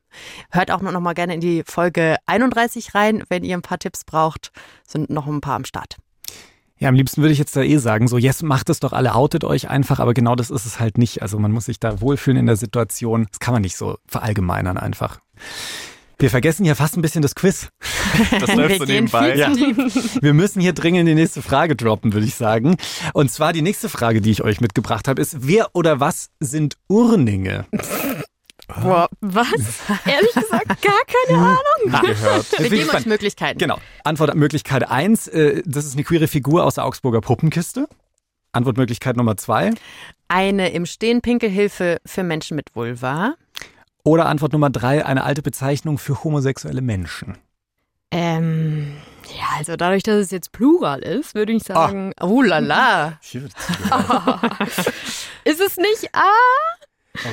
Hört 0.51 0.71
auch 0.71 0.81
noch 0.81 0.99
mal 0.99 1.13
gerne 1.13 1.35
in 1.35 1.41
die 1.41 1.63
Folge 1.65 2.17
31 2.25 2.95
rein, 2.95 3.23
wenn 3.29 3.43
ihr 3.43 3.57
ein 3.57 3.61
paar 3.61 3.79
Tipps 3.79 4.03
braucht. 4.03 4.51
Sind 4.87 5.09
noch 5.09 5.27
ein 5.27 5.41
paar 5.41 5.55
am 5.55 5.65
Start. 5.65 5.97
Ja, 6.79 6.87
am 6.87 6.95
liebsten 6.95 7.21
würde 7.21 7.33
ich 7.33 7.39
jetzt 7.39 7.57
da 7.57 7.61
eh 7.61 7.77
sagen, 7.77 8.07
so, 8.07 8.17
yes, 8.17 8.41
macht 8.41 8.69
es 8.69 8.79
doch 8.79 8.93
alle, 8.93 9.13
outet 9.13 9.43
euch 9.43 9.69
einfach, 9.69 9.99
aber 9.99 10.13
genau 10.13 10.35
das 10.35 10.49
ist 10.49 10.65
es 10.65 10.79
halt 10.79 10.97
nicht. 10.97 11.21
Also 11.21 11.37
man 11.37 11.51
muss 11.51 11.65
sich 11.65 11.77
da 11.77 11.99
wohlfühlen 11.99 12.39
in 12.39 12.45
der 12.45 12.55
Situation. 12.55 13.27
Das 13.29 13.39
kann 13.39 13.53
man 13.53 13.61
nicht 13.61 13.75
so 13.75 13.97
verallgemeinern 14.07 14.77
einfach. 14.77 15.19
Wir 16.21 16.29
vergessen 16.29 16.65
hier 16.65 16.75
fast 16.75 16.97
ein 16.97 17.01
bisschen 17.01 17.21
das 17.21 17.33
Quiz. 17.33 17.69
Das 18.41 18.53
läuft 18.53 18.79
so 18.79 18.85
nebenbei. 18.85 19.49
tief. 19.55 20.21
Wir 20.21 20.33
müssen 20.33 20.59
hier 20.59 20.73
dringend 20.73 21.07
die 21.07 21.15
nächste 21.15 21.41
Frage 21.41 21.77
droppen, 21.77 22.11
würde 22.11 22.25
ich 22.25 22.35
sagen. 22.35 22.75
Und 23.13 23.31
zwar 23.31 23.53
die 23.53 23.61
nächste 23.61 23.87
Frage, 23.87 24.19
die 24.19 24.31
ich 24.31 24.43
euch 24.43 24.59
mitgebracht 24.59 25.07
habe, 25.07 25.21
ist, 25.21 25.47
wer 25.47 25.73
oder 25.73 26.01
was 26.01 26.29
sind 26.41 26.75
Urninge? 26.89 27.65
Boah, 28.81 29.07
was? 29.21 29.47
Ehrlich 30.05 30.33
gesagt, 30.33 30.81
gar 30.81 31.01
keine 31.07 31.39
Ahnung. 31.39 32.05
gehört. 32.05 32.59
Wir 32.59 32.69
geben 32.69 32.89
euch 32.89 33.05
Möglichkeiten. 33.05 33.57
Genau. 33.57 33.79
Antwortmöglichkeit 34.03 34.89
eins: 34.89 35.27
äh, 35.29 35.63
das 35.65 35.85
ist 35.85 35.93
eine 35.93 36.03
queere 36.03 36.27
Figur 36.27 36.65
aus 36.65 36.75
der 36.75 36.85
Augsburger 36.85 37.21
Puppenkiste. 37.21 37.87
Antwortmöglichkeit 38.51 39.15
Nummer 39.15 39.37
zwei. 39.37 39.71
Eine 40.27 40.71
im 40.71 40.85
Stehen 40.85 41.21
Pinkelhilfe 41.21 41.99
für 42.05 42.23
Menschen 42.23 42.55
mit 42.55 42.75
Vulva. 42.75 43.35
Oder 44.09 44.25
Antwort 44.25 44.53
Nummer 44.53 44.71
drei, 44.71 45.05
eine 45.05 45.23
alte 45.23 45.43
Bezeichnung 45.43 45.99
für 45.99 46.23
homosexuelle 46.23 46.81
Menschen. 46.81 47.37
Ähm, 48.09 48.95
ja, 49.37 49.43
also 49.55 49.75
dadurch, 49.75 50.01
dass 50.01 50.15
es 50.15 50.31
jetzt 50.31 50.51
Plural 50.51 51.01
ist, 51.01 51.35
würde 51.35 51.53
ich 51.53 51.61
sagen, 51.61 52.13
Oh 52.19 52.41
la 52.41 52.57
la. 52.57 53.19
ist 55.43 55.61
es 55.61 55.77
nicht 55.77 56.09
A? 56.13 56.31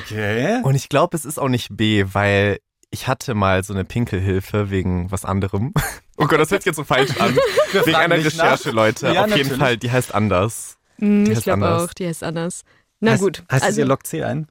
Okay. 0.02 0.60
Und 0.64 0.74
ich 0.74 0.90
glaube, 0.90 1.16
es 1.16 1.24
ist 1.24 1.38
auch 1.38 1.48
nicht 1.48 1.74
B, 1.74 2.04
weil 2.12 2.58
ich 2.90 3.08
hatte 3.08 3.32
mal 3.32 3.64
so 3.64 3.72
eine 3.72 3.86
Pinkelhilfe 3.86 4.68
wegen 4.68 5.10
was 5.10 5.24
anderem. 5.24 5.72
Oh 6.18 6.26
Gott, 6.26 6.40
das 6.40 6.50
hört 6.50 6.62
sich 6.62 6.70
jetzt 6.70 6.76
so 6.76 6.84
falsch 6.84 7.10
an. 7.20 7.36
wegen 7.72 7.94
einer 7.94 8.16
nicht 8.16 8.38
nach. 8.38 8.44
Recherche, 8.44 8.70
Leute. 8.70 9.12
Ja, 9.12 9.24
Auf 9.24 9.28
jeden 9.28 9.40
natürlich. 9.40 9.58
Fall, 9.58 9.76
die 9.76 9.90
heißt 9.90 10.14
anders. 10.14 10.78
Hm, 10.98 11.26
Die 11.26 11.32
ich 11.32 11.42
glaube 11.42 11.68
auch, 11.68 11.92
die 11.92 12.06
heißt 12.06 12.24
anders. 12.24 12.62
Na 13.00 13.10
heißt, 13.10 13.22
gut, 13.22 13.42
Heißt 13.50 13.62
es, 13.62 13.68
also 13.68 13.80
ihr 13.82 13.86
lockt 13.86 14.06
C 14.06 14.22
ein? 14.24 14.48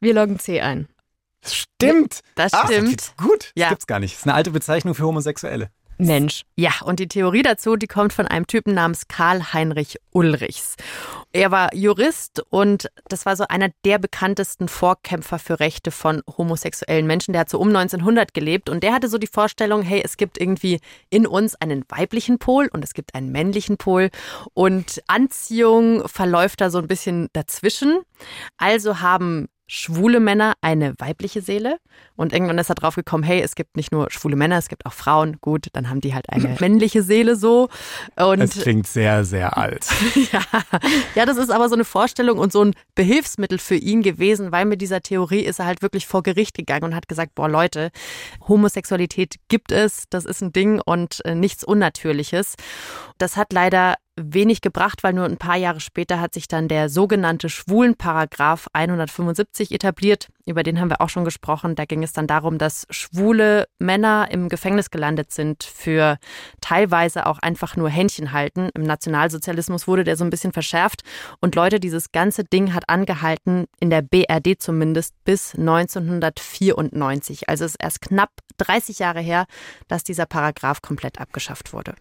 wir 0.00 0.12
loggen 0.12 0.40
C 0.40 0.60
ein. 0.60 0.88
Stimmt. 1.52 2.20
Das 2.34 2.52
Ah, 2.52 2.66
stimmt. 2.66 2.88
gibt's 2.90 3.14
gut. 3.16 3.52
Ja. 3.54 3.64
Das 3.66 3.70
gibt's 3.70 3.86
gar 3.86 4.00
nicht. 4.00 4.14
Das 4.14 4.20
ist 4.20 4.26
eine 4.26 4.34
alte 4.34 4.50
Bezeichnung 4.50 4.94
für 4.94 5.04
Homosexuelle. 5.04 5.70
Mensch. 5.96 6.42
Ja, 6.56 6.72
und 6.84 6.98
die 6.98 7.06
Theorie 7.06 7.42
dazu, 7.42 7.76
die 7.76 7.86
kommt 7.86 8.12
von 8.12 8.26
einem 8.26 8.48
Typen 8.48 8.74
namens 8.74 9.06
Karl 9.06 9.52
Heinrich 9.52 9.96
Ulrichs. 10.10 10.74
Er 11.32 11.52
war 11.52 11.72
Jurist 11.72 12.42
und 12.50 12.90
das 13.08 13.26
war 13.26 13.36
so 13.36 13.44
einer 13.48 13.68
der 13.84 13.98
bekanntesten 13.98 14.66
Vorkämpfer 14.66 15.38
für 15.38 15.60
Rechte 15.60 15.92
von 15.92 16.22
homosexuellen 16.36 17.06
Menschen. 17.06 17.30
Der 17.32 17.42
hat 17.42 17.48
so 17.48 17.60
um 17.60 17.68
1900 17.68 18.34
gelebt 18.34 18.68
und 18.70 18.82
der 18.82 18.92
hatte 18.92 19.08
so 19.08 19.18
die 19.18 19.28
Vorstellung, 19.28 19.82
hey, 19.82 20.02
es 20.04 20.16
gibt 20.16 20.40
irgendwie 20.40 20.80
in 21.10 21.28
uns 21.28 21.54
einen 21.54 21.84
weiblichen 21.88 22.40
Pol 22.40 22.68
und 22.72 22.82
es 22.84 22.92
gibt 22.92 23.14
einen 23.14 23.30
männlichen 23.30 23.76
Pol 23.76 24.10
und 24.52 25.00
Anziehung 25.06 26.08
verläuft 26.08 26.60
da 26.60 26.70
so 26.70 26.78
ein 26.78 26.88
bisschen 26.88 27.28
dazwischen. 27.34 28.00
Also 28.56 29.00
haben 29.00 29.46
schwule 29.66 30.20
Männer 30.20 30.54
eine 30.60 30.94
weibliche 30.98 31.40
Seele. 31.40 31.78
Und 32.16 32.32
irgendwann 32.32 32.58
ist 32.58 32.68
er 32.68 32.74
drauf 32.74 32.96
gekommen, 32.96 33.22
hey, 33.24 33.40
es 33.40 33.54
gibt 33.54 33.76
nicht 33.76 33.92
nur 33.92 34.10
schwule 34.10 34.36
Männer, 34.36 34.58
es 34.58 34.68
gibt 34.68 34.84
auch 34.86 34.92
Frauen. 34.92 35.38
Gut, 35.40 35.68
dann 35.72 35.88
haben 35.88 36.00
die 36.00 36.14
halt 36.14 36.28
eine 36.30 36.56
männliche 36.60 37.02
Seele 37.02 37.36
so. 37.36 37.68
Und 38.16 38.40
das 38.40 38.60
klingt 38.60 38.86
sehr, 38.86 39.24
sehr 39.24 39.56
alt. 39.56 39.86
ja. 40.32 40.42
ja, 41.14 41.26
das 41.26 41.36
ist 41.36 41.50
aber 41.50 41.68
so 41.68 41.74
eine 41.74 41.84
Vorstellung 41.84 42.38
und 42.38 42.52
so 42.52 42.64
ein 42.64 42.74
Behilfsmittel 42.94 43.58
für 43.58 43.76
ihn 43.76 44.02
gewesen, 44.02 44.52
weil 44.52 44.66
mit 44.66 44.80
dieser 44.82 45.00
Theorie 45.00 45.40
ist 45.40 45.58
er 45.58 45.66
halt 45.66 45.82
wirklich 45.82 46.06
vor 46.06 46.22
Gericht 46.22 46.56
gegangen 46.56 46.84
und 46.84 46.94
hat 46.94 47.08
gesagt, 47.08 47.34
boah 47.34 47.48
Leute, 47.48 47.90
Homosexualität 48.46 49.36
gibt 49.48 49.72
es, 49.72 50.04
das 50.10 50.24
ist 50.24 50.42
ein 50.42 50.52
Ding 50.52 50.80
und 50.84 51.24
äh, 51.24 51.34
nichts 51.34 51.64
Unnatürliches. 51.64 52.54
Das 53.18 53.36
hat 53.36 53.52
leider 53.52 53.94
wenig 54.16 54.60
gebracht, 54.60 55.02
weil 55.02 55.12
nur 55.12 55.24
ein 55.24 55.36
paar 55.36 55.56
Jahre 55.56 55.80
später 55.80 56.20
hat 56.20 56.34
sich 56.34 56.46
dann 56.46 56.68
der 56.68 56.88
sogenannte 56.88 57.48
Schwulenparagraph 57.48 58.68
175 58.72 59.72
etabliert. 59.72 60.28
Über 60.46 60.62
den 60.62 60.78
haben 60.78 60.90
wir 60.90 61.00
auch 61.00 61.08
schon 61.08 61.24
gesprochen. 61.24 61.74
Da 61.74 61.84
ging 61.84 62.02
es 62.02 62.12
dann 62.12 62.26
darum, 62.26 62.58
dass 62.58 62.86
schwule 62.90 63.66
Männer 63.78 64.28
im 64.30 64.48
Gefängnis 64.48 64.90
gelandet 64.90 65.32
sind 65.32 65.64
für 65.64 66.18
teilweise 66.60 67.26
auch 67.26 67.38
einfach 67.38 67.76
nur 67.76 67.88
Händchen 67.88 68.32
halten. 68.32 68.68
Im 68.74 68.82
Nationalsozialismus 68.82 69.88
wurde 69.88 70.04
der 70.04 70.16
so 70.16 70.24
ein 70.24 70.30
bisschen 70.30 70.52
verschärft. 70.52 71.02
Und 71.40 71.54
Leute, 71.54 71.80
dieses 71.80 72.12
ganze 72.12 72.44
Ding 72.44 72.74
hat 72.74 72.88
angehalten, 72.88 73.64
in 73.80 73.90
der 73.90 74.02
BRD 74.02 74.60
zumindest, 74.60 75.14
bis 75.24 75.54
1994. 75.54 77.48
Also 77.48 77.64
es 77.64 77.72
ist 77.72 77.82
erst 77.82 78.00
knapp 78.02 78.30
30 78.58 79.00
Jahre 79.00 79.20
her, 79.20 79.46
dass 79.88 80.04
dieser 80.04 80.26
Paragraph 80.26 80.82
komplett 80.82 81.20
abgeschafft 81.20 81.72
wurde. 81.72 81.94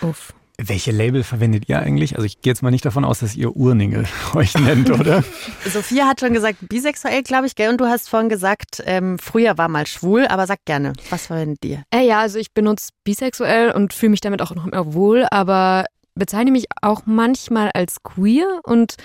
Uff. 0.00 0.34
Welche 0.62 0.90
Label 0.90 1.24
verwendet 1.24 1.68
ihr 1.68 1.80
eigentlich? 1.80 2.16
Also 2.16 2.26
ich 2.26 2.42
gehe 2.42 2.50
jetzt 2.50 2.62
mal 2.62 2.70
nicht 2.70 2.84
davon 2.84 3.04
aus, 3.04 3.20
dass 3.20 3.34
ihr 3.34 3.56
Urninge 3.56 4.04
euch 4.34 4.58
nennt, 4.58 4.90
oder? 4.90 5.24
Sophia 5.64 6.06
hat 6.06 6.20
schon 6.20 6.34
gesagt, 6.34 6.58
bisexuell, 6.68 7.22
glaube 7.22 7.46
ich, 7.46 7.54
gell? 7.54 7.70
Und 7.70 7.80
du 7.80 7.86
hast 7.86 8.10
vorhin 8.10 8.28
gesagt, 8.28 8.82
ähm, 8.84 9.18
früher 9.18 9.56
war 9.56 9.68
mal 9.68 9.86
schwul, 9.86 10.26
aber 10.26 10.46
sag 10.46 10.64
gerne, 10.66 10.92
was 11.08 11.26
verwendet 11.26 11.64
ihr? 11.64 11.82
Äh, 11.90 12.06
ja, 12.06 12.20
also 12.20 12.38
ich 12.38 12.52
benutze 12.52 12.90
bisexuell 13.04 13.72
und 13.72 13.94
fühle 13.94 14.10
mich 14.10 14.20
damit 14.20 14.42
auch 14.42 14.54
noch 14.54 14.66
mehr 14.66 14.92
wohl, 14.92 15.26
aber 15.30 15.86
bezeichne 16.14 16.50
mich 16.50 16.66
auch 16.82 17.02
manchmal 17.06 17.70
als 17.72 18.02
queer 18.02 18.60
und 18.64 18.96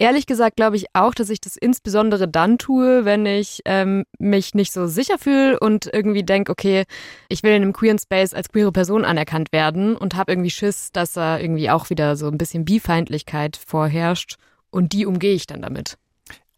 Ehrlich 0.00 0.24
gesagt 0.24 0.56
glaube 0.56 0.76
ich 0.76 0.86
auch, 0.94 1.12
dass 1.12 1.28
ich 1.28 1.42
das 1.42 1.58
insbesondere 1.58 2.26
dann 2.26 2.56
tue, 2.56 3.04
wenn 3.04 3.26
ich 3.26 3.60
ähm, 3.66 4.04
mich 4.18 4.54
nicht 4.54 4.72
so 4.72 4.86
sicher 4.86 5.18
fühle 5.18 5.60
und 5.60 5.90
irgendwie 5.92 6.22
denke, 6.22 6.50
okay, 6.50 6.84
ich 7.28 7.42
will 7.42 7.52
in 7.52 7.60
einem 7.60 7.74
queeren 7.74 7.98
Space 7.98 8.32
als 8.32 8.48
queere 8.48 8.72
Person 8.72 9.04
anerkannt 9.04 9.52
werden 9.52 9.96
und 9.96 10.16
habe 10.16 10.32
irgendwie 10.32 10.48
Schiss, 10.48 10.90
dass 10.90 11.12
da 11.12 11.38
irgendwie 11.38 11.68
auch 11.68 11.90
wieder 11.90 12.16
so 12.16 12.28
ein 12.28 12.38
bisschen 12.38 12.64
Bifeindlichkeit 12.64 13.58
vorherrscht 13.58 14.36
und 14.70 14.94
die 14.94 15.04
umgehe 15.04 15.34
ich 15.34 15.46
dann 15.46 15.60
damit 15.60 15.98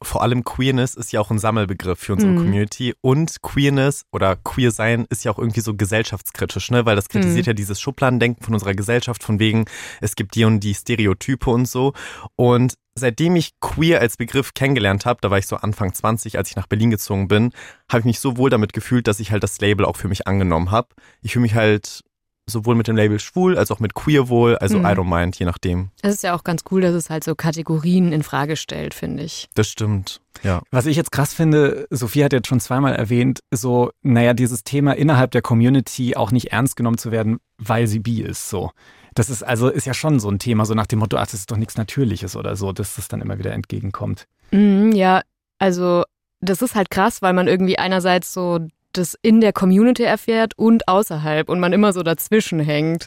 vor 0.02 0.22
allem 0.22 0.44
Queerness 0.44 0.94
ist 0.94 1.12
ja 1.12 1.20
auch 1.20 1.30
ein 1.30 1.38
Sammelbegriff 1.38 1.98
für 1.98 2.14
unsere 2.14 2.32
mhm. 2.32 2.38
Community 2.38 2.94
und 3.00 3.42
Queerness 3.42 4.04
oder 4.12 4.36
Queer 4.36 4.70
sein 4.70 5.06
ist 5.10 5.24
ja 5.24 5.32
auch 5.32 5.38
irgendwie 5.38 5.60
so 5.60 5.74
gesellschaftskritisch, 5.74 6.70
ne? 6.70 6.86
Weil 6.86 6.96
das 6.96 7.08
kritisiert 7.08 7.46
mhm. 7.46 7.50
ja 7.50 7.54
dieses 7.54 7.80
Schubladendenken 7.80 8.44
von 8.44 8.54
unserer 8.54 8.74
Gesellschaft, 8.74 9.22
von 9.22 9.38
wegen, 9.38 9.64
es 10.00 10.16
gibt 10.16 10.34
die 10.34 10.44
und 10.44 10.60
die 10.60 10.74
Stereotype 10.74 11.50
und 11.50 11.66
so. 11.66 11.92
Und 12.36 12.74
seitdem 12.94 13.36
ich 13.36 13.58
queer 13.60 14.00
als 14.00 14.16
Begriff 14.16 14.54
kennengelernt 14.54 15.06
habe, 15.06 15.20
da 15.22 15.30
war 15.30 15.38
ich 15.38 15.46
so 15.46 15.56
Anfang 15.56 15.92
20, 15.92 16.38
als 16.38 16.50
ich 16.50 16.56
nach 16.56 16.66
Berlin 16.66 16.90
gezogen 16.90 17.28
bin, 17.28 17.52
habe 17.90 18.00
ich 18.00 18.04
mich 18.04 18.20
so 18.20 18.36
wohl 18.36 18.50
damit 18.50 18.72
gefühlt, 18.72 19.06
dass 19.06 19.20
ich 19.20 19.32
halt 19.32 19.42
das 19.42 19.60
Label 19.60 19.86
auch 19.86 19.96
für 19.96 20.08
mich 20.08 20.26
angenommen 20.26 20.70
habe. 20.70 20.88
Ich 21.22 21.32
fühle 21.32 21.42
mich 21.42 21.54
halt 21.54 22.02
sowohl 22.46 22.74
mit 22.74 22.88
dem 22.88 22.96
Label 22.96 23.20
schwul 23.20 23.56
als 23.56 23.70
auch 23.70 23.80
mit 23.80 23.94
queer 23.94 24.28
wohl, 24.28 24.56
also 24.56 24.78
mhm. 24.78 24.84
I 24.84 24.88
don't 24.88 25.08
mind, 25.08 25.38
je 25.38 25.46
nachdem. 25.46 25.90
Es 26.02 26.14
ist 26.14 26.22
ja 26.22 26.34
auch 26.34 26.44
ganz 26.44 26.62
cool, 26.70 26.80
dass 26.80 26.94
es 26.94 27.10
halt 27.10 27.24
so 27.24 27.34
Kategorien 27.34 28.12
in 28.12 28.22
Frage 28.22 28.56
stellt, 28.56 28.94
finde 28.94 29.22
ich. 29.22 29.48
Das 29.54 29.68
stimmt. 29.68 30.20
Ja. 30.42 30.62
Was 30.70 30.86
ich 30.86 30.96
jetzt 30.96 31.12
krass 31.12 31.34
finde, 31.34 31.86
Sophie 31.90 32.24
hat 32.24 32.32
jetzt 32.32 32.48
schon 32.48 32.60
zweimal 32.60 32.94
erwähnt, 32.94 33.40
so, 33.50 33.90
naja, 34.02 34.34
dieses 34.34 34.64
Thema 34.64 34.92
innerhalb 34.92 35.30
der 35.30 35.42
Community 35.42 36.16
auch 36.16 36.32
nicht 36.32 36.52
ernst 36.52 36.76
genommen 36.76 36.98
zu 36.98 37.12
werden, 37.12 37.38
weil 37.58 37.86
sie 37.86 38.00
bi 38.00 38.22
ist, 38.22 38.48
so. 38.48 38.70
Das 39.14 39.28
ist 39.28 39.42
also, 39.42 39.68
ist 39.68 39.86
ja 39.86 39.94
schon 39.94 40.20
so 40.20 40.30
ein 40.30 40.38
Thema, 40.38 40.64
so 40.64 40.74
nach 40.74 40.86
dem 40.86 41.00
Motto, 41.00 41.18
ach, 41.18 41.26
das 41.26 41.34
ist 41.34 41.50
doch 41.50 41.58
nichts 41.58 41.76
Natürliches 41.76 42.34
oder 42.34 42.56
so, 42.56 42.72
dass 42.72 42.96
das 42.96 43.08
dann 43.08 43.20
immer 43.20 43.38
wieder 43.38 43.52
entgegenkommt. 43.52 44.26
Mhm, 44.50 44.92
ja, 44.92 45.22
also, 45.58 46.04
das 46.40 46.62
ist 46.62 46.74
halt 46.74 46.90
krass, 46.90 47.22
weil 47.22 47.34
man 47.34 47.46
irgendwie 47.46 47.78
einerseits 47.78 48.32
so 48.32 48.58
das 48.92 49.16
in 49.22 49.40
der 49.40 49.52
Community 49.52 50.02
erfährt 50.02 50.56
und 50.58 50.88
außerhalb 50.88 51.48
und 51.48 51.60
man 51.60 51.72
immer 51.72 51.92
so 51.92 52.02
dazwischen 52.02 52.60
hängt. 52.60 53.06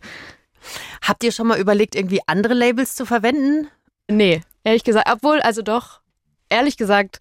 Habt 1.01 1.23
ihr 1.23 1.31
schon 1.31 1.47
mal 1.47 1.59
überlegt, 1.59 1.95
irgendwie 1.95 2.21
andere 2.27 2.53
Labels 2.53 2.95
zu 2.95 3.05
verwenden? 3.05 3.67
Nee, 4.09 4.41
ehrlich 4.63 4.83
gesagt, 4.83 5.09
obwohl, 5.11 5.41
also 5.41 5.61
doch, 5.61 6.01
ehrlich 6.49 6.77
gesagt, 6.77 7.19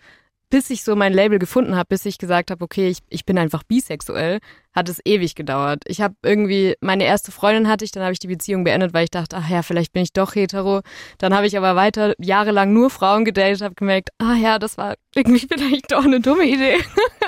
bis 0.51 0.71
ich 0.71 0.85
so 0.85 0.95
mein 0.95 1.13
Label 1.13 1.39
gefunden 1.39 1.77
habe, 1.77 1.89
bis 1.89 2.05
ich 2.07 2.19
gesagt 2.19 2.51
habe, 2.51 2.65
okay, 2.65 2.89
ich, 2.89 2.99
ich 3.09 3.25
bin 3.25 3.39
einfach 3.39 3.63
bisexuell, 3.65 4.39
hat 4.73 4.89
es 4.89 5.01
ewig 5.05 5.35
gedauert. 5.35 5.83
Ich 5.87 6.01
habe 6.01 6.15
irgendwie, 6.23 6.75
meine 6.81 7.05
erste 7.05 7.33
Freundin 7.33 7.69
hatte 7.69 7.85
ich, 7.85 7.93
dann 7.93 8.03
habe 8.03 8.13
ich 8.13 8.19
die 8.19 8.29
Beziehung 8.29 8.65
beendet, 8.65 8.95
weil 8.95 9.05
ich 9.05 9.11
dachte, 9.11 9.37
ach 9.37 9.49
ja, 9.49 9.63
vielleicht 9.63 9.93
bin 9.93 10.03
ich 10.03 10.13
doch 10.13 10.35
hetero. 10.35 10.83
Dann 11.19 11.35
habe 11.35 11.47
ich 11.47 11.57
aber 11.57 11.77
weiter 11.77 12.15
jahrelang 12.19 12.73
nur 12.73 12.91
Frauen 12.91 13.25
gedatet, 13.25 13.63
habe 13.63 13.75
gemerkt, 13.75 14.11
ah 14.19 14.35
ja, 14.35 14.59
das 14.59 14.79
war 14.79 14.95
irgendwie 15.15 15.47
vielleicht 15.53 15.93
doch 15.93 16.05
eine 16.05 16.21
dumme 16.21 16.45
Idee. 16.45 16.79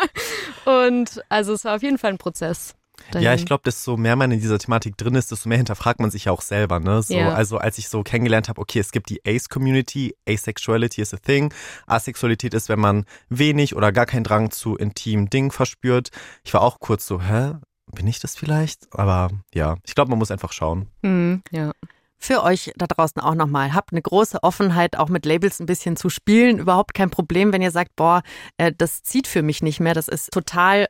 Und 0.65 1.23
also 1.29 1.53
es 1.53 1.65
war 1.65 1.77
auf 1.77 1.83
jeden 1.83 1.99
Fall 1.99 2.13
ein 2.13 2.19
Prozess. 2.19 2.75
Ja, 3.15 3.35
ich 3.35 3.47
glaube, 3.47 3.63
desto 3.65 3.97
mehr 3.97 4.17
man 4.17 4.33
in 4.33 4.41
dieser 4.41 4.59
Thematik 4.59 4.97
drin 4.97 5.15
ist, 5.15 5.31
desto 5.31 5.49
mehr 5.49 5.59
hinterfragt 5.59 6.01
man 6.01 6.11
sich 6.11 6.27
ja 6.27 6.33
auch 6.33 6.43
selber. 6.43 6.81
Ne? 6.81 7.03
So, 7.03 7.15
ja. 7.15 7.33
Also 7.33 7.59
als 7.59 7.79
ich 7.79 7.89
so 7.89 8.03
kennengelernt 8.03 8.49
habe, 8.49 8.61
okay, 8.61 8.79
es 8.79 8.93
gibt 8.93 9.11
die 9.11 9.21
Ace-Community, 9.27 10.15
Asexuality 10.29 11.01
is 11.01 11.15
a 11.15 11.19
thing. 11.19 11.53
Asexualität 11.87 12.55
ist, 12.55 12.69
wenn 12.69 12.81
man 12.81 13.05
wenig 13.29 13.77
oder 13.77 13.93
gar 13.93 14.07
keinen 14.07 14.25
Drang 14.25 14.51
zu 14.51 14.77
intimen 14.77 15.31
Dingen 15.31 15.51
verspürt. 15.51 16.11
Ich 16.45 16.53
war 16.55 16.63
auch 16.63 16.81
kurz 16.81 17.07
so, 17.07 17.23
hä? 17.23 17.55
Bin 17.93 18.07
ich 18.09 18.19
das 18.19 18.37
vielleicht? 18.37 18.89
Aber 18.93 19.31
ja, 19.55 19.77
ich 19.85 19.95
glaube, 19.95 20.11
man 20.11 20.19
muss 20.19 20.33
einfach 20.33 20.53
schauen. 20.53 20.89
Mhm, 21.03 21.43
ja 21.53 21.73
für 22.19 22.43
euch 22.43 22.73
da 22.77 22.87
draußen 22.87 23.21
auch 23.21 23.35
nochmal. 23.35 23.75
Habt 23.75 23.93
eine 23.93 24.03
große 24.03 24.43
Offenheit, 24.43 24.99
auch 24.99 25.09
mit 25.09 25.25
Labels 25.25 25.61
ein 25.61 25.67
bisschen 25.67 25.97
zu 25.97 26.09
spielen. 26.09 26.59
Überhaupt 26.59 26.95
kein 26.95 27.11
Problem, 27.11 27.53
wenn 27.53 27.63
ihr 27.63 27.71
sagt, 27.71 27.95
boah, 27.97 28.23
äh, 28.57 28.73
das 28.77 29.03
zieht 29.03 29.27
für 29.27 29.43
mich 29.43 29.63
nicht 29.63 29.81
mehr. 29.81 29.95
Das 29.95 30.09
ist 30.09 30.33
total 30.33 30.87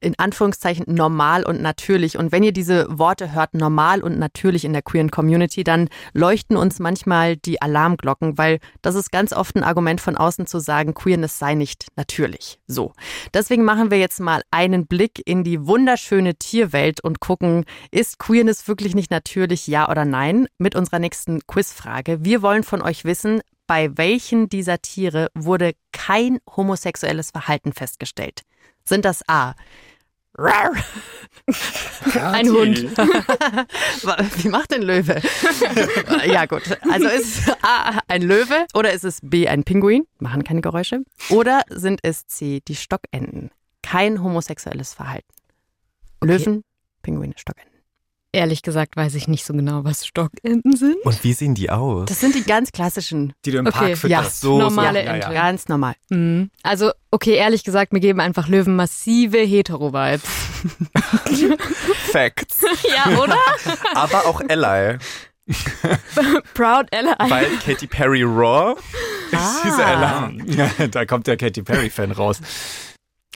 in 0.00 0.18
Anführungszeichen 0.18 0.84
normal 0.88 1.44
und 1.44 1.62
natürlich. 1.62 2.18
Und 2.18 2.32
wenn 2.32 2.42
ihr 2.42 2.52
diese 2.52 2.86
Worte 2.98 3.32
hört, 3.32 3.54
normal 3.54 4.02
und 4.02 4.18
natürlich 4.18 4.64
in 4.64 4.72
der 4.72 4.82
queeren 4.82 5.10
Community, 5.10 5.64
dann 5.64 5.88
leuchten 6.12 6.56
uns 6.56 6.78
manchmal 6.78 7.36
die 7.36 7.62
Alarmglocken, 7.62 8.36
weil 8.36 8.58
das 8.82 8.94
ist 8.94 9.10
ganz 9.10 9.32
oft 9.32 9.56
ein 9.56 9.64
Argument 9.64 10.00
von 10.00 10.16
außen 10.16 10.46
zu 10.46 10.58
sagen, 10.58 10.94
Queerness 10.94 11.38
sei 11.38 11.54
nicht 11.54 11.86
natürlich. 11.96 12.58
So. 12.66 12.92
Deswegen 13.32 13.64
machen 13.64 13.90
wir 13.90 13.98
jetzt 13.98 14.20
mal 14.20 14.42
einen 14.50 14.86
Blick 14.86 15.22
in 15.24 15.44
die 15.44 15.66
wunderschöne 15.66 16.34
Tierwelt 16.34 17.02
und 17.02 17.20
gucken, 17.20 17.64
ist 17.90 18.18
Queerness 18.18 18.68
wirklich 18.68 18.94
nicht 18.94 19.10
natürlich, 19.10 19.66
ja 19.66 19.88
oder 19.88 20.04
nein? 20.04 20.46
Mit 20.58 20.74
unserer 20.74 20.98
nächsten 20.98 21.46
Quizfrage. 21.46 22.24
Wir 22.24 22.42
wollen 22.42 22.62
von 22.62 22.82
euch 22.82 23.04
wissen, 23.04 23.40
bei 23.66 23.96
welchen 23.96 24.48
dieser 24.48 24.80
Tiere 24.80 25.28
wurde 25.34 25.72
kein 25.92 26.38
homosexuelles 26.56 27.30
Verhalten 27.30 27.72
festgestellt? 27.72 28.42
Sind 28.86 29.04
das 29.04 29.22
A. 29.28 29.54
Ein 32.14 32.48
Hund. 32.48 32.78
Wie 34.42 34.48
macht 34.48 34.70
denn 34.70 34.82
Löwe? 34.82 35.22
ja, 36.26 36.44
gut. 36.46 36.62
Also 36.90 37.08
ist 37.08 37.38
es 37.40 37.54
A 37.62 38.00
ein 38.08 38.22
Löwe 38.22 38.66
oder 38.74 38.92
ist 38.92 39.04
es 39.04 39.20
B 39.22 39.48
ein 39.48 39.64
Pinguin? 39.64 40.06
Machen 40.18 40.44
keine 40.44 40.60
Geräusche. 40.60 41.04
Oder 41.30 41.62
sind 41.68 42.00
es 42.02 42.26
C 42.26 42.60
die 42.66 42.76
Stockenten? 42.76 43.50
Kein 43.82 44.22
homosexuelles 44.22 44.92
Verhalten. 44.94 45.32
Okay. 46.20 46.36
Löwen, 46.36 46.64
Pinguine, 47.02 47.34
Stockenten. 47.36 47.75
Ehrlich 48.36 48.60
gesagt 48.60 48.96
weiß 48.96 49.14
ich 49.14 49.28
nicht 49.28 49.46
so 49.46 49.54
genau, 49.54 49.84
was 49.84 50.06
Stockenten 50.06 50.76
sind. 50.76 50.96
Und 51.04 51.24
wie 51.24 51.32
sehen 51.32 51.54
die 51.54 51.70
aus? 51.70 52.04
Das 52.04 52.20
sind 52.20 52.34
die 52.34 52.42
ganz 52.42 52.70
klassischen. 52.70 53.32
Die 53.46 53.50
du 53.50 53.56
im 53.56 53.66
okay. 53.66 53.78
Park 53.78 53.96
fütterst. 53.96 54.42
Ja, 54.42 54.48
so, 54.48 54.58
normale 54.58 55.00
so. 55.00 55.06
Ja, 55.06 55.16
ja, 55.16 55.32
ja. 55.32 55.32
Ganz 55.32 55.68
normal. 55.68 55.94
Mhm. 56.10 56.50
Also, 56.62 56.90
okay, 57.10 57.36
ehrlich 57.36 57.64
gesagt, 57.64 57.94
mir 57.94 58.00
geben 58.00 58.20
einfach 58.20 58.46
Löwen 58.46 58.76
massive 58.76 59.38
Hetero-Vibes. 59.38 60.22
Facts. 62.12 62.60
ja, 62.94 63.18
oder? 63.18 63.38
Aber 63.94 64.26
auch 64.26 64.42
Ally. 64.46 64.98
Proud 66.52 66.94
Ally. 66.94 67.30
Weil 67.30 67.46
Katy 67.64 67.86
Perry 67.86 68.22
Raw 68.22 68.74
ah. 68.74 68.76
ist 69.32 69.64
diese 69.64 69.82
Ally. 69.82 70.88
da 70.90 71.06
kommt 71.06 71.26
der 71.26 71.38
Katy 71.38 71.62
Perry-Fan 71.62 72.12
raus. 72.12 72.42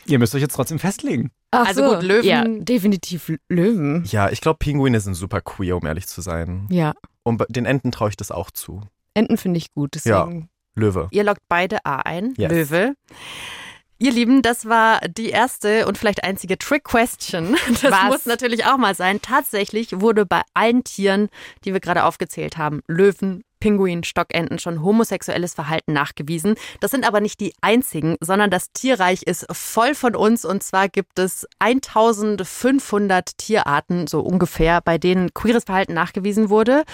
Ihr 0.07 0.19
müsst 0.19 0.35
euch 0.35 0.43
jetzt 0.43 0.55
trotzdem 0.55 0.79
festlegen. 0.79 1.31
Ach 1.51 1.67
also 1.67 1.89
so, 1.89 1.95
gut, 1.95 2.05
Löwen. 2.05 2.25
Ja, 2.25 2.45
definitiv 2.45 3.33
Löwen. 3.49 4.05
Ja, 4.07 4.31
ich 4.31 4.41
glaube, 4.41 4.59
Pinguine 4.59 5.01
sind 5.01 5.15
super 5.15 5.41
queer, 5.41 5.77
um 5.77 5.87
ehrlich 5.87 6.07
zu 6.07 6.21
sein. 6.21 6.67
Ja. 6.71 6.95
Und 7.23 7.45
den 7.49 7.67
Enten 7.67 7.93
traue 7.93 8.09
ich 8.11 8.17
das 8.17 8.31
auch 8.31 8.51
zu. 8.51 8.83
Enten 9.15 9.37
finde 9.37 9.59
ich 9.59 9.73
gut, 9.73 9.95
deswegen. 9.95 10.41
Ja, 10.41 10.81
Löwe. 10.81 11.09
Ihr 11.11 11.25
lockt 11.25 11.43
beide 11.49 11.85
A 11.85 11.97
ein. 11.97 12.35
Yes. 12.37 12.51
Löwe. 12.51 12.95
Ihr 14.03 14.13
Lieben, 14.13 14.41
das 14.41 14.65
war 14.65 15.01
die 15.01 15.29
erste 15.29 15.87
und 15.87 15.99
vielleicht 15.99 16.25
einzige 16.25 16.57
Trick-Question. 16.57 17.55
Das 17.83 17.93
Was? 17.93 18.05
muss 18.09 18.27
natürlich 18.27 18.65
auch 18.65 18.79
mal 18.79 18.95
sein. 18.95 19.21
Tatsächlich 19.21 20.01
wurde 20.01 20.25
bei 20.25 20.41
allen 20.55 20.85
Tieren, 20.85 21.29
die 21.65 21.75
wir 21.75 21.81
gerade 21.81 22.05
aufgezählt 22.05 22.57
haben, 22.57 22.81
Löwen, 22.89 23.43
Pinguin, 23.61 24.03
Stockenten 24.03 24.59
schon 24.59 24.83
homosexuelles 24.83 25.55
Verhalten 25.55 25.93
nachgewiesen. 25.93 26.55
Das 26.81 26.91
sind 26.91 27.07
aber 27.07 27.21
nicht 27.21 27.41
die 27.41 27.53
einzigen, 27.61 28.17
sondern 28.21 28.51
das 28.51 28.73
Tierreich 28.73 29.23
ist 29.23 29.47
voll 29.53 29.95
von 29.95 30.17
uns 30.17 30.45
und 30.45 30.63
zwar 30.63 30.89
gibt 30.89 31.19
es 31.19 31.47
1500 31.59 33.39
Tierarten, 33.39 34.07
so 34.07 34.21
ungefähr, 34.21 34.81
bei 34.81 34.99
denen 34.99 35.33
queeres 35.35 35.65
Verhalten 35.65 35.95
nachgewiesen 35.95 36.49
wurde. 36.49 36.85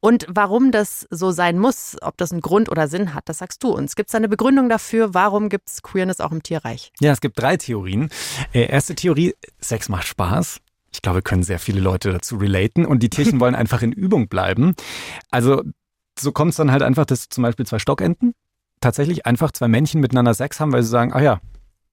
Und 0.00 0.26
warum 0.28 0.70
das 0.70 1.06
so 1.10 1.30
sein 1.32 1.58
muss, 1.58 1.96
ob 2.02 2.16
das 2.16 2.30
einen 2.30 2.40
Grund 2.40 2.70
oder 2.70 2.88
Sinn 2.88 3.14
hat, 3.14 3.28
das 3.28 3.38
sagst 3.38 3.62
du 3.64 3.70
uns. 3.70 3.96
Gibt 3.96 4.10
es 4.10 4.14
eine 4.14 4.28
Begründung 4.28 4.68
dafür, 4.68 5.12
warum 5.12 5.48
gibt 5.48 5.68
es 5.68 5.82
Queerness 5.82 6.20
auch 6.20 6.30
im 6.30 6.42
Tierreich? 6.42 6.92
Ja, 7.00 7.12
es 7.12 7.20
gibt 7.20 7.38
drei 7.38 7.56
Theorien. 7.56 8.08
Äh, 8.52 8.68
erste 8.68 8.94
Theorie, 8.94 9.34
Sex 9.60 9.88
macht 9.88 10.06
Spaß. 10.06 10.60
Ich 10.92 11.02
glaube, 11.02 11.22
können 11.22 11.42
sehr 11.42 11.58
viele 11.58 11.80
Leute 11.80 12.12
dazu 12.12 12.36
relaten 12.36 12.86
und 12.86 13.02
die 13.02 13.10
Tierchen 13.10 13.40
wollen 13.40 13.54
einfach 13.54 13.82
in 13.82 13.92
Übung 13.92 14.28
bleiben. 14.28 14.74
Also 15.30 15.62
so 16.20 16.32
kommt 16.32 16.50
es 16.50 16.56
dann 16.56 16.72
halt 16.72 16.82
einfach, 16.82 17.06
dass 17.06 17.28
zum 17.28 17.42
Beispiel 17.42 17.66
zwei 17.66 17.78
Stockenten 17.78 18.34
tatsächlich 18.80 19.26
einfach 19.26 19.52
zwei 19.52 19.68
Männchen 19.68 20.00
miteinander 20.00 20.34
Sex 20.34 20.60
haben, 20.60 20.72
weil 20.72 20.82
sie 20.82 20.88
sagen, 20.88 21.12
ah 21.12 21.20
ja, 21.20 21.40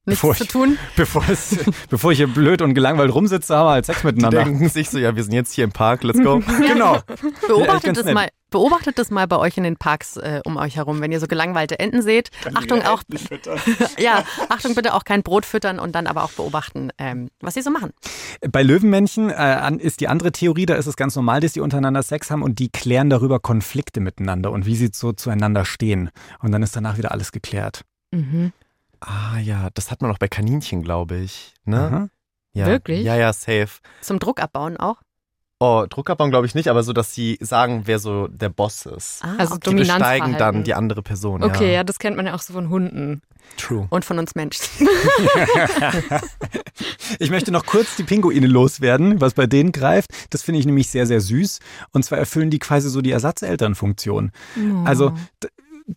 Nichts 0.07 0.21
bevor 0.21 0.35
zu 0.35 0.43
ich, 0.43 0.49
tun. 0.49 0.77
Bevor, 0.95 1.23
es, 1.29 1.57
bevor 1.89 2.11
ich 2.11 2.17
hier 2.19 2.27
blöd 2.27 2.61
und 2.61 2.73
gelangweilt 2.75 3.13
rumsitze, 3.13 3.55
haben 3.55 3.65
wir 3.67 3.71
halt 3.71 3.85
Sex 3.87 4.01
Die 4.01 4.05
miteinander. 4.07 4.43
denken 4.43 4.69
sich 4.69 4.89
so, 4.89 4.99
ja, 4.99 5.15
wir 5.15 5.23
sind 5.23 5.33
jetzt 5.33 5.51
hier 5.53 5.63
im 5.63 5.71
Park, 5.71 6.03
let's 6.03 6.21
go. 6.21 6.41
Genau. 6.67 6.99
Beobachtet 7.47 7.97
das 7.97 8.05
nett. 8.05 8.13
mal. 8.13 8.29
Beobachtet 8.51 8.99
das 8.99 9.09
mal 9.09 9.27
bei 9.27 9.37
euch 9.37 9.57
in 9.57 9.63
den 9.63 9.75
Parks 9.75 10.15
äh, 10.17 10.41
um 10.45 10.55
euch 10.57 10.75
herum, 10.77 11.01
wenn 11.01 11.11
ihr 11.11 11.19
so 11.19 11.25
gelangweilte 11.27 11.79
Enten 11.79 12.01
seht. 12.03 12.29
Achtung 12.53 12.83
auch, 12.83 13.01
ja, 13.97 14.23
Achtung 14.49 14.75
bitte 14.75 14.93
auch 14.93 15.03
kein 15.03 15.23
Brot 15.23 15.45
füttern 15.45 15.79
und 15.79 15.93
dann 15.95 16.07
aber 16.07 16.23
auch 16.23 16.31
beobachten, 16.31 16.91
ähm, 16.97 17.29
was 17.41 17.55
sie 17.55 17.61
so 17.63 17.71
machen. 17.71 17.91
Bei 18.49 18.61
Löwenmännchen 18.63 19.29
äh, 19.29 19.33
an- 19.33 19.79
ist 19.79 19.99
die 19.99 20.07
andere 20.07 20.31
Theorie, 20.31 20.65
da 20.67 20.75
ist 20.75 20.85
es 20.85 20.95
ganz 20.95 21.15
normal, 21.15 21.41
dass 21.41 21.53
die 21.53 21.59
untereinander 21.59 22.03
Sex 22.03 22.29
haben 22.31 22.43
und 22.43 22.59
die 22.59 22.69
klären 22.69 23.09
darüber 23.09 23.39
Konflikte 23.39 23.99
miteinander 23.99 24.51
und 24.51 24.65
wie 24.67 24.75
sie 24.75 24.89
so 24.93 25.11
zueinander 25.11 25.65
stehen. 25.65 26.11
Und 26.39 26.51
dann 26.51 26.63
ist 26.63 26.75
danach 26.75 26.97
wieder 26.97 27.11
alles 27.11 27.31
geklärt. 27.31 27.81
Mhm. 28.13 28.53
Ah 29.05 29.37
ja, 29.39 29.69
das 29.73 29.91
hat 29.91 30.01
man 30.01 30.11
auch 30.11 30.17
bei 30.17 30.27
Kaninchen, 30.27 30.81
glaube 30.83 31.17
ich. 31.17 31.53
Ne? 31.63 32.09
Ja. 32.53 32.65
Wirklich? 32.67 33.03
Ja, 33.03 33.15
ja, 33.15 33.31
safe. 33.33 33.67
Zum 34.01 34.19
Druck 34.19 34.41
abbauen 34.41 34.77
auch. 34.77 34.97
Oh, 35.57 35.85
Druckabbauen 35.89 36.31
glaube 36.31 36.45
ich 36.45 36.53
nicht, 36.53 36.67
aber 36.67 36.83
so, 36.83 36.91
dass 36.91 37.13
sie 37.15 37.37
sagen, 37.39 37.83
wer 37.85 37.97
so 37.97 38.27
der 38.27 38.49
Boss 38.49 38.85
ist. 38.85 39.23
Ah, 39.23 39.35
Also 39.37 39.55
okay. 39.55 39.69
Die 39.69 39.75
besteigen 39.77 40.37
dann 40.37 40.65
die 40.65 40.73
andere 40.73 41.01
Person. 41.01 41.43
Okay, 41.43 41.67
ja. 41.67 41.73
ja, 41.75 41.83
das 41.85 41.97
kennt 41.97 42.17
man 42.17 42.25
ja 42.25 42.33
auch 42.35 42.41
so 42.41 42.51
von 42.51 42.67
Hunden. 42.69 43.21
True. 43.55 43.87
Und 43.89 44.03
von 44.03 44.19
uns 44.19 44.35
Menschen. 44.35 44.65
Ich 47.19 47.29
möchte 47.29 47.51
noch 47.51 47.65
kurz 47.65 47.95
die 47.95 48.03
Pinguine 48.03 48.47
loswerden, 48.47 49.21
was 49.21 49.33
bei 49.33 49.47
denen 49.47 49.71
greift. 49.71 50.09
Das 50.29 50.41
finde 50.41 50.59
ich 50.59 50.65
nämlich 50.65 50.89
sehr, 50.89 51.07
sehr 51.07 51.21
süß. 51.21 51.59
Und 51.91 52.03
zwar 52.03 52.17
erfüllen 52.17 52.49
die 52.49 52.59
quasi 52.59 52.89
so 52.89 53.01
die 53.01 53.11
Ersatzelternfunktion. 53.11 54.31
Also 54.83 55.11
d- 55.43 55.47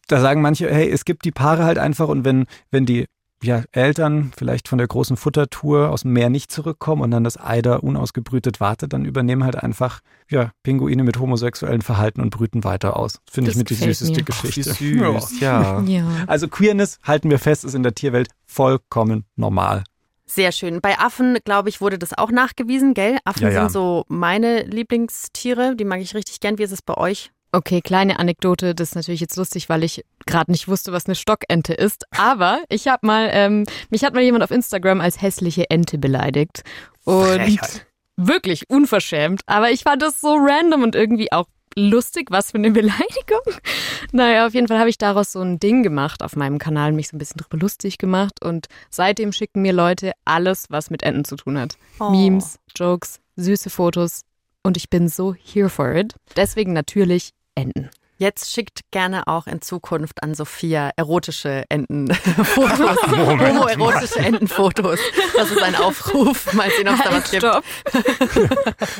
da 0.07 0.21
sagen 0.21 0.43
manche, 0.43 0.73
hey, 0.73 0.91
es 0.91 1.05
gibt 1.05 1.25
die 1.25 1.33
Paare 1.33 1.65
halt 1.65 1.79
einfach 1.79 2.09
und 2.09 2.25
wenn, 2.25 2.47
wenn 2.71 2.87
die 2.87 3.07
ja, 3.43 3.63
Eltern 3.73 4.33
vielleicht 4.37 4.69
von 4.69 4.79
der 4.79 4.89
großen 4.89 5.17
Futtertour 5.17 5.91
aus 5.91 6.03
dem 6.03 6.13
Meer 6.13 6.29
nicht 6.29 6.51
zurückkommen 6.51 7.03
und 7.03 7.11
dann 7.11 7.25
das 7.25 7.39
Ei 7.39 7.63
da 7.63 7.77
unausgebrütet 7.77 8.59
wartet, 8.61 8.93
dann 8.93 9.05
übernehmen 9.05 9.45
halt 9.45 9.57
einfach 9.57 10.01
ja, 10.29 10.51
Pinguine 10.63 11.05
mit 11.05 11.19
homosexuellen 11.21 11.83
Verhalten 11.83 12.21
und 12.21 12.31
brüten 12.31 12.65
weiter 12.65 12.97
aus. 12.97 13.21
Finde 13.31 13.51
ich 13.51 13.55
Das 13.55 13.59
mit 13.59 13.71
die 13.71 13.75
süßeste 13.75 14.17
mir. 14.17 14.25
Geschichte. 14.25 14.75
Wie 14.81 14.99
süß, 14.99 15.41
ja. 15.41 15.81
Ja. 15.83 16.05
Also 16.27 16.49
Queerness, 16.49 16.99
halten 17.05 17.31
wir 17.31 17.39
fest, 17.39 17.65
ist 17.65 17.75
in 17.75 17.85
der 17.85 17.95
Tierwelt 17.95 18.29
vollkommen 18.47 19.25
normal. 19.37 19.85
Sehr 20.27 20.53
schön. 20.53 20.81
Bei 20.83 20.99
Affen, 20.99 21.39
glaube 21.45 21.71
ich, 21.71 21.81
wurde 21.81 21.99
das 21.99 22.17
auch 22.17 22.31
nachgewiesen, 22.31 22.93
gell? 22.93 23.19
Affen 23.25 23.45
Ja, 23.45 23.51
ja. 23.51 23.61
sind 23.63 23.73
so 23.73 24.05
meine 24.09 24.63
Lieblingstiere. 24.65 25.75
Die 25.75 25.85
mag 25.85 26.01
ich 26.01 26.15
richtig 26.15 26.41
gern. 26.41 26.59
Wie 26.59 26.65
ist 26.65 26.73
es 26.73 26.83
bei 26.83 26.95
euch? 26.95 27.31
Okay, 27.51 27.81
kleine 27.81 28.19
Anekdote, 28.19 28.75
das 28.75 28.91
ist 28.91 28.95
natürlich 28.95 29.21
jetzt 29.21 29.37
lustig, 29.37 29.69
weil 29.69 29.83
ich 29.83 30.05
gerade 30.27 30.51
nicht 30.51 30.69
wusste, 30.69 30.93
was 30.93 31.07
eine 31.07 31.15
Stockente 31.15 31.73
ist. 31.73 32.05
Aber 32.17 32.61
ich 32.69 32.89
habe 32.89 33.07
mal, 33.07 33.31
ähm, 33.33 33.65
mich 33.89 34.05
hat 34.05 34.13
mal 34.13 34.23
jemand 34.23 34.45
auf 34.45 34.51
Instagram 34.51 35.01
als 35.01 35.23
hässliche 35.23 35.71
Ente 35.71 35.97
beleidigt. 35.97 36.63
Und 37.05 37.25
Frechheit. 37.41 37.87
wirklich 38.17 38.69
unverschämt. 38.69 39.41
Aber 39.47 39.71
ich 39.71 39.83
fand 39.83 40.03
das 40.03 40.21
so 40.21 40.37
random 40.39 40.83
und 40.83 40.95
irgendwie 40.95 41.33
auch 41.33 41.47
lustig. 41.75 42.31
Was 42.31 42.51
für 42.51 42.59
eine 42.59 42.71
Beleidigung. 42.73 43.41
Naja, 44.13 44.47
auf 44.47 44.53
jeden 44.53 44.69
Fall 44.69 44.79
habe 44.79 44.91
ich 44.91 44.99
daraus 44.99 45.33
so 45.33 45.41
ein 45.41 45.59
Ding 45.59 45.83
gemacht 45.83 46.23
auf 46.23 46.37
meinem 46.37 46.59
Kanal, 46.59 46.93
mich 46.93 47.09
so 47.09 47.17
ein 47.17 47.19
bisschen 47.19 47.39
drüber 47.39 47.57
lustig 47.57 47.97
gemacht. 47.97 48.43
Und 48.45 48.67
seitdem 48.91 49.33
schicken 49.33 49.63
mir 49.63 49.73
Leute 49.73 50.13
alles, 50.27 50.67
was 50.69 50.91
mit 50.91 51.03
Enten 51.03 51.25
zu 51.25 51.37
tun 51.37 51.59
hat. 51.59 51.77
Oh. 51.99 52.11
Memes, 52.11 52.59
Jokes, 52.77 53.21
süße 53.37 53.71
Fotos. 53.71 54.23
Und 54.63 54.77
ich 54.77 54.91
bin 54.91 55.09
so 55.09 55.35
here 55.35 55.71
for 55.71 55.95
it. 55.95 56.15
Deswegen 56.37 56.75
natürlich 56.75 57.31
Enten. 57.59 57.91
Jetzt 58.21 58.53
schickt 58.53 58.81
gerne 58.91 59.29
auch 59.29 59.47
in 59.47 59.63
Zukunft 59.63 60.25
an 60.25 60.35
Sophia 60.35 60.91
erotische 60.97 61.63
Entenfotos. 61.69 62.97
Homoerotische 63.13 64.19
Entenfotos. 64.19 64.99
Das 65.37 65.53
ist 65.53 65.63
ein 65.63 65.77
Aufruf. 65.77 66.53
Mal 66.53 66.69
sehen, 66.77 66.89
ob 66.89 66.97
es 66.97 67.03
da 67.05 67.13
was 67.13 67.31
gibt. 67.31 67.45
Stopp. 67.45 67.63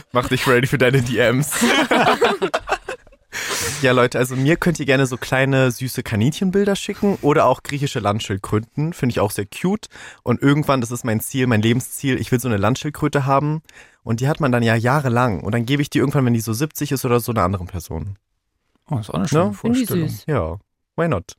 Mach 0.13 0.29
dich 0.29 0.47
ready 0.47 0.69
für 0.69 0.79
deine 0.79 1.03
DMs. 1.03 1.51
ja, 3.83 3.91
Leute, 3.91 4.19
also 4.19 4.37
mir 4.37 4.55
könnt 4.55 4.79
ihr 4.79 4.87
gerne 4.87 5.07
so 5.07 5.17
kleine 5.17 5.73
süße 5.73 6.05
Kaninchenbilder 6.05 6.77
schicken 6.77 7.19
oder 7.21 7.47
auch 7.47 7.65
griechische 7.65 7.99
Landschildkröten. 7.99 8.93
Finde 8.93 9.13
ich 9.13 9.19
auch 9.19 9.33
sehr 9.33 9.47
cute. 9.47 9.89
Und 10.23 10.43
irgendwann, 10.43 10.81
das 10.81 10.93
ist 10.93 11.05
mein 11.05 11.19
Ziel, 11.19 11.49
mein 11.49 11.63
Lebensziel, 11.63 12.21
ich 12.21 12.31
will 12.31 12.39
so 12.39 12.47
eine 12.47 12.57
Landschildkröte 12.57 13.27
haben. 13.27 13.63
Und 14.05 14.21
die 14.21 14.29
hat 14.29 14.39
man 14.39 14.53
dann 14.53 14.63
ja 14.63 14.77
jahrelang. 14.77 15.41
Und 15.41 15.51
dann 15.53 15.67
gebe 15.67 15.83
ich 15.83 15.91
die 15.91 15.99
irgendwann, 15.99 16.25
wenn 16.25 16.35
die 16.35 16.41
so 16.41 16.53
70 16.53 16.93
ist 16.93 17.05
oder 17.05 17.19
so, 17.19 17.33
einer 17.33 17.43
anderen 17.43 17.67
Person. 17.67 18.17
Oh, 18.91 18.99
ist 18.99 19.11
auch 19.11 19.15
eine 19.15 19.29
schöne 19.29 19.45
Ne? 19.47 19.53
Finde 19.55 19.79
ich 19.81 19.87
Vorstellung. 19.87 20.09
süß. 20.09 20.25
Ja, 20.27 20.59
why 20.97 21.09
not? 21.09 21.35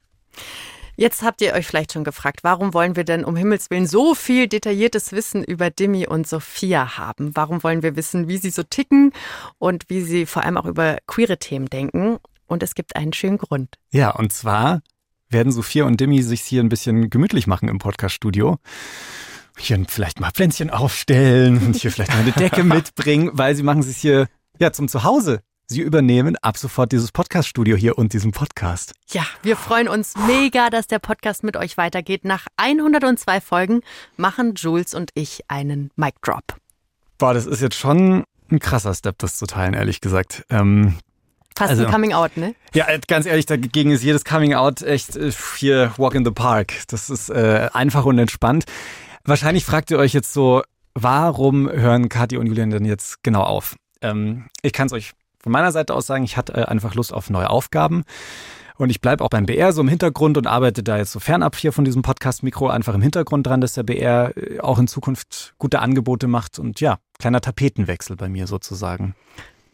Jetzt 0.96 1.22
habt 1.24 1.42
ihr 1.42 1.54
euch 1.54 1.66
vielleicht 1.66 1.94
schon 1.94 2.04
gefragt, 2.04 2.40
warum 2.44 2.74
wollen 2.74 2.98
wir 2.98 3.06
denn 3.06 3.24
um 3.24 3.38
Himmels 3.38 3.70
Willen 3.70 3.88
so 3.88 4.16
viel 4.16 4.50
detailliertes 4.50 5.14
Wissen 5.14 5.46
über 5.46 5.70
Dimi 5.70 6.06
und 6.06 6.28
Sophia 6.28 6.98
haben? 6.98 7.38
Warum 7.38 7.64
wollen 7.64 7.84
wir 7.84 7.96
wissen, 7.96 8.28
wie 8.28 8.36
sie 8.38 8.50
so 8.50 8.64
ticken 8.64 9.14
und 9.60 9.90
wie 9.90 10.02
sie 10.02 10.26
vor 10.26 10.44
allem 10.44 10.58
auch 10.58 10.66
über 10.66 10.98
queere 11.08 11.38
Themen 11.38 11.68
denken? 11.68 12.18
Und 12.48 12.64
es 12.64 12.76
gibt 12.76 12.98
einen 12.98 13.14
schönen 13.14 13.38
Grund. 13.38 13.76
Ja, 13.92 14.10
und 14.10 14.34
zwar 14.34 14.82
werden 15.30 15.54
Sophia 15.54 15.86
und 15.86 16.02
Dimi 16.02 16.22
sich 16.22 16.42
hier 16.42 16.62
ein 16.62 16.68
bisschen 16.70 17.10
gemütlich 17.10 17.48
machen 17.48 17.70
im 17.70 17.78
Podcaststudio. 17.78 18.58
Hier 19.58 19.82
vielleicht 19.88 20.20
mal 20.20 20.32
Pflänzchen 20.32 20.70
aufstellen 20.70 21.66
und 21.66 21.78
hier 21.78 21.92
vielleicht 21.92 22.12
mal 22.12 22.20
eine 22.20 22.34
Decke 22.34 22.64
mitbringen, 22.66 23.30
weil 23.34 23.56
sie 23.56 23.64
machen 23.64 23.84
sich 23.84 23.98
hier 23.98 24.28
ja 24.60 24.74
zum 24.74 24.90
Zuhause. 24.90 25.44
Sie 25.72 25.82
übernehmen 25.82 26.36
ab 26.42 26.58
sofort 26.58 26.92
dieses 26.92 27.12
Podcaststudio 27.12 27.76
hier 27.78 27.96
und 28.00 28.14
diesen 28.14 28.32
Podcast. 28.32 28.94
Ja, 29.12 29.24
wir 29.44 29.56
freuen 29.56 29.88
uns 29.88 30.16
mega, 30.26 30.72
dass 30.72 30.88
der 30.88 30.98
Podcast 30.98 31.44
mit 31.44 31.56
euch 31.56 31.78
weitergeht. 31.78 32.26
Nach 32.26 32.48
102 32.58 33.40
Folgen 33.40 33.82
machen 34.18 34.56
Jules 34.56 34.96
und 34.96 35.12
ich 35.14 35.42
einen 35.48 35.92
Mic 35.96 36.16
Drop. 36.24 36.58
Boah, 37.20 37.36
das 37.36 37.46
ist 37.46 37.62
jetzt 37.62 37.76
schon 37.76 38.24
ein 38.50 38.58
krasser 38.58 38.96
Step, 38.96 39.20
das 39.20 39.38
zu 39.38 39.46
teilen, 39.46 39.76
ehrlich 39.76 40.02
gesagt. 40.02 40.44
Ähm, 40.50 40.96
Fast 41.56 41.70
Also- 41.70 41.86
ein 41.86 41.92
Coming 41.92 42.14
Out, 42.14 42.36
ne? 42.36 42.56
Ja, 42.74 42.88
äh, 42.88 43.00
ganz 43.08 43.28
ehrlich, 43.28 43.46
dagegen 43.46 43.92
ist 43.92 44.02
jedes 44.04 44.26
Coming 44.26 44.56
Out 44.56 44.82
echt 44.82 45.18
äh, 45.18 45.32
hier 45.58 45.94
Walk 45.98 46.16
in 46.16 46.26
the 46.26 46.32
Park. 46.32 46.74
Das 46.88 47.12
ist 47.12 47.30
äh, 47.30 47.70
einfach 47.74 48.06
und 48.06 48.18
entspannt. 48.18 48.64
Wahrscheinlich 49.24 49.66
fragt 49.66 49.92
ihr 49.92 50.00
euch 50.00 50.14
jetzt 50.14 50.34
so, 50.34 50.64
warum 50.96 51.70
hören 51.70 52.10
Kathi 52.10 52.38
und 52.38 52.48
Julian 52.48 52.72
denn 52.72 52.86
jetzt 52.86 53.22
genau 53.22 53.44
auf? 53.44 53.76
Ähm, 54.02 54.48
ich 54.64 54.74
kann 54.74 54.88
es 54.88 54.94
euch 54.94 55.12
von 55.42 55.52
meiner 55.52 55.72
Seite 55.72 55.94
aus 55.94 56.06
sagen, 56.06 56.24
ich 56.24 56.38
hatte 56.38 56.54
äh, 56.54 56.64
einfach 56.66 56.96
Lust 56.96 57.14
auf 57.14 57.30
neue 57.30 57.50
Aufgaben. 57.50 58.04
Und 58.78 58.90
ich 58.90 59.02
bleibe 59.02 59.26
auch 59.26 59.30
beim 59.30 59.46
BR 59.46 59.74
so 59.74 59.82
im 59.82 59.90
Hintergrund 59.90 60.38
und 60.38 60.48
arbeite 60.48 60.84
da 60.84 60.98
jetzt 60.98 61.12
so 61.12 61.20
fernab 61.20 61.58
hier 61.58 61.74
von 61.74 61.84
diesem 61.84 62.02
Podcast-Mikro 62.02 62.70
einfach 62.70 62.94
im 62.94 63.02
Hintergrund 63.02 63.46
dran, 63.46 63.60
dass 63.60 63.74
der 63.74 63.84
BR 63.84 64.38
äh, 64.38 64.60
auch 64.62 64.80
in 64.80 64.88
Zukunft 64.88 65.54
gute 65.58 65.80
Angebote 65.80 66.28
macht. 66.28 66.60
Und 66.60 66.80
ja, 66.80 67.00
kleiner 67.20 67.42
Tapetenwechsel 67.42 68.16
bei 68.16 68.30
mir 68.30 68.48
sozusagen. 68.48 69.16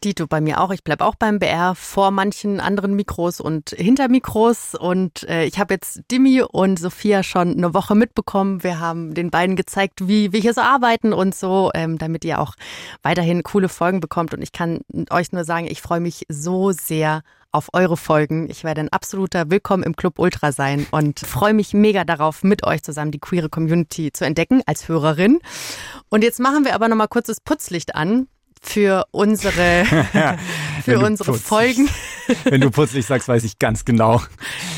Dito 0.06 0.28
bei 0.28 0.40
mir 0.40 0.62
auch. 0.62 0.70
Ich 0.70 0.84
bleib 0.84 1.02
auch 1.02 1.16
beim 1.16 1.40
BR 1.40 1.74
vor 1.74 2.12
manchen 2.12 2.60
anderen 2.60 2.96
Mikros 2.96 3.42
und 3.42 3.72
hinter 3.72 4.08
Mikros. 4.08 4.76
Und 4.76 5.28
äh, 5.28 5.46
ich 5.46 5.58
habe 5.58 5.74
jetzt 5.74 6.02
Dimi 6.12 6.44
und 6.44 6.78
Sophia 6.78 7.24
schon 7.24 7.58
eine 7.58 7.74
Woche 7.74 7.96
mitbekommen. 7.96 8.64
Wir 8.64 8.80
haben 8.80 9.16
den 9.16 9.32
beiden 9.32 9.56
gezeigt, 9.56 10.08
wie 10.08 10.32
wir 10.32 10.40
hier 10.40 10.54
so 10.54 10.62
arbeiten 10.62 11.12
und 11.12 11.34
so, 11.34 11.72
ähm, 11.74 11.98
damit 11.98 12.24
ihr 12.24 12.40
auch 12.40 12.54
weiterhin 13.02 13.42
coole 13.42 13.68
Folgen 13.68 14.00
bekommt. 14.00 14.36
Und 14.36 14.44
ich 14.44 14.52
kann 14.52 14.82
euch 15.10 15.32
nur 15.32 15.44
sagen, 15.44 15.66
ich 15.66 15.82
freue 15.82 16.00
mich 16.00 16.26
so 16.30 16.72
sehr 16.72 17.24
auf 17.52 17.70
eure 17.74 17.98
Folgen. 17.98 18.48
Ich 18.50 18.64
werde 18.64 18.82
ein 18.82 18.90
absoluter 18.90 19.50
Willkommen 19.50 19.82
im 19.82 19.96
Club 19.96 20.20
Ultra 20.20 20.52
sein 20.52 20.86
und 20.92 21.20
freue 21.22 21.54
mich 21.54 21.74
mega 21.74 22.04
darauf, 22.04 22.44
mit 22.44 22.64
euch 22.64 22.84
zusammen 22.84 23.12
die 23.12 23.20
queere 23.20 23.50
Community 23.50 24.12
zu 24.12 24.24
entdecken 24.24 24.62
als 24.68 24.88
Hörerin. 24.88 25.40
Und 26.10 26.24
jetzt 26.24 26.40
machen 26.40 26.64
wir 26.64 26.76
aber 26.76 26.90
nochmal 26.90 27.08
kurz 27.08 27.28
das 27.28 27.40
Putzlicht 27.40 27.96
an 27.96 28.28
für 28.66 29.06
unsere, 29.12 29.86
für 30.84 31.00
unsere 31.00 31.32
putzig- 31.32 31.46
Folgen. 31.48 31.90
Wenn 32.46 32.62
du 32.62 32.72
putzlich 32.72 33.06
sagst, 33.06 33.28
weiß 33.28 33.44
ich 33.44 33.60
ganz 33.60 33.86
genau. 33.86 34.20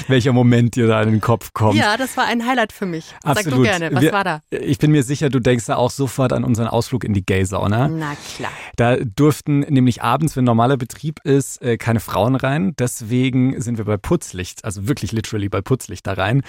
welcher 0.10 0.34
Moment 0.34 0.76
dir 0.76 0.88
da 0.88 1.02
in 1.02 1.12
den 1.12 1.22
Kopf 1.22 1.54
kommt. 1.54 1.76
Ja, 1.76 1.96
das 1.96 2.18
war 2.18 2.26
ein 2.26 2.46
Highlight 2.46 2.74
für 2.74 2.86
mich. 2.86 3.16
Absolut. 3.24 3.44
Sag 3.44 3.54
du 3.56 3.62
gerne, 3.64 3.96
was 3.96 4.02
Wir, 4.02 4.12
war 4.12 4.24
da? 4.26 4.42
Ich 4.50 4.78
bin 4.80 4.92
mir 4.92 5.04
sicher, 5.04 5.30
du 5.30 5.40
denkst 5.40 5.66
da 5.66 5.78
auch 5.78 5.90
sofort 5.92 6.34
an 6.34 6.44
unseren 6.44 6.68
Ausflug 6.68 7.06
in 7.06 7.14
die 7.14 7.26
Gay-Sauna. 7.26 7.88
Na 7.88 8.16
klar. 8.36 8.52
Da 8.76 8.98
durften 8.98 9.60
nämlich 9.62 10.02
abends, 10.04 10.36
wenn 10.36 10.44
normaler 10.44 10.76
Betrieb 10.76 11.22
ist, 11.24 11.62
äh, 11.62 11.78
keine 11.78 12.02
Frauen 12.02 12.36
rein. 12.36 12.74
Deswegen 12.78 13.62
sind 13.62 13.78
wir 13.78 13.86
bei 13.86 13.96
Putzlicht, 13.98 14.66
also 14.66 14.88
wirklich 14.90 15.14
literally 15.14 15.48
bei 15.48 15.62
Putzlicht 15.62 16.06
da 16.06 16.14
rein. 16.14 16.42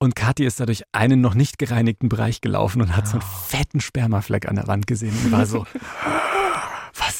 Und 0.00 0.16
Kathi 0.16 0.44
ist 0.44 0.58
da 0.58 0.66
durch 0.66 0.82
einen 0.90 1.20
noch 1.20 1.34
nicht 1.34 1.58
gereinigten 1.58 2.08
Bereich 2.08 2.40
gelaufen 2.40 2.82
und 2.82 2.96
hat 2.96 3.06
so 3.06 3.14
einen 3.14 3.22
fetten 3.46 3.80
Spermafleck 3.80 4.48
an 4.48 4.56
der 4.56 4.66
Wand 4.66 4.88
gesehen 4.88 5.14
und 5.24 5.30
war 5.32 5.46
so, 5.46 5.66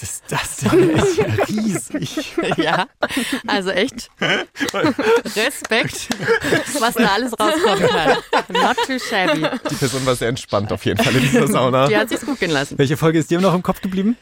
was 0.03 0.11
ist 0.11 0.25
das 0.29 0.57
denn? 0.57 0.89
Der 0.89 0.97
ist 1.05 1.17
ja 1.17 1.27
riesig. 1.49 2.37
Ja, 2.57 2.87
also 3.47 3.71
echt 3.71 4.11
Respekt, 5.37 6.09
was 6.81 6.95
da 6.95 7.07
alles 7.15 7.33
rauskommen 7.39 7.89
kann. 7.89 8.19
Not 8.49 8.77
too 8.87 8.99
shabby. 8.99 9.47
Die 9.71 9.75
Person 9.75 10.05
war 10.05 10.17
sehr 10.17 10.29
entspannt 10.29 10.73
auf 10.73 10.85
jeden 10.85 11.03
Fall 11.03 11.15
in 11.15 11.23
dieser 11.23 11.47
Sauna. 11.49 11.89
Die 11.89 11.97
hat 11.97 12.09
sich's 12.09 12.27
gut 12.27 12.41
gehen 12.41 12.51
lassen. 12.51 12.79
Welche 12.79 12.97
Folge 12.97 13.19
ist 13.19 13.31
dir 13.31 13.41
noch 13.41 13.55
im 13.55 13.63
Kopf 13.63 13.81
geblieben? 13.81 14.17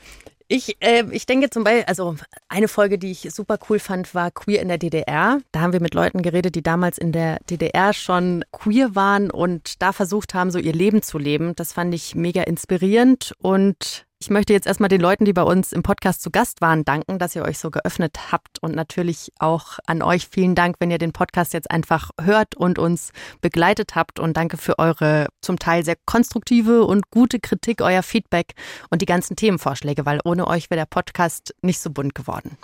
Ich, 0.53 0.77
äh, 0.81 1.05
ich 1.13 1.27
denke 1.27 1.49
zum 1.49 1.63
Beispiel, 1.63 1.85
also 1.87 2.17
eine 2.49 2.67
Folge, 2.67 2.99
die 2.99 3.13
ich 3.13 3.29
super 3.33 3.57
cool 3.69 3.79
fand, 3.79 4.17
war 4.17 4.33
Queer 4.33 4.61
in 4.61 4.67
der 4.67 4.79
DDR. 4.79 5.39
Da 5.53 5.61
haben 5.61 5.73
wir 5.73 5.81
mit 5.81 5.95
Leuten 5.95 6.23
geredet, 6.23 6.57
die 6.57 6.63
damals 6.63 6.99
in 6.99 7.13
der 7.13 7.39
DDR 7.49 7.93
schon 7.93 8.45
queer 8.51 8.97
waren 8.97 9.31
und 9.31 9.81
da 9.81 9.93
versucht 9.93 10.35
haben, 10.35 10.51
so 10.51 10.59
ihr 10.59 10.73
Leben 10.73 11.03
zu 11.03 11.19
leben. 11.19 11.55
Das 11.55 11.73
fand 11.73 11.95
ich 11.95 12.17
mega 12.17 12.43
inspirierend 12.43 13.33
und 13.39 14.07
ich 14.23 14.29
möchte 14.29 14.53
jetzt 14.53 14.67
erstmal 14.67 14.91
den 14.91 15.01
Leuten, 15.01 15.25
die 15.25 15.33
bei 15.33 15.43
uns 15.43 15.73
im 15.73 15.83
Podcast 15.83 16.21
zu 16.21 16.31
Gast 16.31 16.61
waren, 16.61 16.85
danken, 16.85 17.19
dass 17.19 17.35
ihr 17.35 17.43
euch 17.43 17.59
so 17.59 17.71
geöffnet 17.71 18.31
habt 18.31 18.59
und 18.63 18.75
natürlich 18.77 19.33
auch 19.39 19.79
an 19.87 20.03
euch 20.03 20.29
vielen 20.29 20.55
Dank, 20.55 20.77
wenn 20.79 20.91
ihr 20.91 20.99
den 20.99 21.13
Podcast 21.13 21.55
jetzt 21.55 21.71
einfach 21.71 22.11
hört 22.21 22.55
und 22.55 22.79
uns 22.79 23.13
begleitet 23.41 23.95
habt 23.95 24.21
und 24.21 24.37
danke 24.37 24.59
für 24.59 24.79
eure 24.79 25.29
zum 25.41 25.59
Teil 25.59 25.87
sehr 25.87 25.97
konstruktive 26.05 26.85
und 26.85 27.11
gute 27.11 27.41
Kritik, 27.41 27.81
euer 27.81 28.03
Feedback 28.03 28.53
und 28.91 29.01
die 29.01 29.07
ganzen 29.07 29.37
Themenvorschläge, 29.37 30.05
weil 30.05 30.21
ohne 30.23 30.47
euch 30.47 30.69
wäre 30.69 30.81
der 30.81 30.87
Podcast 30.87 31.55
nicht 31.63 31.81
so 31.81 31.89
bunt 31.91 32.15
geworden. 32.15 32.59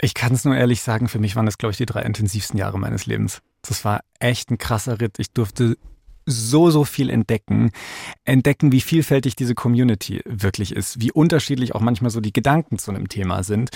Ich 0.00 0.14
kann 0.14 0.32
es 0.32 0.44
nur 0.44 0.56
ehrlich 0.56 0.82
sagen, 0.82 1.06
für 1.06 1.20
mich 1.20 1.36
waren 1.36 1.46
das, 1.46 1.58
glaube 1.58 1.70
ich, 1.70 1.78
die 1.78 1.86
drei 1.86 2.02
intensivsten 2.02 2.58
Jahre 2.58 2.78
meines 2.78 3.06
Lebens. 3.06 3.40
Das 3.62 3.84
war 3.84 4.00
echt 4.18 4.50
ein 4.50 4.58
krasser 4.58 5.00
Ritt. 5.00 5.20
Ich 5.20 5.30
durfte 5.30 5.76
so, 6.28 6.70
so 6.70 6.84
viel 6.84 7.10
entdecken. 7.10 7.70
Entdecken, 8.24 8.72
wie 8.72 8.80
vielfältig 8.80 9.36
diese 9.36 9.54
Community 9.54 10.22
wirklich 10.24 10.74
ist, 10.74 11.00
wie 11.00 11.12
unterschiedlich 11.12 11.74
auch 11.74 11.80
manchmal 11.80 12.10
so 12.10 12.20
die 12.20 12.32
Gedanken 12.32 12.78
zu 12.78 12.90
einem 12.90 13.08
Thema 13.08 13.42
sind. 13.42 13.70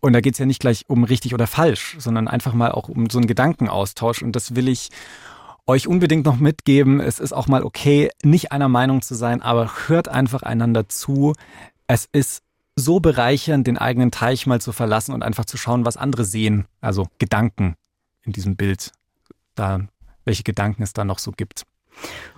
Und 0.00 0.12
da 0.12 0.20
geht 0.20 0.34
es 0.34 0.38
ja 0.38 0.46
nicht 0.46 0.60
gleich 0.60 0.84
um 0.88 1.04
richtig 1.04 1.34
oder 1.34 1.46
falsch, 1.46 1.96
sondern 1.98 2.28
einfach 2.28 2.52
mal 2.52 2.72
auch 2.72 2.88
um 2.88 3.08
so 3.08 3.18
einen 3.18 3.26
Gedankenaustausch. 3.26 4.22
Und 4.22 4.36
das 4.36 4.54
will 4.54 4.68
ich 4.68 4.90
euch 5.66 5.86
unbedingt 5.86 6.26
noch 6.26 6.36
mitgeben. 6.36 7.00
Es 7.00 7.18
ist 7.18 7.32
auch 7.32 7.46
mal 7.46 7.62
okay, 7.62 8.10
nicht 8.22 8.52
einer 8.52 8.68
Meinung 8.68 9.02
zu 9.02 9.14
sein, 9.14 9.40
aber 9.40 9.70
hört 9.86 10.08
einfach 10.08 10.42
einander 10.42 10.88
zu. 10.88 11.32
Es 11.86 12.08
ist 12.12 12.42
so 12.76 13.00
bereichernd, 13.00 13.66
den 13.66 13.78
eigenen 13.78 14.10
Teich 14.10 14.46
mal 14.46 14.60
zu 14.60 14.72
verlassen 14.72 15.14
und 15.14 15.22
einfach 15.22 15.44
zu 15.44 15.56
schauen, 15.56 15.84
was 15.84 15.96
andere 15.96 16.24
sehen. 16.24 16.66
Also 16.80 17.06
Gedanken 17.18 17.76
in 18.24 18.32
diesem 18.32 18.56
Bild. 18.56 18.92
Da, 19.54 19.80
welche 20.24 20.42
Gedanken 20.42 20.82
es 20.82 20.92
da 20.92 21.04
noch 21.04 21.18
so 21.18 21.32
gibt. 21.32 21.64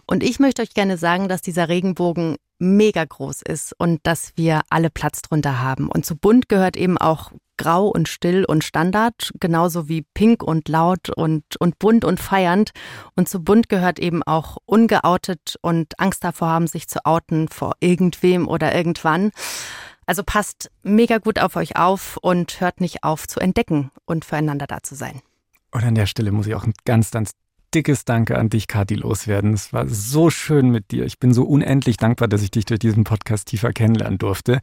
Und 0.06 0.22
ich 0.22 0.38
möchte 0.38 0.62
euch 0.62 0.74
gerne 0.74 0.96
sagen, 0.96 1.28
dass 1.28 1.42
dieser 1.42 1.68
Regenbogen 1.68 2.36
mega 2.58 3.04
groß 3.04 3.42
ist 3.42 3.74
und 3.78 4.00
dass 4.04 4.32
wir 4.36 4.62
alle 4.70 4.90
Platz 4.90 5.22
drunter 5.22 5.60
haben. 5.60 5.88
Und 5.88 6.06
zu 6.06 6.16
bunt 6.16 6.48
gehört 6.48 6.76
eben 6.76 6.96
auch 6.96 7.32
grau 7.56 7.88
und 7.88 8.08
still 8.08 8.44
und 8.44 8.64
Standard, 8.64 9.32
genauso 9.40 9.88
wie 9.88 10.02
pink 10.02 10.42
und 10.42 10.68
laut 10.68 11.10
und, 11.10 11.44
und 11.58 11.78
bunt 11.78 12.04
und 12.04 12.20
feiernd. 12.20 12.70
Und 13.14 13.28
zu 13.28 13.42
bunt 13.42 13.68
gehört 13.68 13.98
eben 13.98 14.22
auch 14.22 14.58
ungeoutet 14.66 15.56
und 15.60 15.98
Angst 15.98 16.22
davor 16.22 16.48
haben, 16.48 16.66
sich 16.66 16.88
zu 16.88 17.04
outen 17.04 17.48
vor 17.48 17.74
irgendwem 17.80 18.46
oder 18.48 18.74
irgendwann. 18.74 19.32
Also 20.06 20.22
passt 20.22 20.70
mega 20.82 21.18
gut 21.18 21.40
auf 21.40 21.56
euch 21.56 21.76
auf 21.76 22.16
und 22.20 22.60
hört 22.60 22.80
nicht 22.80 23.02
auf 23.02 23.26
zu 23.26 23.40
entdecken 23.40 23.90
und 24.04 24.24
füreinander 24.24 24.66
da 24.66 24.82
zu 24.82 24.94
sein. 24.94 25.20
Und 25.72 25.82
an 25.82 25.94
der 25.94 26.06
Stelle 26.06 26.30
muss 26.30 26.46
ich 26.46 26.54
auch 26.54 26.64
ein 26.64 26.74
ganz, 26.84 27.10
ganz 27.10 27.32
dickes 27.76 28.06
Danke 28.06 28.38
an 28.38 28.48
dich, 28.48 28.68
Kathi, 28.68 28.94
loswerden. 28.94 29.52
Es 29.52 29.70
war 29.74 29.86
so 29.86 30.30
schön 30.30 30.70
mit 30.70 30.92
dir. 30.92 31.04
Ich 31.04 31.18
bin 31.18 31.34
so 31.34 31.44
unendlich 31.44 31.98
dankbar, 31.98 32.26
dass 32.26 32.40
ich 32.42 32.50
dich 32.50 32.64
durch 32.64 32.80
diesen 32.80 33.04
Podcast 33.04 33.48
tiefer 33.48 33.74
kennenlernen 33.74 34.16
durfte. 34.16 34.60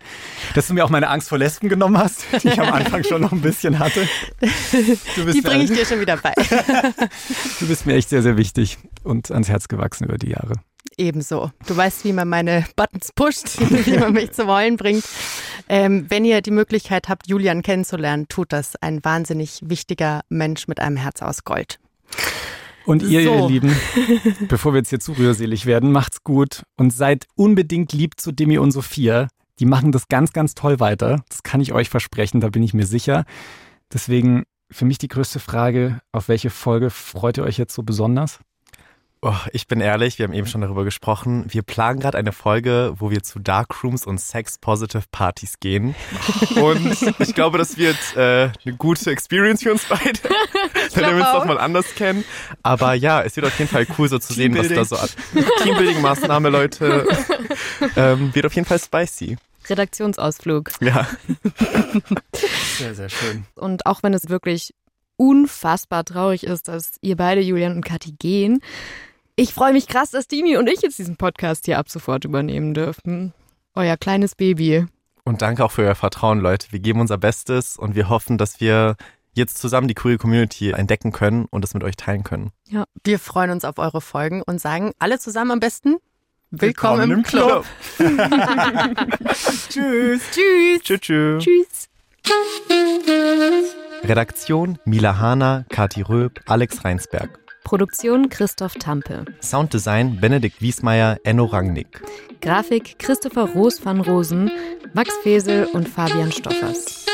Dass 0.55 0.67
du 0.67 0.73
mir 0.73 0.83
auch 0.83 0.89
meine 0.89 1.09
Angst 1.09 1.29
vor 1.29 1.37
Lesben 1.37 1.69
genommen 1.69 1.99
hast, 1.99 2.25
die 2.43 2.47
ich 2.47 2.59
am 2.59 2.73
Anfang 2.73 3.03
schon 3.03 3.21
noch 3.21 3.31
ein 3.31 3.41
bisschen 3.41 3.77
hatte. 3.77 4.07
die 4.41 5.41
bringe 5.41 5.63
ich 5.63 5.71
dir 5.71 5.85
schon 5.85 5.99
wieder 5.99 6.17
bei. 6.17 6.33
du 7.59 7.67
bist 7.67 7.85
mir 7.85 7.93
echt 7.93 8.09
sehr, 8.09 8.23
sehr 8.23 8.35
wichtig 8.35 8.79
und 9.03 9.29
ans 9.29 9.47
Herz 9.47 9.67
gewachsen 9.67 10.05
über 10.05 10.17
die 10.17 10.31
Jahre. 10.31 10.55
Ebenso. 10.97 11.51
Du 11.67 11.77
weißt, 11.77 12.05
wie 12.05 12.13
man 12.13 12.27
meine 12.27 12.65
Buttons 12.75 13.11
pusht, 13.13 13.59
wie 13.59 13.97
man 13.97 14.13
mich 14.13 14.31
zum 14.31 14.47
Heulen 14.47 14.77
bringt. 14.77 15.03
Ähm, 15.69 16.07
wenn 16.09 16.25
ihr 16.25 16.41
die 16.41 16.51
Möglichkeit 16.51 17.09
habt, 17.09 17.27
Julian 17.27 17.61
kennenzulernen, 17.61 18.27
tut 18.27 18.51
das. 18.51 18.75
Ein 18.77 19.05
wahnsinnig 19.05 19.59
wichtiger 19.63 20.21
Mensch 20.29 20.67
mit 20.67 20.79
einem 20.79 20.97
Herz 20.97 21.21
aus 21.21 21.43
Gold. 21.43 21.79
Und 22.85 23.03
ihr, 23.03 23.23
so. 23.23 23.35
ihr 23.35 23.47
Lieben, 23.47 23.75
bevor 24.47 24.73
wir 24.73 24.79
jetzt 24.79 24.89
hier 24.89 24.99
zu 24.99 25.13
rührselig 25.13 25.65
werden, 25.65 25.91
macht's 25.91 26.23
gut 26.23 26.63
und 26.77 26.91
seid 26.91 27.25
unbedingt 27.35 27.93
lieb 27.93 28.19
zu 28.19 28.31
Demi 28.31 28.57
und 28.57 28.71
Sophia. 28.71 29.27
Die 29.59 29.65
machen 29.65 29.91
das 29.91 30.07
ganz, 30.07 30.33
ganz 30.33 30.55
toll 30.55 30.79
weiter. 30.79 31.23
Das 31.29 31.43
kann 31.43 31.61
ich 31.61 31.73
euch 31.73 31.89
versprechen, 31.89 32.41
da 32.41 32.49
bin 32.49 32.63
ich 32.63 32.73
mir 32.73 32.85
sicher. 32.85 33.25
Deswegen 33.93 34.43
für 34.71 34.85
mich 34.85 34.97
die 34.97 35.07
größte 35.07 35.39
Frage, 35.39 36.01
auf 36.11 36.27
welche 36.27 36.49
Folge 36.49 36.89
freut 36.89 37.37
ihr 37.37 37.43
euch 37.43 37.57
jetzt 37.57 37.75
so 37.75 37.83
besonders? 37.83 38.39
Oh, 39.25 39.37
ich 39.53 39.67
bin 39.67 39.79
ehrlich, 39.79 40.19
wir 40.19 40.25
haben 40.25 40.33
eben 40.33 40.47
schon 40.47 40.59
darüber 40.59 40.83
gesprochen. 40.83 41.45
Wir 41.47 41.61
planen 41.61 42.01
gerade 42.01 42.17
eine 42.17 42.33
Folge, 42.33 42.93
wo 42.97 43.09
wir 43.09 43.23
zu 43.23 43.39
Darkrooms 43.39 44.05
und 44.05 44.17
Sex-Positive-Partys 44.17 45.61
gehen. 45.61 45.95
Und 46.61 46.97
ich 47.19 47.33
glaube, 47.33 47.57
das 47.57 47.77
wird 47.77 47.95
äh, 48.17 48.49
eine 48.65 48.75
gute 48.77 49.09
Experience 49.11 49.63
für 49.63 49.71
uns 49.71 49.85
beide, 49.87 50.19
wenn 50.93 51.15
wir 51.15 51.23
uns 51.23 51.31
doch 51.31 51.45
mal 51.45 51.57
anders 51.57 51.95
kennen. 51.95 52.25
Aber 52.63 52.95
ja, 52.95 53.21
es 53.23 53.37
wird 53.37 53.45
auf 53.45 53.57
jeden 53.57 53.71
Fall 53.71 53.87
cool, 53.97 54.09
so 54.09 54.19
zu 54.19 54.33
sehen, 54.33 54.57
was 54.57 54.67
da 54.67 54.83
so 54.83 54.97
an 54.97 55.07
Teambuilding-Maßnahme, 55.61 56.49
Leute. 56.49 57.07
Ähm, 57.95 58.35
wird 58.35 58.45
auf 58.45 58.53
jeden 58.53 58.67
Fall 58.67 58.79
spicy. 58.79 59.37
Redaktionsausflug. 59.69 60.69
Ja. 60.81 61.07
Sehr, 62.77 62.93
sehr 62.93 63.07
schön. 63.07 63.45
Und 63.55 63.85
auch 63.85 64.03
wenn 64.03 64.13
es 64.13 64.27
wirklich 64.27 64.73
unfassbar 65.15 66.03
traurig 66.03 66.43
ist, 66.43 66.67
dass 66.67 66.91
ihr 66.99 67.15
beide, 67.15 67.39
Julian 67.39 67.77
und 67.77 67.85
Kathi, 67.85 68.11
gehen, 68.11 68.59
ich 69.35 69.53
freue 69.53 69.73
mich 69.73 69.87
krass, 69.87 70.11
dass 70.11 70.27
Dini 70.27 70.57
und 70.57 70.69
ich 70.69 70.81
jetzt 70.81 70.99
diesen 70.99 71.17
Podcast 71.17 71.65
hier 71.65 71.79
ab 71.79 71.89
sofort 71.89 72.25
übernehmen 72.25 72.73
dürfen. 72.73 73.33
Euer 73.75 73.97
kleines 73.97 74.35
Baby. 74.35 74.85
Und 75.23 75.41
danke 75.41 75.63
auch 75.63 75.71
für 75.71 75.83
euer 75.83 75.95
Vertrauen, 75.95 76.39
Leute. 76.39 76.67
Wir 76.71 76.79
geben 76.79 76.99
unser 76.99 77.17
Bestes 77.17 77.77
und 77.77 77.95
wir 77.95 78.09
hoffen, 78.09 78.37
dass 78.37 78.59
wir 78.59 78.95
jetzt 79.33 79.57
zusammen 79.57 79.87
die 79.87 79.95
Queer 79.95 80.17
Community 80.17 80.71
entdecken 80.71 81.11
können 81.11 81.45
und 81.45 81.63
das 81.63 81.73
mit 81.73 81.83
euch 81.83 81.95
teilen 81.95 82.23
können. 82.23 82.51
Ja, 82.67 82.85
wir 83.03 83.17
freuen 83.17 83.49
uns 83.49 83.65
auf 83.65 83.79
eure 83.79 84.01
Folgen 84.01 84.43
und 84.43 84.61
sagen 84.61 84.91
alle 84.99 85.17
zusammen 85.17 85.51
am 85.51 85.59
besten 85.59 85.97
Willkommen, 86.51 87.09
Willkommen 87.09 87.11
im, 87.11 87.23
Club. 87.23 87.65
Club. 87.95 88.07
tschüss. 89.69 90.21
Tschüss. 90.31 90.81
Tschüss. 90.83 90.99
Tschüss. 91.39 91.39
Tschüss. 91.39 91.89
Redaktion 94.03 94.77
Mila 94.85 95.17
Hahner, 95.17 95.65
Kati 95.69 96.03
Röb, 96.03 96.41
Alex 96.45 96.85
Reinsberg. 96.85 97.42
Produktion 97.63 98.29
Christoph 98.29 98.75
Tampe. 98.75 99.25
Sounddesign 99.41 100.19
Benedikt 100.19 100.61
Wiesmeier, 100.61 101.17
Enno 101.23 101.45
Rangnick. 101.45 102.01
Grafik 102.41 102.99
Christopher 102.99 103.49
Roos 103.55 103.83
van 103.83 104.01
Rosen, 104.01 104.51
Max 104.93 105.13
Fesel 105.23 105.65
und 105.73 105.87
Fabian 105.87 106.31
Stoffers. 106.31 107.05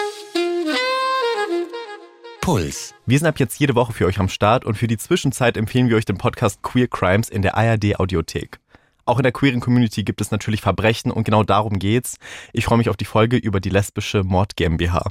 Puls. 2.42 2.96
Wir 3.06 3.20
sind 3.20 3.28
ab 3.28 3.40
jetzt 3.40 3.60
jede 3.60 3.76
Woche 3.76 3.94
für 3.94 4.08
euch 4.08 4.20
am 4.20 4.28
Start 4.28 4.66
und 4.66 4.76
für 4.76 4.88
die 4.88 4.98
Zwischenzeit 4.98 5.56
empfehlen 5.56 5.88
wir 5.88 5.98
euch 5.98 6.06
den 6.06 6.18
Podcast 6.18 6.64
Queer 6.64 6.88
Crimes 6.88 7.30
in 7.30 7.44
der 7.44 7.56
ARD 7.56 8.00
Audiothek. 8.00 8.60
Auch 9.06 9.18
in 9.18 9.24
der 9.24 9.32
queeren 9.32 9.60
Community 9.60 10.04
gibt 10.04 10.20
es 10.22 10.32
natürlich 10.32 10.62
Verbrechen 10.62 11.12
und 11.12 11.24
genau 11.24 11.44
darum 11.44 11.80
geht's. 11.80 12.18
Ich 12.54 12.66
freue 12.66 12.78
mich 12.80 12.90
auf 12.90 12.98
die 12.98 13.06
Folge 13.06 13.38
über 13.38 13.60
die 13.60 13.70
lesbische 13.70 14.24
Mord 14.24 14.56
GmbH. 14.56 15.10